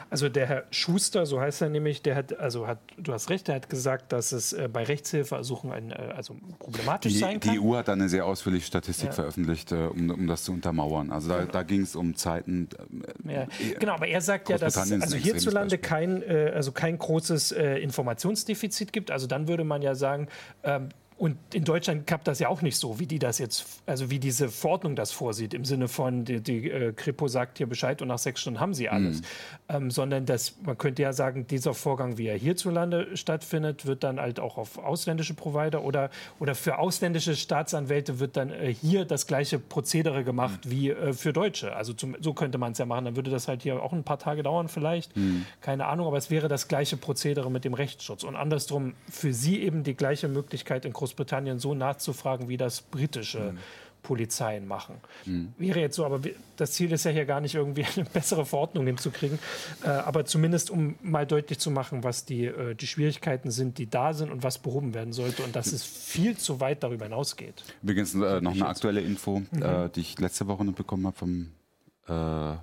Also 0.09 0.27
der 0.27 0.47
Herr 0.47 0.63
Schuster, 0.71 1.27
so 1.27 1.39
heißt 1.39 1.61
er 1.61 1.69
nämlich, 1.69 2.01
der 2.01 2.15
hat, 2.15 2.37
also 2.39 2.65
hat, 2.65 2.79
du 2.97 3.13
hast 3.13 3.29
recht, 3.29 3.47
der 3.47 3.55
hat 3.55 3.69
gesagt, 3.69 4.11
dass 4.11 4.31
es 4.31 4.53
äh, 4.53 4.67
bei 4.67 4.83
Rechtshilfeersuchen 4.83 5.71
ein, 5.71 5.91
äh, 5.91 6.13
also 6.15 6.35
problematisch 6.57 7.13
die, 7.13 7.19
sein 7.19 7.39
kann. 7.39 7.53
Die 7.53 7.59
EU 7.59 7.75
hat 7.75 7.87
da 7.87 7.93
eine 7.93 8.09
sehr 8.09 8.25
ausführliche 8.25 8.65
Statistik 8.65 9.09
ja. 9.09 9.13
veröffentlicht, 9.13 9.71
äh, 9.71 9.85
um, 9.85 10.09
um 10.09 10.25
das 10.25 10.45
zu 10.45 10.51
untermauern. 10.51 11.11
Also 11.11 11.29
da, 11.29 11.45
da 11.45 11.61
ging 11.61 11.81
es 11.81 11.95
um 11.95 12.15
Zeiten. 12.15 12.69
Äh, 13.27 13.33
ja. 13.33 13.47
Genau, 13.79 13.93
aber 13.93 14.07
er 14.07 14.21
sagt 14.21 14.49
ja, 14.49 14.57
dass 14.57 14.75
es 14.75 14.91
also 14.99 15.15
hierzulande 15.15 15.77
kein, 15.77 16.23
äh, 16.23 16.51
also 16.55 16.71
kein 16.71 16.97
großes 16.97 17.51
Informationsdefizit 17.51 18.91
gibt. 18.91 19.11
Also 19.11 19.27
dann 19.27 19.47
würde 19.47 19.63
man 19.63 19.83
ja 19.83 19.93
sagen, 19.93 20.27
ähm, 20.63 20.89
und 21.17 21.37
in 21.53 21.63
Deutschland 21.63 22.07
klappt 22.07 22.27
das 22.27 22.39
ja 22.39 22.49
auch 22.49 22.61
nicht 22.61 22.75
so, 22.75 22.99
wie 22.99 23.07
die 23.07 23.19
das 23.19 23.37
jetzt, 23.37 23.81
also 23.85 24.09
wie 24.09 24.19
diese 24.19 24.49
Verordnung 24.49 24.97
das 24.97 25.13
vorsieht, 25.13 25.53
im 25.53 25.63
Sinne 25.63 25.87
von, 25.87 26.25
die, 26.25 26.41
die 26.41 26.69
äh, 26.69 26.91
Kripo 26.91 27.29
sagt 27.29 27.57
hier 27.57 27.67
Bescheid 27.67 28.01
und 28.01 28.09
nach 28.09 28.17
sechs 28.17 28.41
Stunden 28.41 28.59
haben 28.59 28.73
sie 28.73 28.89
alles. 28.89 29.21
Mhm. 29.21 29.25
Ähm, 29.69 29.91
sondern 29.91 30.25
dass, 30.25 30.55
man 30.65 30.77
könnte 30.77 31.03
ja 31.03 31.13
sagen, 31.13 31.47
dieser 31.47 31.73
Vorgang, 31.73 32.17
wie 32.17 32.27
er 32.27 32.37
hierzulande 32.37 33.15
stattfindet, 33.15 33.85
wird 33.85 34.03
dann 34.03 34.19
halt 34.19 34.41
auch 34.41 34.57
auf 34.57 34.77
ausländische 34.77 35.35
Provider 35.35 35.85
oder, 35.85 36.09
oder 36.39 36.53
für 36.53 36.79
ausländische 36.79 37.37
Staatsanwälte 37.37 38.19
wird 38.19 38.35
dann 38.35 38.49
äh, 38.49 38.73
hier 38.73 39.05
das 39.05 39.25
gleiche 39.25 39.57
Prozedere 39.57 40.25
gemacht 40.25 40.65
mhm. 40.65 40.71
wie 40.71 40.89
äh, 40.89 41.13
für 41.13 41.31
Deutsche. 41.31 41.77
Also 41.77 41.93
zum, 41.93 42.17
so 42.19 42.33
könnte 42.33 42.57
man 42.57 42.73
es 42.73 42.77
ja 42.77 42.85
machen. 42.85 43.05
Dann 43.05 43.15
würde 43.15 43.31
das 43.31 43.47
halt 43.47 43.63
hier 43.63 43.81
auch 43.81 43.93
ein 43.93 44.03
paar 44.03 44.19
Tage 44.19 44.43
dauern 44.43 44.67
vielleicht. 44.67 45.15
Mhm. 45.15 45.45
Keine 45.61 45.85
Ahnung, 45.85 46.07
aber 46.07 46.17
es 46.17 46.29
wäre 46.29 46.49
das 46.49 46.67
gleiche 46.67 46.97
Prozedere 46.97 47.49
mit 47.49 47.63
dem 47.63 47.73
Rechtsschutz. 47.73 48.25
Und 48.25 48.35
andersrum 48.35 48.95
für 49.09 49.33
sie 49.33 49.61
eben 49.61 49.83
die 49.83 49.95
gleiche 49.95 50.27
Möglichkeit 50.27 50.83
in 50.83 50.91
Großbritannien 50.91 51.04
so 51.57 51.73
nachzufragen, 51.73 52.49
wie 52.49 52.57
das 52.57 52.81
britische 52.81 53.51
mhm. 53.51 53.57
Polizeien 54.05 54.67
machen. 54.67 54.95
Mhm. 55.25 55.53
Wäre 55.57 55.79
jetzt 55.79 55.95
so, 55.95 56.05
aber 56.05 56.21
das 56.57 56.73
Ziel 56.73 56.91
ist 56.91 57.05
ja 57.05 57.11
hier 57.11 57.25
gar 57.25 57.41
nicht 57.41 57.55
irgendwie 57.55 57.85
eine 57.95 58.05
bessere 58.05 58.45
Verordnung 58.45 58.85
hinzukriegen, 58.85 59.39
äh, 59.83 59.87
aber 59.87 60.25
zumindest 60.25 60.69
um 60.69 60.95
mal 61.01 61.25
deutlich 61.25 61.59
zu 61.59 61.71
machen, 61.71 62.03
was 62.03 62.23
die, 62.23 62.45
äh, 62.45 62.75
die 62.75 62.87
Schwierigkeiten 62.87 63.51
sind, 63.51 63.79
die 63.79 63.89
da 63.89 64.13
sind 64.13 64.31
und 64.31 64.43
was 64.43 64.59
behoben 64.59 64.93
werden 64.93 65.11
sollte 65.11 65.43
und 65.43 65.55
dass 65.55 65.73
es 65.73 65.83
viel 65.83 66.37
zu 66.37 66.59
weit 66.59 66.83
darüber 66.83 67.05
hinausgeht. 67.05 67.63
Übrigens 67.81 68.13
äh, 68.13 68.41
noch 68.41 68.53
eine 68.53 68.67
aktuelle 68.67 69.01
Info, 69.01 69.39
mhm. 69.39 69.61
Äh, 69.61 69.89
die 69.89 70.01
ich 70.01 70.19
letzte 70.19 70.47
Woche 70.47 70.63
noch 70.63 70.73
bekommen 70.73 71.07
habe 71.07 71.17
vom 71.17 71.51
äh, 72.07 72.57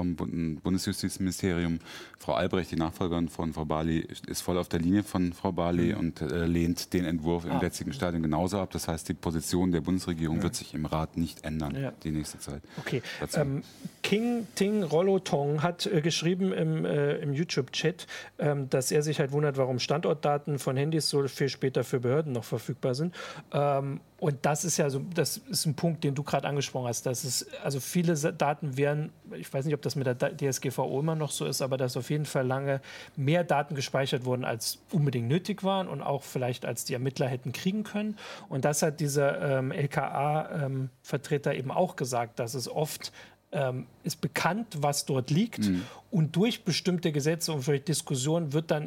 vom 0.00 0.16
Bundesjustizministerium. 0.62 1.78
Frau 2.18 2.32
Albrecht, 2.32 2.70
die 2.70 2.76
Nachfolgerin 2.76 3.28
von 3.28 3.52
Frau 3.52 3.66
Barley, 3.66 4.06
ist 4.26 4.40
voll 4.40 4.56
auf 4.56 4.68
der 4.68 4.80
Linie 4.80 5.02
von 5.02 5.34
Frau 5.34 5.52
Barley 5.52 5.92
mhm. 5.92 5.98
und 5.98 6.20
äh, 6.22 6.46
lehnt 6.46 6.92
den 6.94 7.04
Entwurf 7.04 7.44
im 7.44 7.52
ah. 7.52 7.62
jetzigen 7.62 7.92
Stadium 7.92 8.22
genauso 8.22 8.58
ab. 8.58 8.70
Das 8.70 8.88
heißt, 8.88 9.08
die 9.08 9.14
Position 9.14 9.72
der 9.72 9.82
Bundesregierung 9.82 10.38
ja. 10.38 10.44
wird 10.44 10.54
sich 10.54 10.72
im 10.72 10.86
Rat 10.86 11.18
nicht 11.18 11.44
ändern 11.44 11.76
ja. 11.76 11.92
die 12.02 12.12
nächste 12.12 12.38
Zeit. 12.38 12.62
Okay. 12.78 13.02
Ähm, 13.34 13.62
King 14.02 14.46
Ting 14.54 14.82
Rollo 14.82 15.18
Tong 15.18 15.62
hat 15.62 15.86
äh, 15.86 16.00
geschrieben 16.00 16.52
im, 16.52 16.84
äh, 16.86 17.16
im 17.16 17.34
YouTube-Chat, 17.34 18.06
ähm, 18.38 18.70
dass 18.70 18.90
er 18.92 19.02
sich 19.02 19.20
halt 19.20 19.32
wundert, 19.32 19.58
warum 19.58 19.78
Standortdaten 19.78 20.58
von 20.58 20.76
Handys 20.76 21.10
so 21.10 21.26
viel 21.28 21.50
später 21.50 21.84
für 21.84 22.00
Behörden 22.00 22.32
noch 22.32 22.44
verfügbar 22.44 22.94
sind. 22.94 23.14
Ähm, 23.52 24.00
und 24.20 24.36
das 24.42 24.66
ist 24.66 24.76
ja 24.76 24.90
so, 24.90 25.00
das 25.14 25.38
ist 25.38 25.64
ein 25.64 25.74
Punkt, 25.74 26.04
den 26.04 26.14
du 26.14 26.22
gerade 26.22 26.46
angesprochen 26.46 26.88
hast. 26.88 27.06
Dass 27.06 27.24
es, 27.24 27.46
also 27.64 27.80
viele 27.80 28.14
Daten 28.14 28.76
wären, 28.76 29.12
ich 29.32 29.52
weiß 29.52 29.64
nicht, 29.64 29.74
ob 29.74 29.80
das 29.80 29.96
mit 29.96 30.06
der 30.06 30.36
DSGVO 30.36 31.00
immer 31.00 31.16
noch 31.16 31.30
so 31.30 31.46
ist, 31.46 31.62
aber 31.62 31.78
dass 31.78 31.96
auf 31.96 32.10
jeden 32.10 32.26
Fall 32.26 32.46
lange 32.46 32.82
mehr 33.16 33.44
Daten 33.44 33.74
gespeichert 33.74 34.26
wurden, 34.26 34.44
als 34.44 34.78
unbedingt 34.92 35.26
nötig 35.26 35.64
waren 35.64 35.88
und 35.88 36.02
auch 36.02 36.22
vielleicht 36.22 36.66
als 36.66 36.84
die 36.84 36.92
Ermittler 36.92 37.28
hätten 37.28 37.52
kriegen 37.52 37.82
können. 37.82 38.18
Und 38.50 38.66
das 38.66 38.82
hat 38.82 39.00
dieser 39.00 39.58
ähm, 39.58 39.72
LKA-Vertreter 39.72 41.54
ähm, 41.54 41.58
eben 41.58 41.70
auch 41.70 41.96
gesagt, 41.96 42.40
dass 42.40 42.52
es 42.52 42.68
oft 42.68 43.12
ähm, 43.52 43.86
ist 44.04 44.20
bekannt, 44.20 44.66
was 44.80 45.06
dort 45.06 45.30
liegt. 45.30 45.66
Mhm. 45.66 45.82
Und 46.10 46.36
durch 46.36 46.64
bestimmte 46.64 47.10
Gesetze 47.10 47.54
und 47.54 47.66
durch 47.66 47.82
Diskussionen 47.84 48.52
wird 48.52 48.70
dann, 48.70 48.86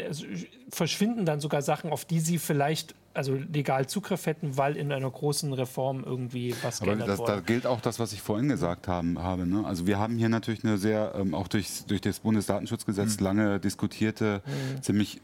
verschwinden 0.70 1.26
dann 1.26 1.40
sogar 1.40 1.64
Sachen, 1.64 1.92
auf 1.92 2.06
die 2.06 2.20
sie 2.20 2.38
vielleicht 2.38 2.94
also 3.14 3.36
legal 3.36 3.88
Zugriff 3.88 4.26
hätten, 4.26 4.58
weil 4.58 4.76
in 4.76 4.92
einer 4.92 5.10
großen 5.10 5.54
Reform 5.54 6.04
irgendwie 6.06 6.56
was 6.62 6.82
Aber 6.82 6.88
geändert 6.88 7.10
das, 7.10 7.20
wurde. 7.20 7.32
Da 7.34 7.40
gilt 7.42 7.66
auch 7.66 7.82
das, 7.82 8.00
was 8.00 8.14
ich 8.14 8.22
vorhin 8.22 8.50
gesagt 8.50 8.88
haben, 8.88 9.20
habe. 9.20 9.46
Ne? 9.46 9.66
Also 9.66 9.88
wir 9.88 10.00
haben 10.00 10.18
hier 10.18 10.30
natürlich 10.30 10.64
eine 10.64 10.78
sehr, 10.78 11.14
ähm, 11.16 11.34
auch 11.34 11.48
durch, 11.48 11.86
durch 11.88 12.02
das 12.02 12.20
Bundesdatenschutzgesetz 12.20 13.20
mhm. 13.20 13.24
lange 13.26 13.60
diskutierte, 13.60 14.42
mhm. 14.46 14.82
ziemlich 14.82 15.22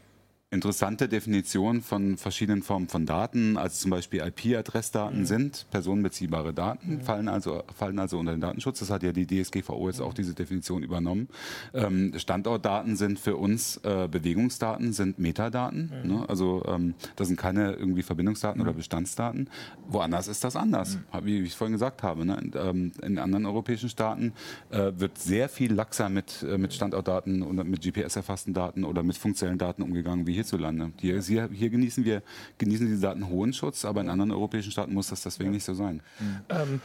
interessante 0.52 1.08
Definition 1.08 1.80
von 1.80 2.16
verschiedenen 2.16 2.62
Formen 2.62 2.88
von 2.88 3.06
Daten, 3.06 3.56
also 3.56 3.82
zum 3.82 3.92
Beispiel 3.92 4.20
IP-Adressdaten 4.20 5.20
mhm. 5.20 5.24
sind 5.24 5.66
personenbeziehbare 5.70 6.52
Daten, 6.52 6.94
mhm. 6.94 7.00
fallen, 7.02 7.28
also, 7.28 7.62
fallen 7.72 8.00
also 8.00 8.18
unter 8.18 8.32
den 8.32 8.40
Datenschutz. 8.40 8.80
Das 8.80 8.90
hat 8.90 9.04
ja 9.04 9.12
die 9.12 9.26
DSGVO 9.26 9.88
jetzt 9.88 10.00
auch 10.00 10.12
diese 10.12 10.34
Definition 10.34 10.82
übernommen. 10.82 11.28
Ähm, 11.72 12.12
Standortdaten 12.16 12.96
sind 12.96 13.20
für 13.20 13.36
uns 13.36 13.76
äh, 13.84 14.08
Bewegungsdaten, 14.10 14.92
sind 14.92 15.20
Metadaten. 15.20 15.92
Mhm. 16.02 16.10
Ne? 16.10 16.28
Also 16.28 16.64
ähm, 16.66 16.94
das 17.14 17.28
sind 17.28 17.38
keine 17.38 17.74
irgendwie 17.74 18.02
Verbindungsdaten 18.02 18.60
oder 18.60 18.72
mhm. 18.72 18.78
Bestandsdaten. 18.78 19.48
Woanders 19.86 20.26
ist 20.26 20.42
das 20.42 20.56
anders, 20.56 20.96
mhm. 20.96 21.26
wie 21.26 21.42
ich 21.42 21.54
vorhin 21.54 21.74
gesagt 21.74 22.02
habe. 22.02 22.24
Ne? 22.24 22.36
In, 22.38 22.52
ähm, 22.56 22.92
in 23.02 23.18
anderen 23.18 23.46
europäischen 23.46 23.88
Staaten 23.88 24.32
äh, 24.70 24.90
wird 24.96 25.16
sehr 25.16 25.48
viel 25.48 25.72
laxer 25.72 26.08
mit, 26.08 26.42
äh, 26.42 26.58
mit 26.58 26.74
Standortdaten 26.74 27.42
und 27.42 27.68
mit 27.68 27.82
GPS-erfassten 27.82 28.52
Daten 28.52 28.82
oder 28.82 29.04
mit 29.04 29.16
funktionellen 29.16 29.58
Daten 29.58 29.82
umgegangen 29.82 30.26
wie 30.26 30.39
hier 30.39 30.39
hierzulande. 30.40 30.92
Hier, 31.00 31.20
hier, 31.20 31.48
hier, 31.52 31.70
genießen 31.70 32.04
wir 32.04 32.22
genießen 32.58 32.86
diese 32.86 33.00
Daten 33.00 33.28
hohen 33.28 33.52
Schutz, 33.52 33.84
aber 33.84 34.00
in 34.00 34.08
anderen 34.08 34.30
europäischen 34.32 34.72
Staaten 34.72 34.94
muss 34.94 35.08
das 35.08 35.22
deswegen 35.22 35.50
nicht 35.50 35.64
so 35.64 35.74
sein. 35.74 36.02
Ähm, 36.48 36.80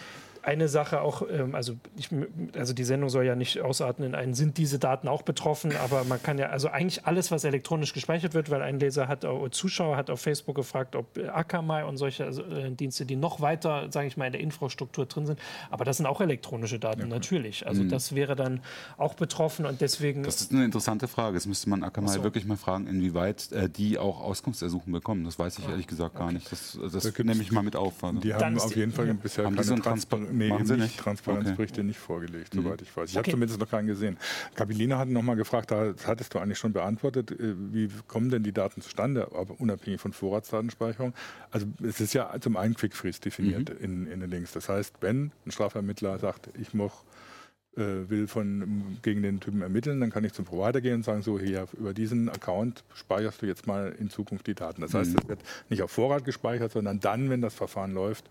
eine 0.45 0.67
Sache 0.67 1.01
auch, 1.01 1.23
ähm, 1.29 1.55
also, 1.55 1.75
ich, 1.97 2.10
also 2.55 2.73
die 2.73 2.84
Sendung 2.84 3.10
soll 3.10 3.25
ja 3.25 3.36
nicht 3.36 3.62
ausarten 3.62 4.05
in 4.05 4.15
einen, 4.15 4.34
sind 4.36 4.58
diese 4.58 4.77
Daten 4.77 5.08
auch 5.08 5.23
betroffen, 5.23 5.75
aber 5.75 6.03
man 6.03 6.21
kann 6.21 6.38
ja, 6.38 6.49
also 6.49 6.69
eigentlich 6.69 7.05
alles, 7.05 7.31
was 7.31 7.43
elektronisch 7.43 7.93
gespeichert 7.93 8.34
wird, 8.34 8.49
weil 8.51 8.62
ein 8.62 8.79
Leser 8.79 9.08
hat, 9.08 9.25
oder 9.25 9.51
Zuschauer 9.51 9.97
hat 9.97 10.10
auf 10.10 10.21
Facebook 10.21 10.55
gefragt, 10.55 10.95
ob 10.95 11.17
Akamai 11.17 11.84
und 11.84 11.97
solche 11.97 12.25
also, 12.25 12.43
äh, 12.43 12.71
Dienste, 12.71 13.05
die 13.05 13.15
noch 13.15 13.41
weiter, 13.41 13.91
sage 13.91 14.08
ich 14.08 14.17
mal, 14.17 14.27
in 14.27 14.34
der 14.34 14.41
Infrastruktur 14.41 15.08
drin 15.08 15.25
sind, 15.25 15.39
aber 15.71 15.84
das 15.84 15.97
sind 15.97 16.05
auch 16.05 16.21
elektronische 16.21 16.77
Daten, 16.77 17.01
ja, 17.01 17.08
natürlich. 17.08 17.65
Also 17.65 17.84
mhm. 17.84 17.89
das 17.89 18.13
wäre 18.13 18.36
dann 18.36 18.62
auch 18.97 19.15
betroffen 19.15 19.65
und 19.65 19.81
deswegen... 19.81 20.23
Das 20.23 20.41
ist 20.41 20.51
eine 20.51 20.65
interessante 20.65 21.08
Frage. 21.08 21.36
Das 21.36 21.47
müsste 21.47 21.69
man 21.69 21.84
Akamai 21.84 22.12
so. 22.12 22.23
wirklich 22.23 22.45
mal 22.45 22.58
fragen, 22.58 22.86
inwieweit 22.88 23.51
äh, 23.51 23.67
die 23.67 23.97
auch 23.97 24.21
Auskunftsersuchen 24.21 24.93
bekommen. 24.93 25.23
Das 25.23 25.39
weiß 25.39 25.58
ich 25.58 25.67
ehrlich 25.67 25.88
gesagt 25.88 26.15
gar 26.15 26.25
okay. 26.25 26.36
nicht. 26.36 26.51
Das, 26.51 26.77
das 26.93 27.12
da 27.12 27.23
nehme 27.23 27.41
ich 27.41 27.51
mal 27.51 27.63
mit 27.63 27.75
auf. 27.75 28.03
Also. 28.03 28.19
Die 28.19 28.34
haben 28.34 28.60
auf 28.60 28.75
jeden 28.75 28.91
Fall 28.91 29.08
ja. 29.08 29.13
bisher 29.13 29.45
haben 29.45 29.55
keine 29.55 29.81
Transparenz 29.81 30.34
nee, 30.35 30.49
Machen 30.49 30.65
Sie 30.65 30.77
nicht? 30.77 30.97
Transparenzberichte 30.97 31.81
okay. 31.81 31.87
nicht 31.87 31.99
vorgelegt, 31.99 32.53
mhm. 32.53 32.63
soweit 32.63 32.81
ich 32.81 32.95
weiß. 32.95 33.09
Ich 33.09 33.17
okay. 33.17 33.25
habe 33.25 33.31
zumindest 33.31 33.59
noch 33.59 33.69
keinen 33.69 33.87
gesehen. 33.87 34.17
Kabilina 34.55 34.97
hat 34.97 35.07
noch 35.07 35.21
mal 35.21 35.35
gefragt, 35.35 35.71
da 35.71 35.93
hattest 36.05 36.33
du 36.33 36.39
eigentlich 36.39 36.59
schon 36.59 36.73
beantwortet, 36.73 37.31
äh, 37.31 37.55
wie 37.57 37.89
kommen 38.07 38.29
denn 38.29 38.43
die 38.43 38.53
Daten 38.53 38.81
zustande, 38.81 39.29
aber 39.33 39.59
unabhängig 39.59 40.01
von 40.01 40.13
Vorratsdatenspeicherung? 40.13 41.13
Also 41.51 41.67
es 41.83 41.99
ist 41.99 42.13
ja 42.13 42.33
zum 42.39 42.57
einen 42.57 42.75
Quick-Freeze 42.75 43.21
definiert 43.21 43.69
mhm. 43.69 43.83
in, 43.83 44.07
in 44.07 44.19
den 44.19 44.29
Links. 44.29 44.51
Das 44.51 44.69
heißt, 44.69 44.95
wenn 45.01 45.31
ein 45.45 45.51
Strafvermittler 45.51 46.19
sagt, 46.19 46.49
ich 46.59 46.73
moch, 46.73 47.03
äh, 47.03 47.34
will 47.75 48.27
von, 48.27 48.97
gegen 49.01 49.21
den 49.21 49.39
Typen 49.39 49.61
ermitteln, 49.61 49.99
dann 49.99 50.09
kann 50.09 50.23
ich 50.23 50.33
zum 50.33 50.45
Provider 50.45 50.81
gehen 50.81 50.95
und 50.95 51.03
sagen, 51.03 51.21
so 51.21 51.39
hier 51.39 51.67
über 51.77 51.93
diesen 51.93 52.29
Account 52.29 52.83
speicherst 52.93 53.41
du 53.41 53.45
jetzt 53.45 53.67
mal 53.67 53.93
in 53.99 54.09
Zukunft 54.09 54.47
die 54.47 54.55
Daten. 54.55 54.81
Das 54.81 54.93
heißt, 54.93 55.11
mhm. 55.11 55.19
es 55.21 55.27
wird 55.27 55.39
nicht 55.69 55.81
auf 55.81 55.91
Vorrat 55.91 56.23
gespeichert, 56.23 56.71
sondern 56.71 56.99
dann, 56.99 57.29
wenn 57.29 57.41
das 57.41 57.53
Verfahren 57.53 57.93
läuft, 57.93 58.25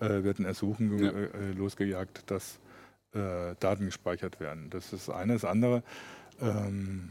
mhm. 0.00 0.06
äh, 0.06 0.24
wird 0.24 0.38
ein 0.40 0.44
Ersuchen 0.44 0.98
ja. 0.98 1.10
äh, 1.10 1.52
losgejagt, 1.56 2.30
dass 2.30 2.58
äh, 3.14 3.54
Daten 3.60 3.86
gespeichert 3.86 4.40
werden. 4.40 4.68
Das 4.70 4.92
ist 4.92 5.08
das 5.08 5.14
eine. 5.14 5.34
Das 5.34 5.44
andere, 5.44 5.82
ähm, 6.40 7.10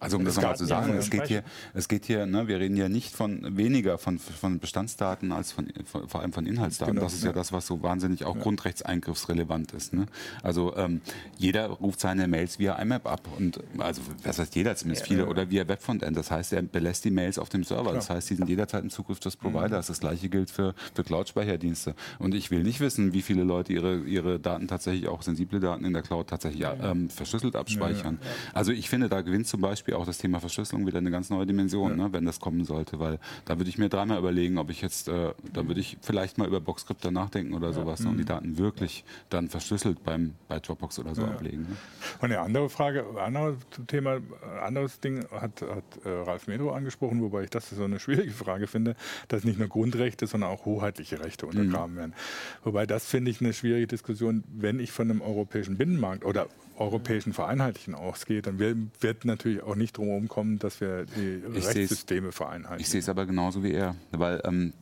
also 0.00 0.16
um 0.16 0.24
das 0.24 0.36
nochmal 0.36 0.56
zu 0.56 0.64
sagen, 0.64 0.94
es 0.94 1.10
geht 1.10 1.26
hier, 1.26 1.42
es 1.74 1.88
geht 1.88 2.06
hier, 2.06 2.26
ne, 2.26 2.48
wir 2.48 2.58
reden 2.58 2.76
ja 2.76 2.88
nicht 2.88 3.14
von 3.14 3.56
weniger 3.56 3.98
von, 3.98 4.18
von 4.18 4.58
Bestandsdaten 4.58 5.30
als 5.32 5.52
von, 5.52 5.68
von 5.84 6.08
vor 6.08 6.20
allem 6.22 6.32
von 6.32 6.46
Inhaltsdaten. 6.46 6.94
Genau, 6.94 7.04
das 7.04 7.14
ist 7.14 7.22
ja. 7.22 7.30
ja. 7.30 7.34
das, 7.34 7.52
was 7.52 7.66
so 7.66 7.82
wahnsinnig 7.82 8.24
auch 8.24 8.36
ja. 8.36 8.42
grundrechtseingriffsrelevant 8.42 9.72
ist. 9.72 9.92
Ne? 9.92 10.06
Also 10.42 10.74
ähm, 10.76 11.02
jeder 11.36 11.66
ruft 11.68 12.00
seine 12.00 12.26
Mails 12.28 12.58
via 12.58 12.74
IMAP 12.80 13.06
ab 13.06 13.28
und 13.38 13.60
also 13.78 14.00
was 14.24 14.38
heißt 14.38 14.56
jeder, 14.56 14.74
zumindest 14.74 15.06
viele, 15.06 15.26
oder 15.26 15.50
via 15.50 15.68
Webfrontend. 15.68 16.16
Das 16.16 16.30
heißt, 16.30 16.52
er 16.52 16.62
belässt 16.62 17.04
die 17.04 17.10
Mails 17.10 17.38
auf 17.38 17.48
dem 17.48 17.64
Server. 17.64 17.92
Das 17.92 18.10
heißt, 18.10 18.30
die 18.30 18.34
sind 18.36 18.48
jederzeit 18.48 18.82
im 18.82 18.90
Zugriff 18.90 19.20
des 19.20 19.36
Providers. 19.36 19.88
Mhm. 19.88 19.92
Das 19.92 20.00
gleiche 20.00 20.28
gilt 20.28 20.50
für, 20.50 20.74
für 20.94 21.04
Cloud-Speicherdienste. 21.04 21.94
Und 22.18 22.34
ich 22.34 22.50
will 22.50 22.62
nicht 22.62 22.80
wissen, 22.80 23.12
wie 23.12 23.22
viele 23.22 23.44
Leute 23.44 23.72
ihre, 23.72 24.00
ihre 24.00 24.40
Daten 24.40 24.66
tatsächlich, 24.68 25.08
auch 25.08 25.22
sensible 25.22 25.60
Daten 25.60 25.84
in 25.84 25.92
der 25.92 26.02
Cloud 26.02 26.28
tatsächlich 26.28 26.66
ähm, 26.82 27.10
verschlüsselt 27.10 27.56
abspeichern. 27.56 28.18
Also 28.54 28.72
ich 28.72 28.88
finde, 28.88 29.08
da 29.08 29.20
gewinnt 29.20 29.46
zum 29.46 29.60
Beispiel 29.60 29.89
auch 29.94 30.06
das 30.06 30.18
Thema 30.18 30.40
Verschlüsselung 30.40 30.86
wieder 30.86 30.98
eine 30.98 31.10
ganz 31.10 31.30
neue 31.30 31.46
Dimension, 31.46 31.90
ja. 31.90 32.04
ne, 32.04 32.12
wenn 32.12 32.24
das 32.24 32.40
kommen 32.40 32.64
sollte, 32.64 32.98
weil 32.98 33.18
da 33.44 33.58
würde 33.58 33.70
ich 33.70 33.78
mir 33.78 33.88
dreimal 33.88 34.18
überlegen, 34.18 34.58
ob 34.58 34.70
ich 34.70 34.80
jetzt, 34.82 35.08
äh, 35.08 35.32
da 35.52 35.66
würde 35.66 35.80
ich 35.80 35.98
vielleicht 36.00 36.38
mal 36.38 36.46
über 36.46 36.60
Boxcrypter 36.60 37.10
nachdenken 37.10 37.54
oder 37.54 37.72
sowas 37.72 38.00
ja. 38.00 38.06
ne, 38.06 38.10
und 38.12 38.16
die 38.18 38.24
mhm. 38.24 38.28
Daten 38.28 38.58
wirklich 38.58 39.04
dann 39.28 39.48
verschlüsselt 39.48 40.02
beim, 40.04 40.34
bei 40.48 40.58
Dropbox 40.58 40.98
oder 40.98 41.14
so 41.14 41.24
ablegen. 41.24 41.62
Ne. 41.62 41.76
Und 42.20 42.32
eine 42.32 42.40
andere 42.40 42.68
Frage, 42.68 43.04
anderes 43.20 43.56
Thema, 43.86 44.18
anderes 44.62 45.00
Ding 45.00 45.24
hat, 45.30 45.62
hat 45.62 45.84
äh, 46.04 46.08
Ralf 46.08 46.46
Medro 46.46 46.72
angesprochen, 46.72 47.20
wobei 47.22 47.44
ich 47.44 47.50
das 47.50 47.70
so 47.70 47.84
eine 47.84 48.00
schwierige 48.00 48.32
Frage 48.32 48.66
finde, 48.66 48.96
dass 49.28 49.44
nicht 49.44 49.58
nur 49.58 49.68
Grundrechte, 49.68 50.26
sondern 50.26 50.50
auch 50.50 50.64
hoheitliche 50.64 51.20
Rechte 51.20 51.46
untergraben 51.46 51.94
mhm. 51.94 51.98
werden. 51.98 52.14
Wobei 52.64 52.86
das 52.86 53.06
finde 53.06 53.30
ich 53.30 53.40
eine 53.40 53.52
schwierige 53.52 53.86
Diskussion, 53.86 54.44
wenn 54.52 54.80
ich 54.80 54.92
von 54.92 55.10
einem 55.10 55.22
europäischen 55.22 55.76
Binnenmarkt 55.76 56.24
oder 56.24 56.48
europäischen 56.80 57.32
Vereinheitlichen 57.32 57.94
ausgeht, 57.94 58.46
dann 58.46 58.58
wird 58.58 59.24
natürlich 59.24 59.62
auch 59.62 59.76
nicht 59.80 59.96
drum 59.96 60.28
kommen, 60.28 60.58
dass 60.58 60.80
wir 60.80 61.04
die 61.16 61.42
ich 61.56 61.66
Rechtssysteme 61.66 62.30
vereinheitlichen. 62.30 62.80
Ich 62.80 62.88
sehe 62.88 63.00
es 63.00 63.08
aber 63.08 63.26
genauso 63.26 63.64
wie 63.64 63.72
er, 63.72 63.96
weil 64.12 64.40
ähm, 64.44 64.72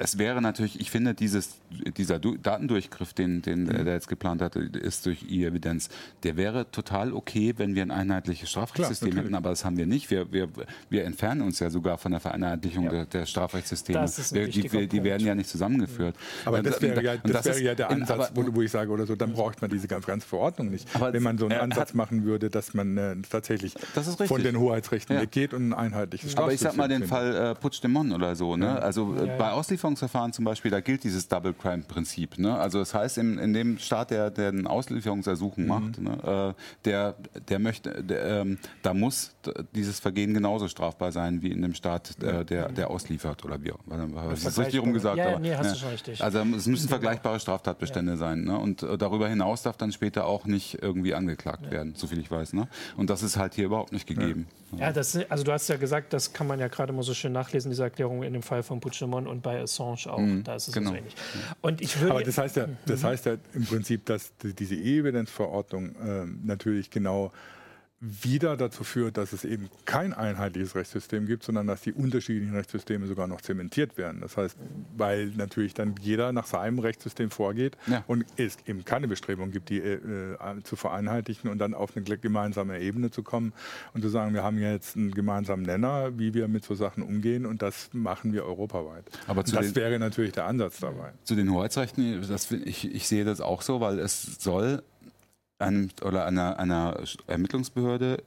es 0.00 0.18
wäre 0.18 0.40
natürlich, 0.40 0.80
ich 0.80 0.90
finde, 0.90 1.14
dieses, 1.14 1.56
dieser 1.96 2.18
du 2.18 2.36
Datendurchgriff, 2.36 3.14
den, 3.14 3.42
den 3.42 3.64
mhm. 3.64 3.84
der 3.84 3.94
jetzt 3.94 4.08
geplant 4.08 4.42
hat, 4.42 4.54
ist 4.56 5.06
durch 5.06 5.24
E-Evidenz, 5.28 5.88
der 6.22 6.36
wäre 6.36 6.70
total 6.70 7.12
okay, 7.12 7.54
wenn 7.56 7.74
wir 7.74 7.82
ein 7.82 7.90
einheitliches 7.90 8.50
Strafrechtssystem 8.50 9.10
Klar, 9.10 9.24
hätten, 9.24 9.34
aber 9.34 9.50
das 9.50 9.64
haben 9.64 9.76
wir 9.76 9.86
nicht. 9.86 10.10
Wir, 10.10 10.30
wir, 10.32 10.48
wir 10.88 11.04
entfernen 11.04 11.42
uns 11.42 11.58
ja 11.58 11.70
sogar 11.70 11.98
von 11.98 12.12
der 12.12 12.20
Vereinheitlichung 12.20 12.84
ja. 12.84 12.90
der, 12.90 13.06
der, 13.06 13.26
Strafrechtssysteme. 13.26 14.06
Wir, 14.30 14.48
die, 14.48 14.88
die, 14.88 15.04
werden 15.04 15.26
ja 15.26 15.34
nicht 15.34 15.48
zusammengeführt. 15.48 16.14
Aber 16.44 16.62
das 16.62 16.80
wäre 16.80 17.02
ja, 17.02 17.16
das 17.16 17.32
das 17.32 17.46
wäre 17.46 17.62
ja 17.62 17.74
der 17.74 17.90
Ansatz, 17.90 18.30
in, 18.30 18.36
aber, 18.36 18.48
wo, 18.48 18.56
wo, 18.56 18.62
ich 18.62 18.70
sage, 18.70 18.90
oder 18.90 19.06
so, 19.06 19.16
dann 19.16 19.32
braucht 19.32 19.60
man 19.60 19.70
diese 19.70 19.88
ganz, 19.88 20.06
ganz 20.06 20.24
Verordnung 20.24 20.70
nicht. 20.70 20.88
wenn 21.00 21.22
man 21.22 21.38
so 21.38 21.46
einen 21.46 21.58
Ansatz 21.58 21.94
machen 21.94 22.24
würde, 22.24 22.50
dass 22.50 22.74
man 22.74 22.96
äh, 22.96 23.16
tatsächlich 23.28 23.74
von 24.26 24.42
den 24.52 24.60
Hoheitsrechten 24.60 25.16
ja. 25.16 25.22
weggeht 25.22 25.54
und 25.54 25.68
ein 25.68 25.74
einheitliches 25.74 26.36
Aber 26.36 26.52
ich 26.52 26.60
sag 26.60 26.76
mal 26.76 26.88
den 26.88 27.04
Fall 27.04 27.34
äh, 27.34 27.54
Puigdemont 27.54 28.12
oder 28.12 28.36
so. 28.36 28.56
Ne? 28.56 28.66
Ja. 28.66 28.76
Also 28.76 29.14
äh, 29.14 29.36
bei 29.38 29.50
Auslieferungsverfahren 29.50 30.32
zum 30.32 30.44
Beispiel, 30.44 30.70
da 30.70 30.80
gilt 30.80 31.04
dieses 31.04 31.28
Double 31.28 31.52
Crime 31.52 31.84
Prinzip. 31.86 32.38
Ne? 32.38 32.56
Also 32.56 32.78
das 32.78 32.94
heißt, 32.94 33.18
in, 33.18 33.38
in 33.38 33.52
dem 33.52 33.78
Staat, 33.78 34.10
der, 34.10 34.30
der 34.30 34.50
ein 34.50 34.66
Auslieferungsersuchen 34.66 35.64
mhm. 35.64 35.68
macht, 35.68 36.00
ne? 36.00 36.54
äh, 36.56 36.62
der, 36.84 37.14
der 37.48 37.58
möchte, 37.58 38.02
der, 38.02 38.40
ähm, 38.40 38.58
da 38.82 38.94
muss 38.94 39.34
dieses 39.74 40.00
Vergehen 40.00 40.34
genauso 40.34 40.68
strafbar 40.68 41.12
sein 41.12 41.42
wie 41.42 41.50
in 41.50 41.62
dem 41.62 41.74
Staat, 41.74 42.22
äh, 42.22 42.44
der, 42.44 42.70
der 42.70 42.90
ausliefert 42.90 43.44
oder 43.44 43.62
wie. 43.62 43.72
Das 44.30 44.44
ist 44.44 44.58
richtig 44.58 44.80
rumgesagt. 44.80 45.18
Ja, 45.18 45.38
nee, 45.38 45.54
hast 45.54 45.74
du 45.74 45.78
schon 45.78 45.90
richtig. 45.90 46.22
Also 46.22 46.40
es 46.40 46.66
müssen 46.66 46.88
vergleichbare 46.88 47.40
Straftatbestände 47.40 48.16
sein. 48.16 48.44
Ne? 48.44 48.58
Und 48.58 48.82
äh, 48.82 48.98
darüber 48.98 49.28
hinaus 49.28 49.62
darf 49.62 49.76
dann 49.76 49.92
später 49.92 50.26
auch 50.26 50.46
nicht 50.46 50.82
irgendwie 50.82 51.14
angeklagt 51.14 51.70
werden, 51.70 51.94
soviel 51.94 52.18
ich 52.18 52.30
weiß. 52.30 52.52
Ne? 52.52 52.68
Und 52.96 53.10
das 53.10 53.22
ist 53.22 53.36
halt 53.36 53.54
hier 53.54 53.66
überhaupt 53.66 53.92
nicht 53.92 54.06
gegeben. 54.06 54.37
Geben. 54.44 54.82
Ja, 54.82 54.92
das, 54.92 55.16
also 55.28 55.44
du 55.44 55.52
hast 55.52 55.68
ja 55.68 55.76
gesagt, 55.76 56.12
das 56.12 56.32
kann 56.32 56.46
man 56.46 56.60
ja 56.60 56.68
gerade 56.68 56.92
mal 56.92 57.02
so 57.02 57.14
schön 57.14 57.32
nachlesen, 57.32 57.70
diese 57.70 57.82
Erklärung 57.84 58.22
in 58.22 58.32
dem 58.32 58.42
Fall 58.42 58.62
von 58.62 58.80
Puigdemont 58.80 59.26
und 59.26 59.42
bei 59.42 59.60
Assange 59.60 60.06
auch. 60.06 60.18
Mhm, 60.18 60.44
da 60.44 60.56
ist 60.56 60.68
es 60.68 60.74
genau. 60.74 60.90
so 60.90 60.96
ähnlich. 60.96 61.14
Und 61.60 61.80
ich 61.80 61.98
würde, 62.00 62.12
Aber 62.12 62.22
das 62.22 62.38
heißt 62.38 62.56
ja, 62.56 62.68
das 62.86 63.02
mhm. 63.02 63.06
heißt 63.06 63.26
ja 63.26 63.36
im 63.54 63.64
Prinzip, 63.64 64.04
dass 64.06 64.32
diese 64.42 64.74
E-Evidenzverordnung 64.74 65.94
äh, 65.96 66.26
natürlich 66.44 66.90
genau 66.90 67.32
wieder 68.00 68.56
dazu 68.56 68.84
führt, 68.84 69.16
dass 69.16 69.32
es 69.32 69.44
eben 69.44 69.68
kein 69.84 70.12
einheitliches 70.12 70.76
Rechtssystem 70.76 71.26
gibt, 71.26 71.42
sondern 71.42 71.66
dass 71.66 71.80
die 71.80 71.92
unterschiedlichen 71.92 72.54
Rechtssysteme 72.54 73.08
sogar 73.08 73.26
noch 73.26 73.40
zementiert 73.40 73.98
werden. 73.98 74.20
Das 74.20 74.36
heißt, 74.36 74.56
weil 74.96 75.32
natürlich 75.36 75.74
dann 75.74 75.96
jeder 76.00 76.32
nach 76.32 76.46
seinem 76.46 76.78
Rechtssystem 76.78 77.30
vorgeht 77.30 77.76
ja. 77.88 78.04
und 78.06 78.24
es 78.36 78.56
eben 78.66 78.84
keine 78.84 79.08
Bestrebung 79.08 79.50
gibt, 79.50 79.70
die 79.70 79.78
äh, 79.78 80.36
zu 80.62 80.76
vereinheitlichen 80.76 81.50
und 81.50 81.58
dann 81.58 81.74
auf 81.74 81.96
eine 81.96 82.04
gemeinsame 82.18 82.78
Ebene 82.80 83.10
zu 83.10 83.24
kommen 83.24 83.52
und 83.94 84.02
zu 84.02 84.08
sagen, 84.08 84.32
wir 84.32 84.44
haben 84.44 84.58
jetzt 84.58 84.96
einen 84.96 85.10
gemeinsamen 85.10 85.64
Nenner, 85.64 86.16
wie 86.18 86.34
wir 86.34 86.46
mit 86.46 86.64
so 86.64 86.76
Sachen 86.76 87.02
umgehen 87.02 87.46
und 87.46 87.62
das 87.62 87.90
machen 87.92 88.32
wir 88.32 88.44
europaweit. 88.44 89.04
Aber 89.26 89.42
das 89.42 89.74
wäre 89.74 89.98
natürlich 89.98 90.32
der 90.32 90.46
Ansatz 90.46 90.78
dabei. 90.78 91.12
Zu 91.24 91.34
den 91.34 91.50
Hoheitsrechten, 91.50 92.24
das, 92.28 92.50
ich, 92.52 92.94
ich 92.94 93.08
sehe 93.08 93.24
das 93.24 93.40
auch 93.40 93.62
so, 93.62 93.80
weil 93.80 93.98
es 93.98 94.36
soll 94.38 94.84
einem, 95.58 95.90
oder 96.04 96.26
einer, 96.26 96.58
einer 96.58 96.96
Ermittlungsbehörde 97.26 98.22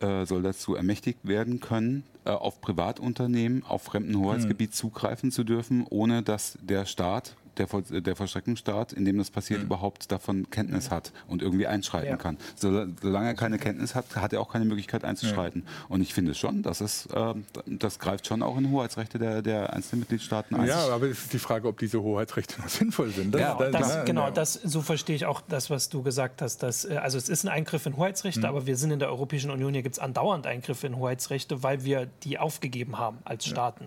äh, 0.00 0.26
soll 0.26 0.42
dazu 0.42 0.74
ermächtigt 0.74 1.18
werden 1.22 1.60
können, 1.60 2.04
äh, 2.24 2.30
auf 2.30 2.60
Privatunternehmen 2.60 3.64
auf 3.64 3.82
fremden 3.82 4.16
Hoheitsgebiet 4.18 4.70
mhm. 4.70 4.74
zugreifen 4.74 5.32
zu 5.32 5.44
dürfen, 5.44 5.86
ohne 5.88 6.22
dass 6.22 6.58
der 6.62 6.84
Staat 6.84 7.34
der, 7.58 7.66
der 8.00 8.16
Vollstreckungsstaat, 8.16 8.92
in 8.92 9.04
dem 9.04 9.18
das 9.18 9.30
passiert, 9.30 9.60
mhm. 9.60 9.66
überhaupt 9.66 10.10
davon 10.10 10.50
Kenntnis 10.50 10.90
hat 10.90 11.12
und 11.26 11.42
irgendwie 11.42 11.66
einschreiten 11.66 12.10
ja. 12.10 12.16
kann. 12.16 12.38
solange 12.56 13.28
er 13.28 13.34
keine 13.34 13.58
Kenntnis 13.58 13.94
hat, 13.94 14.16
hat 14.16 14.32
er 14.32 14.40
auch 14.40 14.52
keine 14.52 14.64
Möglichkeit 14.64 15.04
einzuschreiten. 15.04 15.64
Ja. 15.64 15.86
Und 15.88 16.02
ich 16.02 16.14
finde 16.14 16.34
schon, 16.34 16.62
dass 16.62 16.80
es, 16.80 17.06
äh, 17.06 17.34
das 17.66 17.98
greift 17.98 18.26
schon 18.26 18.42
auch 18.42 18.56
in 18.56 18.70
Hoheitsrechte 18.70 19.18
der, 19.18 19.42
der 19.42 19.72
einzelnen 19.72 20.00
Mitgliedstaaten 20.00 20.56
ein. 20.56 20.66
Ja, 20.66 20.88
aber 20.88 21.06
es 21.06 21.24
ist 21.24 21.32
die 21.32 21.38
Frage, 21.38 21.68
ob 21.68 21.78
diese 21.78 22.02
Hoheitsrechte 22.02 22.60
noch 22.60 22.68
sinnvoll 22.68 23.10
sind. 23.10 23.34
Das, 23.34 23.40
ja, 23.40 23.54
das, 23.54 23.72
das, 23.72 24.04
genau, 24.04 24.30
das, 24.30 24.54
so 24.54 24.82
verstehe 24.82 25.16
ich 25.16 25.26
auch 25.26 25.40
das, 25.40 25.70
was 25.70 25.88
du 25.88 26.02
gesagt 26.02 26.42
hast. 26.42 26.62
Dass, 26.62 26.84
äh, 26.84 26.96
also 26.96 27.18
es 27.18 27.28
ist 27.28 27.44
ein 27.44 27.48
Eingriff 27.48 27.86
in 27.86 27.96
Hoheitsrechte, 27.96 28.40
mhm. 28.40 28.46
aber 28.46 28.66
wir 28.66 28.76
sind 28.76 28.90
in 28.90 28.98
der 28.98 29.08
Europäischen 29.08 29.50
Union, 29.50 29.72
hier 29.72 29.82
gibt 29.82 29.96
es 29.96 29.98
andauernd 29.98 30.46
Eingriffe 30.46 30.86
in 30.86 30.96
Hoheitsrechte, 30.96 31.62
weil 31.62 31.84
wir 31.84 32.08
die 32.24 32.38
aufgegeben 32.38 32.98
haben 32.98 33.18
als 33.24 33.46
Staaten. 33.46 33.86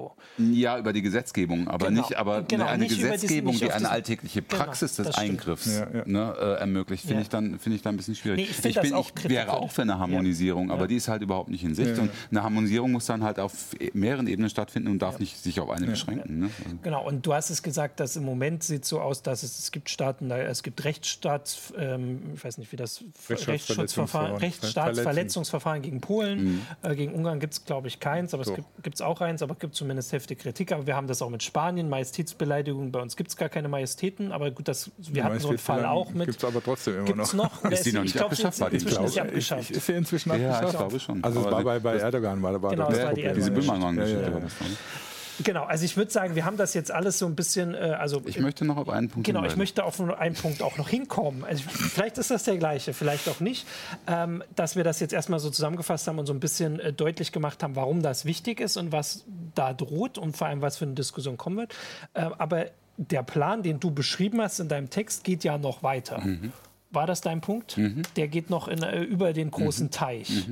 So. 0.00 0.12
Ja, 0.38 0.78
über 0.78 0.92
die 0.92 1.02
Gesetzgebung, 1.02 1.68
aber 1.68 1.88
genau. 1.88 2.00
nicht, 2.00 2.16
aber 2.16 2.42
genau, 2.42 2.66
eine 2.66 2.84
nicht 2.84 2.96
Gesetzgebung, 2.96 3.52
diesen, 3.52 3.68
die 3.68 3.72
eine 3.72 3.90
alltägliche 3.90 4.42
genau, 4.42 4.62
Praxis 4.62 4.96
genau, 4.96 5.08
des 5.08 5.18
Eingriffs 5.18 5.78
ja, 5.78 5.86
ja. 5.92 6.02
Ne, 6.06 6.34
äh, 6.40 6.60
ermöglicht, 6.60 7.02
finde 7.02 7.16
ja. 7.16 7.22
ich, 7.22 7.28
dann, 7.28 7.58
find 7.58 7.76
ich 7.76 7.82
dann 7.82 7.94
ein 7.94 7.96
bisschen 7.98 8.14
schwierig. 8.14 8.38
Nee, 8.38 8.42
ich, 8.44 8.64
ich, 8.64 8.80
bin, 8.80 8.96
ich 8.96 9.28
wäre 9.28 9.52
auch 9.52 9.70
für 9.70 9.82
eine 9.82 9.98
Harmonisierung, 9.98 10.70
aber 10.70 10.86
die 10.86 10.96
ist 10.96 11.08
halt 11.08 11.22
überhaupt 11.22 11.50
nicht 11.50 11.64
in 11.64 11.74
Sicht. 11.74 11.98
Und 11.98 12.10
eine 12.30 12.42
Harmonisierung 12.42 12.92
muss 12.92 13.06
dann 13.06 13.22
halt 13.22 13.38
auf 13.38 13.52
mehreren 13.92 14.26
Ebenen 14.26 14.50
stattfinden 14.50 14.88
und 14.88 15.00
darf 15.00 15.18
nicht 15.18 15.36
sich 15.42 15.60
auf 15.60 15.70
eine 15.70 15.86
beschränken. 15.86 16.40
Ne? 16.40 16.50
Also. 16.64 16.76
Genau, 16.82 17.06
und 17.06 17.26
du 17.26 17.34
hast 17.34 17.50
es 17.50 17.62
gesagt, 17.62 18.00
dass 18.00 18.16
im 18.16 18.24
Moment 18.24 18.62
sieht 18.62 18.84
es 18.84 18.88
so 18.88 19.00
aus, 19.00 19.22
dass 19.22 19.42
es, 19.42 19.58
es 19.58 19.72
gibt 19.72 19.90
Staaten, 19.90 20.30
es 20.30 20.62
gibt 20.62 20.84
Rechtsstaats, 20.84 21.72
ähm, 21.76 22.22
ich 22.34 22.44
weiß 22.44 22.58
nicht, 22.58 22.72
wie 22.72 22.76
das 22.76 23.04
Rechtsschutzverfahren, 23.28 24.36
Rechtsstaatsverletzungsverfahren 24.36 25.82
gegen 25.82 26.00
Polen, 26.00 26.44
mhm. 26.44 26.62
äh, 26.82 26.94
gegen 26.94 27.14
Ungarn 27.14 27.40
gibt 27.40 27.54
es, 27.54 27.64
glaube 27.64 27.88
ich, 27.88 28.00
keins, 28.00 28.32
aber 28.34 28.44
so. 28.44 28.54
es 28.54 28.82
gibt 28.82 28.94
es 28.96 29.02
auch 29.02 29.20
eins, 29.20 29.42
aber 29.42 29.54
es 29.54 29.58
gibt 29.58 29.74
zumindest 29.90 30.12
heftige 30.12 30.40
Kritik. 30.40 30.70
Aber 30.72 30.86
wir 30.86 30.94
haben 30.94 31.08
das 31.08 31.20
auch 31.20 31.30
mit 31.30 31.42
Spanien, 31.42 31.88
Majestätsbeleidigung. 31.88 32.92
Bei 32.92 33.00
uns 33.00 33.16
gibt 33.16 33.30
es 33.30 33.36
gar 33.36 33.48
keine 33.48 33.68
Majestäten, 33.68 34.30
aber 34.30 34.52
gut, 34.52 34.68
das, 34.68 34.90
wir 34.98 35.24
hatten 35.24 35.40
so 35.40 35.48
einen 35.48 35.58
Fall 35.58 35.84
auch 35.84 36.10
mit. 36.10 36.26
Gibt 36.26 36.42
es 36.42 36.48
aber 36.48 36.62
trotzdem 36.62 36.98
immer 36.98 37.04
gibt's 37.06 37.32
noch. 37.32 37.64
noch? 37.64 37.70
ist 37.72 37.86
die 37.86 37.92
noch 37.92 38.02
nicht 38.02 38.20
abgeschafft? 38.20 38.60
Inzwischen 38.60 38.88
glaub, 38.88 39.06
ist 39.06 39.14
sie 39.14 39.20
abgeschafft. 39.20 39.70
Ist 39.70 39.86
sie 39.86 39.92
inzwischen 39.92 40.30
abgeschafft? 40.30 40.62
Ja, 40.62 40.68
ich 40.70 40.76
glaube 40.76 41.00
schon. 41.00 41.24
Also 41.24 41.40
es 41.40 41.46
war 41.46 41.64
bei, 41.64 41.80
bei 41.80 41.96
Erdogan, 41.96 42.40
war, 42.40 42.62
war 42.62 42.70
genau, 42.70 42.86
das, 42.86 42.98
das 42.98 43.06
war 43.06 43.14
die 43.14 43.22
Erdogan 43.22 43.54
diese 43.54 43.66
Böhmermann-Geschichte. 43.66 44.22
Ja, 44.22 44.28
ja, 44.28 44.38
ja. 44.38 44.48
Genau, 45.42 45.64
also 45.64 45.84
ich 45.84 45.96
würde 45.96 46.10
sagen, 46.10 46.34
wir 46.34 46.44
haben 46.44 46.56
das 46.56 46.74
jetzt 46.74 46.90
alles 46.90 47.18
so 47.18 47.26
ein 47.26 47.34
bisschen. 47.34 47.74
Äh, 47.74 47.96
also, 47.98 48.22
ich 48.26 48.38
möchte 48.38 48.64
noch 48.64 48.76
auf 48.76 48.88
einen 48.88 49.08
Punkt 49.08 49.26
Genau, 49.26 49.40
hinweisen. 49.40 49.54
ich 49.54 49.58
möchte 49.58 49.84
auf 49.84 50.00
einen 50.00 50.34
Punkt 50.34 50.62
auch 50.62 50.76
noch 50.76 50.88
hinkommen. 50.88 51.44
Also, 51.44 51.64
vielleicht 51.68 52.18
ist 52.18 52.30
das 52.30 52.44
der 52.44 52.56
gleiche, 52.56 52.92
vielleicht 52.92 53.28
auch 53.28 53.40
nicht. 53.40 53.66
Ähm, 54.06 54.42
dass 54.54 54.76
wir 54.76 54.84
das 54.84 55.00
jetzt 55.00 55.12
erstmal 55.12 55.40
so 55.40 55.50
zusammengefasst 55.50 56.06
haben 56.08 56.18
und 56.18 56.26
so 56.26 56.32
ein 56.32 56.40
bisschen 56.40 56.80
äh, 56.80 56.92
deutlich 56.92 57.32
gemacht 57.32 57.62
haben, 57.62 57.76
warum 57.76 58.02
das 58.02 58.24
wichtig 58.24 58.60
ist 58.60 58.76
und 58.76 58.92
was 58.92 59.24
da 59.54 59.72
droht 59.72 60.18
und 60.18 60.36
vor 60.36 60.48
allem, 60.48 60.62
was 60.62 60.76
für 60.76 60.84
eine 60.84 60.94
Diskussion 60.94 61.36
kommen 61.36 61.56
wird. 61.56 61.74
Äh, 62.14 62.28
aber 62.38 62.66
der 62.96 63.22
Plan, 63.22 63.62
den 63.62 63.80
du 63.80 63.90
beschrieben 63.90 64.40
hast 64.40 64.60
in 64.60 64.68
deinem 64.68 64.90
Text, 64.90 65.24
geht 65.24 65.44
ja 65.44 65.56
noch 65.58 65.82
weiter. 65.82 66.20
Mhm. 66.20 66.52
War 66.90 67.06
das 67.06 67.20
dein 67.20 67.40
Punkt? 67.40 67.78
Mhm. 67.78 68.02
Der 68.16 68.28
geht 68.28 68.50
noch 68.50 68.68
in, 68.68 68.82
äh, 68.82 69.02
über 69.02 69.32
den 69.32 69.50
großen 69.50 69.86
mhm. 69.86 69.90
Teich. 69.90 70.48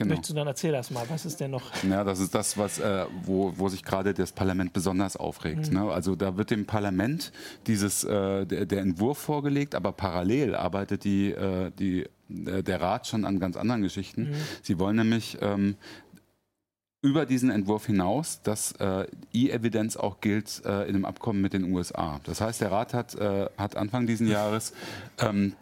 Genau. 0.00 0.14
Möchtest 0.14 0.30
du 0.30 0.34
dann 0.34 0.46
erzählen 0.46 0.72
das 0.72 0.90
mal? 0.90 1.04
Was 1.10 1.26
ist 1.26 1.40
denn 1.40 1.50
noch? 1.50 1.62
Ja, 1.84 2.04
das 2.04 2.20
ist 2.20 2.34
das, 2.34 2.56
was, 2.56 2.78
äh, 2.78 3.04
wo, 3.22 3.52
wo 3.56 3.68
sich 3.68 3.84
gerade 3.84 4.14
das 4.14 4.32
Parlament 4.32 4.72
besonders 4.72 5.14
aufregt. 5.18 5.70
Mhm. 5.70 5.78
Ne? 5.78 5.92
Also 5.92 6.16
da 6.16 6.38
wird 6.38 6.50
dem 6.50 6.64
Parlament 6.64 7.32
dieses, 7.66 8.04
äh, 8.04 8.46
der, 8.46 8.64
der, 8.64 8.80
Entwurf 8.80 9.18
vorgelegt, 9.18 9.74
aber 9.74 9.92
parallel 9.92 10.54
arbeitet 10.54 11.04
die, 11.04 11.32
äh, 11.32 11.70
die, 11.78 12.06
äh, 12.30 12.62
der 12.62 12.80
Rat 12.80 13.08
schon 13.08 13.26
an 13.26 13.38
ganz 13.40 13.58
anderen 13.58 13.82
Geschichten. 13.82 14.30
Mhm. 14.30 14.34
Sie 14.62 14.78
wollen 14.78 14.96
nämlich 14.96 15.36
ähm, 15.42 15.76
über 17.02 17.26
diesen 17.26 17.50
Entwurf 17.50 17.84
hinaus, 17.84 18.40
dass 18.42 18.72
äh, 18.72 19.06
E-Evidenz 19.34 19.98
auch 19.98 20.22
gilt 20.22 20.62
äh, 20.64 20.84
in 20.84 20.94
einem 20.94 21.04
Abkommen 21.04 21.42
mit 21.42 21.52
den 21.52 21.70
USA. 21.74 22.20
Das 22.24 22.40
heißt, 22.40 22.62
der 22.62 22.72
Rat 22.72 22.94
hat, 22.94 23.16
äh, 23.16 23.50
hat 23.58 23.76
Anfang 23.76 24.06
diesen 24.06 24.28
Jahres 24.28 24.72
ähm, 25.18 25.52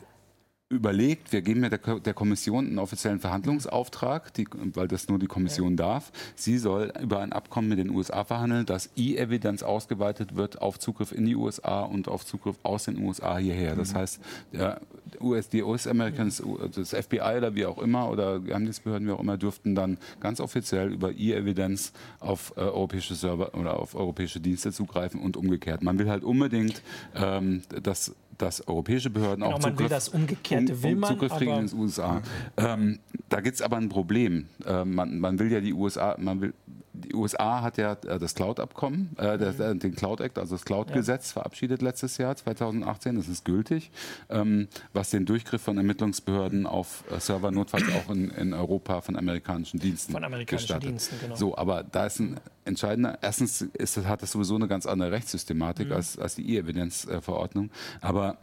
überlegt, 0.71 1.33
wir 1.33 1.41
geben 1.41 1.62
ja 1.62 1.71
der, 1.71 2.01
der, 2.01 2.12
Kommission 2.12 2.66
einen 2.66 2.79
offiziellen 2.79 3.21
Verhandlungsauftrag, 3.21 4.35
die, 4.35 4.47
weil 4.75 4.87
das 4.87 5.09
nur 5.09 5.19
die 5.19 5.27
Kommission 5.27 5.71
ja. 5.73 5.77
darf. 5.77 6.12
Sie 6.35 6.59
soll 6.59 6.93
über 7.01 7.21
ein 7.21 7.33
Abkommen 7.33 7.71
mit 7.71 7.79
den 7.79 7.91
USA 7.91 8.25
verhandeln, 8.25 8.66
dass 8.66 8.91
E-Evidenz 8.95 9.62
ausgeweitet 9.62 10.37
wird 10.37 10.61
auf 10.61 10.79
Zugriff 10.79 11.12
in 11.12 11.25
die 11.25 11.37
USA 11.37 11.83
und 11.83 12.09
auf 12.09 12.27
Zugriff 12.27 12.57
aus 12.62 12.85
den 12.85 12.99
USA 12.99 13.39
hierher. 13.39 13.77
Das 13.77 13.95
mhm. 13.95 13.99
heißt, 13.99 14.21
der 14.53 14.81
US, 15.21 15.49
die 15.49 15.62
US-Americans, 15.62 16.43
das 16.75 16.91
FBI 16.91 17.37
oder 17.39 17.55
wie 17.55 17.64
auch 17.64 17.79
immer 17.79 18.11
oder 18.11 18.39
Geheimdienstbehörden 18.39 19.09
wie 19.09 19.12
auch 19.12 19.21
immer 19.21 19.39
dürften 19.39 19.75
dann 19.75 19.97
ganz 20.21 20.39
offiziell 20.39 20.93
über 20.93 21.12
E-Evidenz 21.12 21.93
auf 22.21 22.53
äh, 22.57 22.61
europäische 22.61 23.14
Server 23.14 23.55
oder 23.55 23.79
auf 23.79 23.95
europäische 23.95 24.41
Dienste 24.41 24.71
zugreifen 24.73 25.21
und 25.21 25.39
umgekehrt. 25.39 25.83
Man 25.83 25.99
will 25.99 26.11
halt 26.11 26.25
unbedingt, 26.25 26.83
ähm, 27.14 27.62
dass 27.83 28.14
dass 28.39 28.66
europäische 28.66 29.11
Behörden 29.11 29.43
genau, 29.43 29.57
auch 29.57 29.59
Zugriff, 29.59 29.74
man 29.74 29.78
will 29.78 29.89
das 29.89 30.09
Umgekehrte 30.09 30.72
um, 30.72 30.82
will 30.82 30.97
man, 30.97 31.11
Zugriff 31.11 31.32
kriegen 31.34 31.53
in 31.53 31.66
den 31.66 31.78
USA. 31.78 32.22
Ähm, 32.57 32.99
da 33.28 33.41
gibt 33.41 33.57
es 33.57 33.62
aber 33.62 33.76
ein 33.76 33.89
Problem. 33.89 34.47
Äh, 34.64 34.84
man, 34.84 35.18
man, 35.18 35.39
will 35.39 35.53
ja 35.53 35.61
die 35.61 35.74
USA, 35.74 36.16
man 36.18 36.41
will 36.41 36.55
die 36.99 37.14
USA 37.14 37.62
hat 37.62 37.78
ja 37.78 37.92
äh, 37.92 38.18
das 38.18 38.34
Cloud-Abkommen, 38.34 39.16
äh, 39.18 39.36
mhm. 39.36 39.78
den 39.78 39.94
Cloud 39.94 40.20
Act, 40.20 40.38
also 40.38 40.55
das 40.55 40.64
Cloud-Gesetz, 40.64 41.28
ja. 41.28 41.32
verabschiedet 41.34 41.82
letztes 41.82 42.18
Jahr, 42.18 42.36
2018. 42.36 43.16
Das 43.16 43.28
ist 43.28 43.44
gültig, 43.44 43.90
ähm, 44.28 44.68
was 44.92 45.11
den 45.11 45.26
Durchgriff 45.26 45.62
von 45.62 45.76
Ermittlungsbehörden 45.76 46.66
auf 46.66 47.05
äh, 47.11 47.20
Server 47.20 47.51
notfalls 47.51 47.84
auch 47.92 48.11
in, 48.11 48.30
in, 48.30 48.55
Europa 48.55 49.01
von 49.01 49.16
amerikanischen 49.16 49.78
Diensten 49.78 50.12
Von 50.12 50.24
amerikanischen 50.24 50.66
gestattet. 50.66 50.90
Diensten, 50.90 51.16
genau. 51.20 51.34
So, 51.34 51.57
aber 51.57 51.82
da 51.84 52.07
ist 52.07 52.18
ein 52.18 52.40
entscheidender, 52.64 53.18
erstens 53.22 53.62
ist, 53.62 53.96
hat 54.07 54.22
das 54.22 54.32
sowieso 54.32 54.57
eine 54.57 54.68
ganz 54.68 54.86
andere 54.86 55.12
Rechtssystematik 55.12 55.88
mhm. 55.88 55.94
als, 55.94 56.18
als 56.18 56.34
die 56.34 56.55
E-Evidenz-Verordnung, 56.55 57.70
aber 58.01 58.38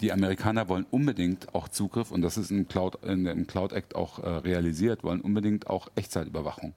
die 0.00 0.12
Amerikaner 0.12 0.68
wollen 0.68 0.86
unbedingt 0.90 1.54
auch 1.54 1.68
Zugriff, 1.68 2.10
und 2.10 2.22
das 2.22 2.36
ist 2.36 2.50
im 2.50 2.68
Cloud, 2.68 3.02
in, 3.04 3.26
im 3.26 3.46
Cloud 3.46 3.72
Act 3.72 3.94
auch 3.94 4.18
äh, 4.18 4.28
realisiert, 4.28 5.04
wollen 5.04 5.20
unbedingt 5.20 5.68
auch 5.68 5.88
Echtzeitüberwachung. 5.94 6.74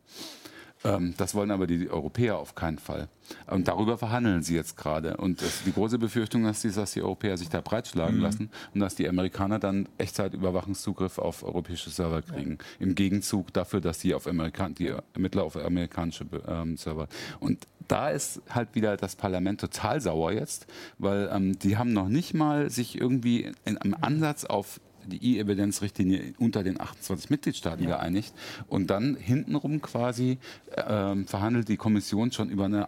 Ähm, 0.84 1.14
das 1.18 1.36
wollen 1.36 1.52
aber 1.52 1.68
die 1.68 1.90
Europäer 1.90 2.38
auf 2.38 2.56
keinen 2.56 2.78
Fall. 2.78 3.10
Und 3.48 3.68
darüber 3.68 3.98
verhandeln 3.98 4.44
sie 4.44 4.56
jetzt 4.56 4.78
gerade. 4.78 5.18
Und 5.18 5.42
das, 5.42 5.64
die 5.64 5.74
große 5.74 6.00
Befürchtung 6.00 6.46
ist, 6.46 6.66
dass 6.78 6.94
die 6.94 7.02
Europäer 7.02 7.38
sich 7.38 7.50
da 7.50 7.62
breitschlagen 7.62 8.18
mhm. 8.18 8.24
lassen 8.24 8.50
und 8.74 8.80
dass 8.80 8.96
die 8.96 9.08
Amerikaner 9.08 9.60
dann 9.60 9.90
Echtzeitüberwachungszugriff 9.98 11.18
auf 11.18 11.44
europäische 11.44 11.90
Server 11.90 12.22
kriegen. 12.22 12.58
Ja. 12.60 12.86
Im 12.86 12.96
Gegenzug 12.96 13.54
dafür, 13.54 13.82
dass 13.82 14.00
die, 14.00 14.14
auf 14.14 14.28
Amerikan 14.28 14.74
die 14.74 14.94
Ermittler 15.14 15.44
auf 15.44 15.58
amerikanische 15.58 16.26
ähm, 16.48 16.78
Server. 16.78 17.08
Und 17.40 17.68
da 17.88 18.10
ist 18.10 18.42
halt 18.50 18.76
wieder 18.76 18.98
das 18.98 19.16
Parlament 19.16 19.60
total 19.60 20.00
sauer 20.00 20.32
jetzt, 20.32 20.68
weil 20.98 21.30
ähm, 21.34 21.58
die 21.60 21.78
haben 21.78 21.92
noch 21.92 22.08
nicht 22.08 22.34
mal 22.34 22.70
sich 22.70 23.00
irgendwie 23.00 23.52
in 23.66 23.78
einem 23.78 23.96
Ansatz 24.00 24.46
auf 24.46 24.80
die 25.10 25.38
E-Evidenz-Richtlinie 25.38 26.34
unter 26.38 26.64
den 26.64 26.80
28 26.80 27.30
Mitgliedstaaten 27.30 27.84
ja. 27.84 27.97
geeinigt. 27.97 28.34
Und 28.68 28.89
dann 28.89 29.16
hintenrum 29.16 29.82
quasi 29.82 30.38
äh, 30.76 31.16
verhandelt 31.26 31.68
die 31.68 31.78
Kommission 31.78 32.32
schon 32.32 32.49
über 32.49 32.66
eine 32.66 32.88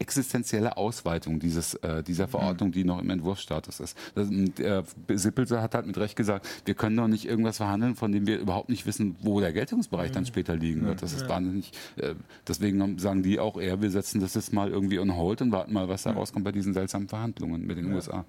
existenzielle 0.00 0.76
Ausweitung 0.76 1.38
dieses, 1.38 1.74
äh, 1.74 2.02
dieser 2.02 2.26
mhm. 2.26 2.30
Verordnung, 2.30 2.72
die 2.72 2.84
noch 2.84 2.98
im 2.98 3.10
Entwurfsstatus 3.10 3.80
ist. 3.80 3.98
Das, 4.14 4.30
äh, 4.30 4.82
Sippelse 5.08 5.60
hat 5.60 5.74
halt 5.74 5.86
mit 5.86 5.98
Recht 5.98 6.16
gesagt, 6.16 6.48
wir 6.64 6.74
können 6.74 6.96
doch 6.96 7.06
nicht 7.06 7.26
irgendwas 7.26 7.58
verhandeln, 7.58 7.94
von 7.94 8.10
dem 8.10 8.26
wir 8.26 8.38
überhaupt 8.38 8.70
nicht 8.70 8.86
wissen, 8.86 9.16
wo 9.20 9.40
der 9.40 9.52
Geltungsbereich 9.52 10.10
dann 10.10 10.26
später 10.26 10.56
liegen 10.56 10.86
wird. 10.86 11.02
Das 11.02 11.12
ist 11.12 11.28
wahnsinnig. 11.28 11.72
Äh, 11.96 12.14
deswegen 12.48 12.98
sagen 12.98 13.22
die 13.22 13.38
auch 13.38 13.60
eher, 13.60 13.82
wir 13.82 13.90
setzen 13.90 14.20
das 14.20 14.34
jetzt 14.34 14.52
mal 14.52 14.70
irgendwie 14.70 14.98
on 14.98 15.14
hold 15.14 15.42
und 15.42 15.52
warten 15.52 15.74
mal, 15.74 15.88
was 15.88 16.04
da 16.04 16.12
rauskommt 16.12 16.44
bei 16.44 16.52
diesen 16.52 16.72
seltsamen 16.72 17.08
Verhandlungen 17.08 17.66
mit 17.66 17.76
den 17.76 17.90
ja. 17.90 17.94
USA. 17.94 18.24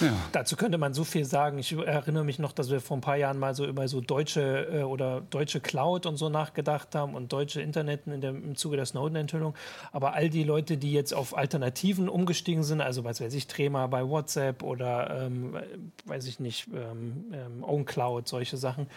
Ja. 0.00 0.12
Dazu 0.32 0.56
könnte 0.56 0.78
man 0.78 0.94
so 0.94 1.04
viel 1.04 1.24
sagen. 1.24 1.58
Ich 1.58 1.72
erinnere 1.72 2.24
mich 2.24 2.38
noch, 2.38 2.52
dass 2.52 2.70
wir 2.70 2.80
vor 2.80 2.96
ein 2.96 3.00
paar 3.00 3.16
Jahren 3.16 3.38
mal 3.38 3.54
so 3.54 3.64
über 3.64 3.88
so 3.88 4.00
deutsche 4.00 4.68
äh, 4.72 4.82
oder 4.82 5.22
deutsche 5.30 5.60
Cloud 5.60 6.06
und 6.06 6.16
so 6.16 6.28
nachgedacht 6.28 6.94
haben 6.94 7.14
und 7.14 7.32
deutsche 7.32 7.60
Internet 7.60 8.06
in 8.06 8.20
der, 8.20 8.30
im 8.30 8.56
Zuge 8.56 8.76
der 8.76 8.86
Snowden-Enthüllung. 8.86 9.54
Aber 9.92 10.14
all 10.14 10.28
die 10.28 10.44
Leute, 10.44 10.76
die 10.76 10.92
jetzt 10.92 11.14
auf 11.14 11.36
Alternativen 11.36 12.08
umgestiegen 12.08 12.62
sind, 12.62 12.80
also 12.80 13.04
was 13.04 13.20
weiß 13.20 13.32
ich, 13.34 13.46
Trema 13.46 13.86
bei 13.86 14.06
WhatsApp 14.06 14.62
oder 14.62 15.26
ähm, 15.26 15.56
weiß 16.04 16.26
ich 16.26 16.40
nicht, 16.40 16.68
ähm, 16.68 17.24
ähm, 17.32 17.64
OwnCloud, 17.64 18.28
solche 18.28 18.56
Sachen, 18.56 18.88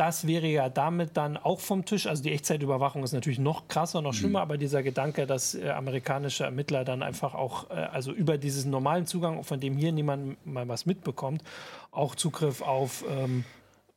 das 0.00 0.26
wäre 0.26 0.46
ja 0.46 0.70
damit 0.70 1.18
dann 1.18 1.36
auch 1.36 1.60
vom 1.60 1.84
Tisch. 1.84 2.06
Also 2.06 2.22
die 2.22 2.32
Echtzeitüberwachung 2.32 3.04
ist 3.04 3.12
natürlich 3.12 3.38
noch 3.38 3.68
krasser, 3.68 4.00
noch 4.00 4.14
schlimmer, 4.14 4.38
mhm. 4.38 4.44
aber 4.44 4.56
dieser 4.56 4.82
Gedanke, 4.82 5.26
dass 5.26 5.54
äh, 5.54 5.68
amerikanische 5.68 6.42
Ermittler 6.42 6.84
dann 6.84 7.02
einfach 7.02 7.34
auch, 7.34 7.68
äh, 7.68 7.74
also 7.74 8.10
über 8.10 8.38
diesen 8.38 8.70
normalen 8.70 9.04
Zugang, 9.04 9.44
von 9.44 9.60
dem 9.60 9.76
hier 9.76 9.92
niemand 9.92 10.38
mal 10.46 10.66
was 10.68 10.86
mitbekommt, 10.86 11.44
auch 11.90 12.14
Zugriff 12.14 12.62
auf, 12.62 13.04
ähm, 13.10 13.44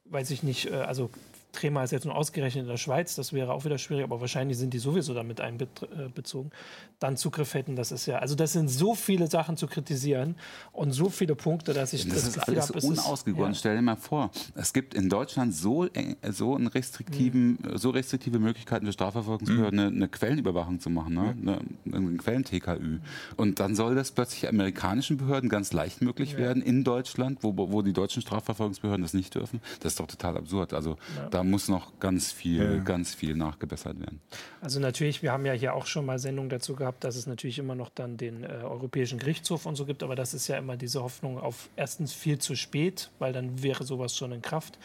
weiß 0.04 0.32
ich 0.32 0.44
nicht, 0.44 0.70
äh, 0.70 0.74
also 0.74 1.10
Trema 1.54 1.84
ist 1.84 1.92
jetzt 1.92 2.06
nur 2.06 2.16
ausgerechnet 2.16 2.64
in 2.64 2.70
der 2.70 2.78
Schweiz, 2.78 3.16
das 3.16 3.32
wäre 3.32 3.54
auch 3.54 3.64
wieder 3.64 3.78
schwierig, 3.78 4.04
aber 4.04 4.20
wahrscheinlich 4.20 4.58
sind 4.58 4.74
die 4.74 4.80
sowieso 4.80 5.14
damit 5.14 5.40
einbezogen, 5.40 6.52
dann 7.00 7.16
Zugriff 7.16 7.54
hätten. 7.54 7.76
Das 7.76 7.92
ist 7.92 8.08
ja, 8.08 8.18
also 8.18 8.36
das 8.36 8.54
sind 8.54 8.70
so 8.70 8.96
viele 8.96 9.28
Sachen 9.28 9.56
zu 9.56 9.68
kritisieren 9.68 10.36
und 10.72 10.92
so 10.92 11.10
viele 11.10 11.36
Punkte, 11.36 11.74
dass 11.74 11.94
ich 11.94 12.06
das, 12.06 12.16
das 12.16 12.28
ist 12.28 12.40
alles 12.40 12.70
hab, 12.70 12.84
unausgegoren. 12.84 13.52
Ja. 13.52 13.58
Stell 13.58 13.76
dir 13.76 13.82
mal 13.84 13.96
vor, 13.96 14.32
es 14.56 14.74
gibt 14.74 14.96
in 14.96 15.10
Deutschland 15.10 15.54
so, 15.54 15.88
so, 16.32 16.56
einen 16.56 16.68
restriktiven, 16.68 17.60
mhm. 17.62 17.78
so 17.78 17.92
restriktive 17.92 18.40
Möglichkeiten 18.40 18.88
für 18.88 18.94
Strafverfolgungsbehörden, 18.94 19.80
mhm. 19.80 19.86
eine, 19.86 19.96
eine, 19.96 20.08
Quellenüberwachung 20.08 20.80
zu 20.80 20.90
machen, 20.90 21.14
ne? 21.14 21.36
Mhm. 21.36 21.50
eine, 21.86 21.98
eine 21.98 22.18
Quellen-TKÜ. 22.18 23.00
Und 23.38 23.60
dann 23.60 23.76
soll 23.76 23.94
das 23.94 24.12
plötzlich 24.12 24.50
amerikanischen 24.50 25.18
Behörden 25.18 25.50
ganz 25.50 25.72
leicht 25.72 26.02
möglich 26.02 26.32
ja. 26.34 26.40
werden 26.40 26.64
in 26.64 26.84
Deutschland, 26.84 27.44
wo, 27.44 27.54
wo 27.56 27.84
die 27.84 27.94
deutschen 27.94 28.24
Strafverfolgungsbehörden 28.24 29.04
das 29.04 29.14
nicht 29.14 29.36
dürfen. 29.36 29.62
Das 29.82 29.94
ist 29.94 30.00
doch 30.00 30.08
total 30.08 30.38
absurd. 30.38 30.74
Also 30.74 30.98
ja. 31.16 31.30
da 31.30 31.43
muss 31.44 31.68
noch 31.68 32.00
ganz 32.00 32.32
viel, 32.32 32.76
ja. 32.76 32.84
ganz 32.84 33.14
viel 33.14 33.36
nachgebessert 33.36 34.00
werden. 34.00 34.22
Also 34.62 34.80
natürlich, 34.80 35.22
wir 35.22 35.32
haben 35.32 35.46
ja 35.46 35.54
hier 35.54 35.74
auch 35.74 35.86
schon 35.86 36.06
mal 36.06 36.20
Sendungen 36.20 36.50
dazu 36.50 36.76
gehabt, 36.76 37.04
dass 37.04 37.16
es 37.16 37.28
natürlich 37.28 37.60
immer 37.60 37.76
noch 37.76 37.90
dann 37.90 38.18
den 38.18 38.44
äh, 38.44 38.48
Europäischen 38.64 39.20
Gerichtshof 39.20 39.66
und 39.66 39.76
so 39.76 39.86
gibt, 39.86 40.04
aber 40.04 40.16
das 40.16 40.34
ist 40.34 40.48
ja 40.48 40.58
immer 40.58 40.78
diese 40.78 41.04
Hoffnung 41.04 41.40
auf 41.40 41.70
erstens 41.76 42.14
viel 42.14 42.40
zu 42.40 42.56
spät, 42.56 43.12
weil 43.20 43.34
dann 43.34 43.62
wäre 43.64 43.84
sowas 43.84 44.16
schon 44.16 44.32
in 44.32 44.42
Kraft. 44.42 44.78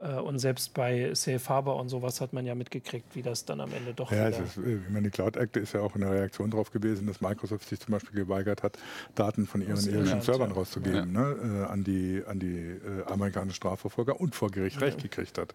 Äh, 0.00 0.14
und 0.14 0.38
selbst 0.38 0.74
bei 0.74 1.14
Safe 1.14 1.40
Harbor 1.48 1.76
und 1.76 1.88
sowas 1.88 2.20
hat 2.20 2.32
man 2.32 2.44
ja 2.44 2.54
mitgekriegt, 2.54 3.14
wie 3.14 3.22
das 3.22 3.44
dann 3.44 3.60
am 3.60 3.72
Ende 3.72 3.94
doch. 3.94 4.10
Ja, 4.10 4.28
ist, 4.28 4.56
äh, 4.56 4.74
ich 4.74 4.90
meine, 4.90 5.02
die 5.02 5.10
Cloud 5.10 5.36
Act 5.36 5.56
ist 5.56 5.72
ja 5.72 5.80
auch 5.80 5.94
eine 5.94 6.10
Reaktion 6.10 6.50
darauf 6.50 6.70
gewesen, 6.70 7.06
dass 7.06 7.20
Microsoft 7.20 7.68
sich 7.68 7.80
zum 7.80 7.92
Beispiel 7.92 8.24
geweigert 8.24 8.62
hat, 8.62 8.78
Daten 9.14 9.46
von 9.46 9.62
ihren 9.62 9.84
irischen 9.88 10.20
Servern 10.20 10.50
ja. 10.50 10.56
rauszugeben, 10.56 11.14
ja. 11.14 11.22
ne, 11.34 11.64
äh, 11.66 11.72
an 11.72 11.84
die, 11.84 12.22
an 12.26 12.40
die 12.40 12.56
äh, 12.56 13.04
amerikanischen 13.06 13.56
Strafverfolger 13.56 14.20
und 14.20 14.34
vor 14.34 14.50
Gericht 14.50 14.80
ja. 14.80 14.86
Recht 14.86 15.00
gekriegt 15.00 15.38
hat. 15.38 15.54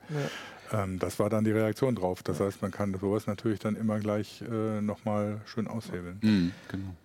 Ähm, 0.71 0.99
das 0.99 1.19
war 1.19 1.29
dann 1.29 1.43
die 1.43 1.51
Reaktion 1.51 1.95
drauf. 1.95 2.23
Das 2.23 2.39
heißt, 2.39 2.61
man 2.61 2.71
kann 2.71 2.95
sowas 2.99 3.27
natürlich 3.27 3.59
dann 3.59 3.75
immer 3.75 3.99
gleich 3.99 4.41
äh, 4.41 4.81
nochmal 4.81 5.41
schön 5.45 5.67
aushebeln. 5.67 6.19
Mhm, 6.21 6.51
genau. 6.69 6.95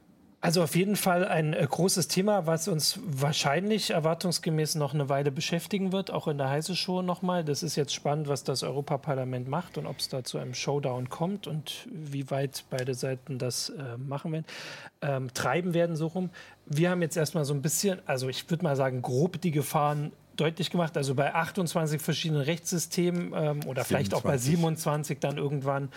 Also 0.45 0.63
auf 0.63 0.77
jeden 0.77 0.97
Fall 0.97 1.25
ein 1.27 1.55
äh, 1.55 1.67
großes 1.67 2.07
Thema, 2.07 2.47
was 2.47 2.69
uns 2.69 3.01
wahrscheinlich 3.03 3.93
erwartungsgemäß 3.93 4.75
noch 4.75 4.93
eine 4.93 5.09
Weile 5.09 5.33
beschäftigen 5.33 5.91
wird, 5.91 6.11
auch 6.11 6.29
in 6.29 6.37
der 6.37 6.51
heiße 6.51 6.77
Show 6.77 7.01
nochmal. 7.01 7.45
Das 7.45 7.63
ist 7.63 7.77
jetzt 7.77 7.95
spannend, 7.95 8.29
was 8.29 8.45
das 8.45 8.63
Europaparlament 8.63 9.49
macht 9.49 9.79
und 9.79 9.87
ob 9.87 10.01
es 10.01 10.11
da 10.11 10.23
zu 10.23 10.37
einem 10.37 10.53
Showdown 10.53 11.09
kommt 11.09 11.47
und 11.47 11.89
wie 11.91 12.31
weit 12.31 12.65
beide 12.69 12.93
Seiten 12.93 13.39
das 13.39 13.71
äh, 13.71 13.97
machen 13.97 14.33
werden, 14.33 14.45
ähm, 15.01 15.33
treiben 15.33 15.73
werden 15.73 15.97
so 15.97 16.09
rum. 16.09 16.29
Wir 16.67 16.91
haben 16.91 17.01
jetzt 17.01 17.17
erstmal 17.17 17.47
so 17.47 17.55
ein 17.55 17.63
bisschen, 17.63 18.01
also 18.05 18.29
ich 18.29 18.51
würde 18.51 18.65
mal 18.65 18.77
sagen, 18.77 19.01
grob 19.01 19.41
die 19.41 19.51
Gefahren 19.51 20.13
deutlich 20.37 20.71
gemacht. 20.71 20.97
Also 20.97 21.15
bei 21.15 21.35
28 21.35 22.01
verschiedenen 22.01 22.43
Rechtssystemen 22.43 23.33
ähm, 23.35 23.61
oder 23.67 23.85
27. 23.85 23.87
vielleicht 23.87 24.15
auch 24.15 24.23
bei 24.23 24.39
27 24.39 25.19
dann 25.21 25.39
irgendwann. 25.39 25.89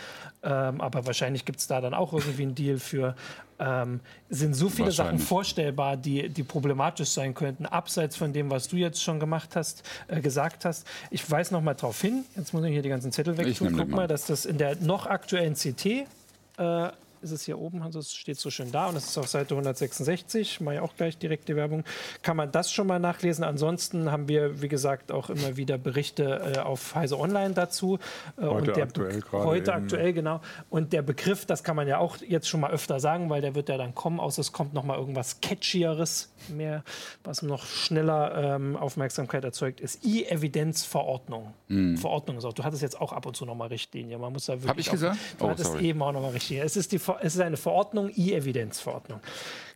Ähm, 0.43 0.81
aber 0.81 1.05
wahrscheinlich 1.05 1.45
gibt 1.45 1.59
es 1.59 1.67
da 1.67 1.81
dann 1.81 1.93
auch 1.93 2.13
irgendwie 2.13 2.43
einen 2.43 2.55
Deal 2.55 2.77
für. 2.77 3.15
Ähm, 3.59 4.01
sind 4.29 4.53
so 4.53 4.69
viele 4.69 4.91
Sachen 4.91 5.17
vorstellbar, 5.17 5.97
die, 5.97 6.29
die 6.29 6.43
problematisch 6.43 7.09
sein 7.09 7.33
könnten, 7.33 7.65
abseits 7.65 8.15
von 8.15 8.31
dem, 8.31 8.51
was 8.51 8.67
du 8.67 8.75
jetzt 8.75 9.01
schon 9.01 9.19
gemacht 9.19 9.55
hast, 9.55 9.81
äh, 10.07 10.21
gesagt 10.21 10.63
hast. 10.63 10.85
Ich 11.09 11.29
weise 11.31 11.55
noch 11.55 11.61
mal 11.61 11.73
darauf 11.73 11.99
hin, 11.99 12.23
jetzt 12.35 12.53
muss 12.53 12.63
ich 12.63 12.71
hier 12.71 12.83
die 12.83 12.89
ganzen 12.89 13.11
Zettel 13.11 13.35
wegtun. 13.35 13.75
Guck 13.75 13.89
mal, 13.89 14.07
dass 14.07 14.27
das 14.27 14.45
in 14.45 14.59
der 14.59 14.75
noch 14.75 15.07
aktuellen 15.07 15.55
CT 15.55 15.85
äh, 16.57 16.89
ist 17.21 17.31
es 17.31 17.43
hier 17.43 17.59
oben, 17.59 17.81
also 17.81 17.99
es 17.99 18.13
steht 18.13 18.39
so 18.39 18.49
schön 18.49 18.71
da 18.71 18.87
und 18.87 18.95
es 18.95 19.05
ist 19.05 19.17
auf 19.17 19.27
Seite 19.27 19.53
166, 19.53 20.61
mache 20.61 20.75
ich 20.75 20.81
auch 20.81 20.95
gleich 20.95 21.17
direkt 21.17 21.47
die 21.47 21.55
Werbung, 21.55 21.83
kann 22.21 22.37
man 22.37 22.51
das 22.51 22.71
schon 22.71 22.87
mal 22.87 22.99
nachlesen. 22.99 23.43
Ansonsten 23.43 24.11
haben 24.11 24.27
wir, 24.27 24.61
wie 24.61 24.67
gesagt, 24.67 25.11
auch 25.11 25.29
immer 25.29 25.57
wieder 25.57 25.77
Berichte 25.77 26.53
äh, 26.55 26.59
auf 26.59 26.95
Heise 26.95 27.19
Online 27.19 27.53
dazu. 27.53 27.99
Äh, 28.37 28.41
heute 28.43 28.55
und 28.55 28.77
der 28.77 28.83
aktuell 28.83 29.21
gerade. 29.21 29.45
Heute 29.45 29.71
eben. 29.71 29.83
aktuell, 29.83 30.13
genau. 30.13 30.41
Und 30.69 30.93
der 30.93 31.01
Begriff, 31.01 31.45
das 31.45 31.63
kann 31.63 31.75
man 31.75 31.87
ja 31.87 31.97
auch 31.97 32.17
jetzt 32.17 32.47
schon 32.47 32.61
mal 32.61 32.71
öfter 32.71 32.99
sagen, 32.99 33.29
weil 33.29 33.41
der 33.41 33.55
wird 33.55 33.69
ja 33.69 33.77
dann 33.77 33.95
kommen, 33.95 34.19
außer 34.19 34.41
es 34.41 34.51
kommt 34.51 34.73
noch 34.73 34.83
mal 34.83 34.97
irgendwas 34.97 35.41
Catchieres 35.41 36.29
mehr, 36.49 36.83
was 37.23 37.41
noch 37.41 37.65
schneller 37.65 38.55
ähm, 38.55 38.75
Aufmerksamkeit 38.75 39.43
erzeugt, 39.43 39.81
ist 39.81 40.05
E-Evidenzverordnung. 40.05 41.53
Mhm. 41.67 41.97
Verordnung 41.97 42.37
ist 42.37 42.45
auch, 42.45 42.53
du 42.53 42.63
hattest 42.63 42.81
jetzt 42.81 42.99
auch 42.99 43.11
ab 43.11 43.25
und 43.25 43.35
zu 43.35 43.45
noch 43.45 43.55
mal 43.55 43.67
Richtlinie. 43.67 44.17
Man 44.17 44.33
muss 44.33 44.45
da 44.45 44.53
wirklich. 44.53 44.69
Habe 44.69 44.81
ich 44.81 44.91
gesagt? 44.91 45.17
du 45.37 45.45
oh, 45.45 45.49
hattest 45.49 45.71
sorry. 45.71 45.87
eben 45.87 46.01
auch 46.01 46.11
noch 46.11 46.21
mal 46.21 46.31
Richtlinie. 46.31 46.63
Es 46.63 46.77
ist 46.77 46.91
die 46.91 46.99
es 47.21 47.35
ist 47.35 47.41
eine 47.41 47.57
Verordnung, 47.57 48.11
E-Evidenzverordnung. 48.15 49.21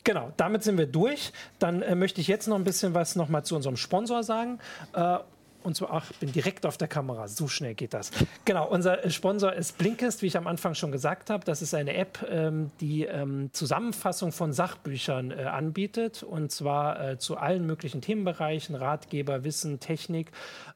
Genau, 0.03 0.32
damit 0.38 0.63
sind 0.63 0.77
wir 0.77 0.88
durch. 0.88 1.32
Dann 1.59 1.82
äh, 1.82 1.95
möchte 1.95 2.21
ich 2.21 2.27
jetzt 2.27 2.47
noch 2.47 2.55
ein 2.55 2.63
bisschen 2.63 2.93
was 2.93 3.15
noch 3.15 3.29
mal 3.29 3.43
zu 3.43 3.55
unserem 3.55 3.77
Sponsor 3.77 4.23
sagen. 4.23 4.59
Äh, 4.93 5.19
und 5.63 5.75
zwar, 5.75 5.91
ach, 5.91 6.11
ich 6.11 6.17
bin 6.17 6.32
direkt 6.32 6.65
auf 6.65 6.77
der 6.77 6.88
Kamera, 6.88 7.27
so 7.27 7.47
schnell 7.47 7.75
geht 7.75 7.93
das. 7.93 8.11
Genau, 8.45 8.67
unser 8.67 9.07
Sponsor 9.09 9.53
ist 9.53 9.77
Blinkist, 9.77 10.21
wie 10.21 10.27
ich 10.27 10.38
am 10.38 10.47
Anfang 10.47 10.73
schon 10.73 10.91
gesagt 10.91 11.29
habe. 11.29 11.45
Das 11.45 11.61
ist 11.61 11.73
eine 11.73 11.93
App, 11.93 12.25
ähm, 12.29 12.71
die 12.79 13.03
ähm, 13.03 13.49
Zusammenfassung 13.53 14.32
von 14.32 14.53
Sachbüchern 14.53 15.32
äh, 15.32 15.43
anbietet. 15.43 16.23
Und 16.23 16.51
zwar 16.51 17.11
äh, 17.11 17.17
zu 17.19 17.38
allen 17.38 17.65
möglichen 17.65 18.01
Themenbereichen, 18.01 18.75
Ratgeber, 18.75 19.43
Wissen, 19.43 19.79
Technik 19.79 20.32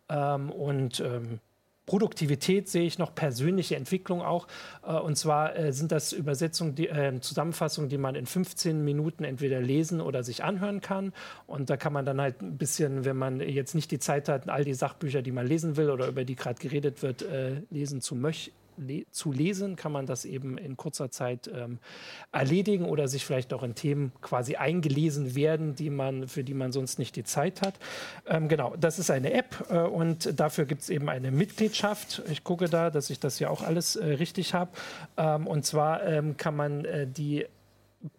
ähm, 0.10 0.52
und 0.52 1.00
ähm, 1.00 1.40
Produktivität 1.86 2.68
sehe 2.68 2.86
ich 2.86 2.98
noch, 2.98 3.14
persönliche 3.14 3.76
Entwicklung 3.76 4.22
auch. 4.22 4.48
Äh, 4.86 4.94
und 4.94 5.18
zwar 5.18 5.56
äh, 5.56 5.72
sind 5.72 5.92
das 5.92 6.14
Übersetzungen, 6.14 6.76
die, 6.76 6.88
äh, 6.88 7.20
Zusammenfassungen, 7.20 7.90
die 7.90 7.98
man 7.98 8.16
in 8.16 8.26
15 8.26 8.84
Minuten 8.84 9.24
entweder 9.24 9.62
lesen 9.62 10.02
oder 10.02 10.24
sich 10.24 10.44
anhören 10.44 10.82
kann. 10.82 11.14
Und 11.48 11.70
da 11.70 11.78
kann 11.78 11.94
man 11.94 12.06
dann 12.06 12.20
halt 12.20 12.42
ein 12.42 12.58
bisschen, 12.58 13.06
wenn 13.06 13.18
man 13.18 13.40
jetzt 13.40 13.76
nicht 13.76 13.92
die 13.92 14.00
Zeit 14.00 14.30
hat, 14.30 14.50
all 14.50 14.64
die 14.64 14.74
Sachbücher, 14.74 15.22
die 15.22 15.32
man 15.32 15.46
lesen 15.46 15.78
will 15.78 15.90
oder 15.90 16.08
über 16.08 16.26
die 16.26 16.36
gerade 16.36 16.60
geredet 16.60 17.02
wird, 17.04 17.22
äh, 17.22 17.62
lesen 17.70 18.02
zu 18.02 18.16
möchten 18.16 18.65
le 18.78 19.06
zu 19.12 19.32
lesen, 19.32 19.76
kann 19.76 19.92
man 19.92 20.06
das 20.06 20.26
eben 20.26 20.58
in 20.58 20.78
kurzer 20.78 21.12
Zeit 21.12 21.50
ähm, 21.54 21.80
erledigen 22.32 22.86
oder 22.86 23.08
sich 23.08 23.26
vielleicht 23.26 23.54
auch 23.54 23.64
in 23.64 23.76
Themen 23.76 24.12
quasi 24.22 24.56
eingelesen 24.56 25.36
werden, 25.36 25.76
die 25.76 25.90
man, 25.90 26.28
für 26.28 26.44
die 26.44 26.54
man 26.54 26.72
sonst 26.72 27.00
nicht 27.00 27.16
die 27.16 27.24
Zeit 27.24 27.62
hat. 27.62 27.76
Ähm, 28.28 28.48
genau, 28.48 28.76
das 28.80 29.00
ist 29.00 29.12
eine 29.12 29.34
App 29.34 29.66
äh, 29.70 29.80
und 29.80 30.40
dafür 30.40 30.66
gibt 30.66 30.82
es 30.82 30.90
eben 30.90 31.10
eine 31.10 31.32
Mitgliedschaft. 31.32 32.22
Ich 32.30 32.44
gucke 32.44 32.70
da, 32.70 32.90
dass 32.90 33.10
ich 33.10 33.20
das 33.20 33.40
ja 33.40 33.50
auch 33.50 33.62
alles 33.62 33.96
äh, 33.96 34.06
richtig 34.06 34.54
habe. 34.54 34.72
Ähm, 35.18 35.48
und 35.48 35.66
zwar 35.66 36.06
ähm, 36.06 36.38
kann 36.38 36.56
man 36.56 36.86
äh, 36.86 37.08
die 37.08 37.46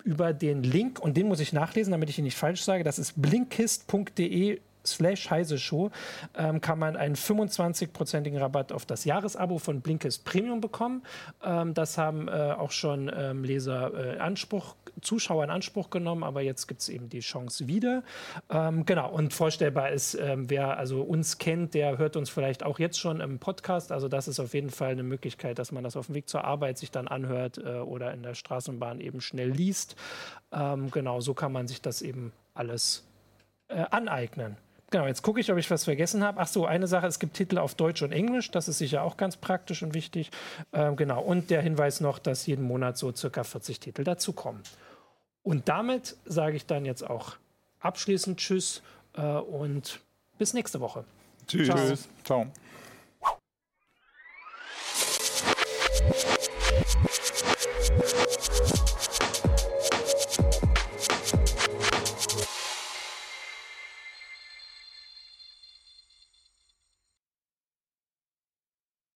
über 0.05 0.33
den 0.33 0.63
Link, 0.63 0.99
und 0.99 1.17
den 1.17 1.29
muss 1.29 1.41
ich 1.41 1.53
nachlesen, 1.53 1.93
damit 1.93 2.11
ich 2.11 2.19
ihn 2.19 2.25
nicht 2.25 2.37
falsch 2.37 2.63
sage, 2.63 2.83
das 2.83 2.99
ist 2.99 3.21
blinkist.de 3.21 4.59
slash 4.87 5.31
heise 5.31 5.59
Show 5.59 5.91
ähm, 6.37 6.61
kann 6.61 6.79
man 6.79 6.97
einen 6.97 7.17
25-prozentigen 7.17 8.39
Rabatt 8.39 8.73
auf 8.73 8.87
das 8.87 9.05
Jahresabo 9.05 9.59
von 9.59 9.81
Blinkist 9.81 10.25
Premium 10.25 10.61
bekommen. 10.61 11.03
Ähm, 11.45 11.75
das 11.75 11.99
haben 11.99 12.29
äh, 12.29 12.31
auch 12.31 12.71
schon 12.71 13.11
ähm, 13.15 13.45
Leser 13.45 14.17
äh, 14.17 14.19
Anspruch, 14.19 14.77
Zuschauer 15.01 15.45
in 15.45 15.51
Anspruch 15.51 15.91
genommen, 15.91 16.23
aber 16.23 16.41
jetzt 16.41 16.67
gibt 16.67 16.81
es 16.81 16.89
eben 16.89 17.09
die 17.09 17.21
Chance 17.21 17.69
wieder. 17.69 18.03
Ähm, 18.51 18.87
genau, 18.87 19.11
und 19.11 19.33
vorstellbar 19.35 19.91
ist, 19.91 20.15
ähm, 20.15 20.49
wer 20.49 20.79
also 20.79 21.03
uns 21.03 21.39
kennt, 21.39 21.75
der 21.75 21.99
hört 21.99 22.17
uns 22.17 22.31
vielleicht 22.31 22.63
auch 22.63 22.79
jetzt 22.79 22.99
schon 22.99 23.21
im 23.21 23.39
Podcast. 23.39 23.93
Also 23.93 24.09
das 24.09 24.29
ist 24.29 24.41
auf 24.41 24.55
jeden 24.55 24.71
Fall 24.71 24.93
eine 24.93 25.03
Möglichkeit, 25.03 25.59
dass 25.59 25.73
man 25.73 25.85
das 25.85 25.97
auf 25.97 26.07
dem 26.07 26.15
Weg 26.15 26.29
zur 26.29 26.45
Arbeit 26.45 26.79
sich 26.79 26.91
dann 26.91 27.09
anhört 27.09 27.59
äh, 27.59 27.79
oder 27.79 28.13
in 28.13 28.23
der 28.23 28.35
Straßenbahn 28.35 29.01
eben 29.01 29.21
schnell 29.21 29.51
liest. 29.51 29.97
Ähm, 30.53 30.91
genau, 30.91 31.21
so 31.21 31.35
kann 31.35 31.53
man 31.53 31.69
sich 31.69 31.83
das 31.83 32.03
eben 32.03 32.33
alles 32.55 33.05
äh, 33.69 33.85
aneignen. 33.91 34.57
Genau, 34.91 35.07
jetzt 35.07 35.23
gucke 35.23 35.41
ich, 35.41 35.51
ob 35.51 35.59
ich 35.59 35.71
was 35.71 35.85
vergessen 35.85 36.23
habe. 36.23 36.41
Ach 36.41 36.47
so, 36.47 36.65
eine 36.65 36.87
Sache, 36.87 37.07
es 37.07 37.19
gibt 37.19 37.35
Titel 37.35 37.59
auf 37.59 37.75
Deutsch 37.75 38.03
und 38.03 38.13
Englisch, 38.13 38.51
das 38.53 38.69
ist 38.69 38.79
sicher 38.79 39.03
auch 39.03 39.17
ganz 39.17 39.37
praktisch 39.37 39.83
und 39.83 39.95
wichtig. 39.95 40.31
Ähm, 40.73 40.95
genau, 40.97 41.21
und 41.21 41.51
der 41.51 41.61
Hinweis 41.61 42.01
noch, 42.01 42.19
dass 42.21 42.47
jeden 42.47 42.65
Monat 42.65 42.97
so 42.97 43.13
circa 43.13 43.43
40 43.43 43.81
Titel 43.81 44.05
dazukommen. 44.05 44.63
Und 45.43 45.69
damit 45.69 46.17
sage 46.25 46.57
ich 46.57 46.67
dann 46.67 46.85
jetzt 46.85 47.09
auch 47.09 47.37
abschließend 47.81 48.39
Tschüss 48.39 48.83
äh, 49.15 49.23
und 49.23 50.01
bis 50.39 50.55
nächste 50.55 50.81
Woche. 50.81 51.05
Tschüss. 51.47 51.67
Ciao. 51.67 51.97
Ciao. 52.25 52.47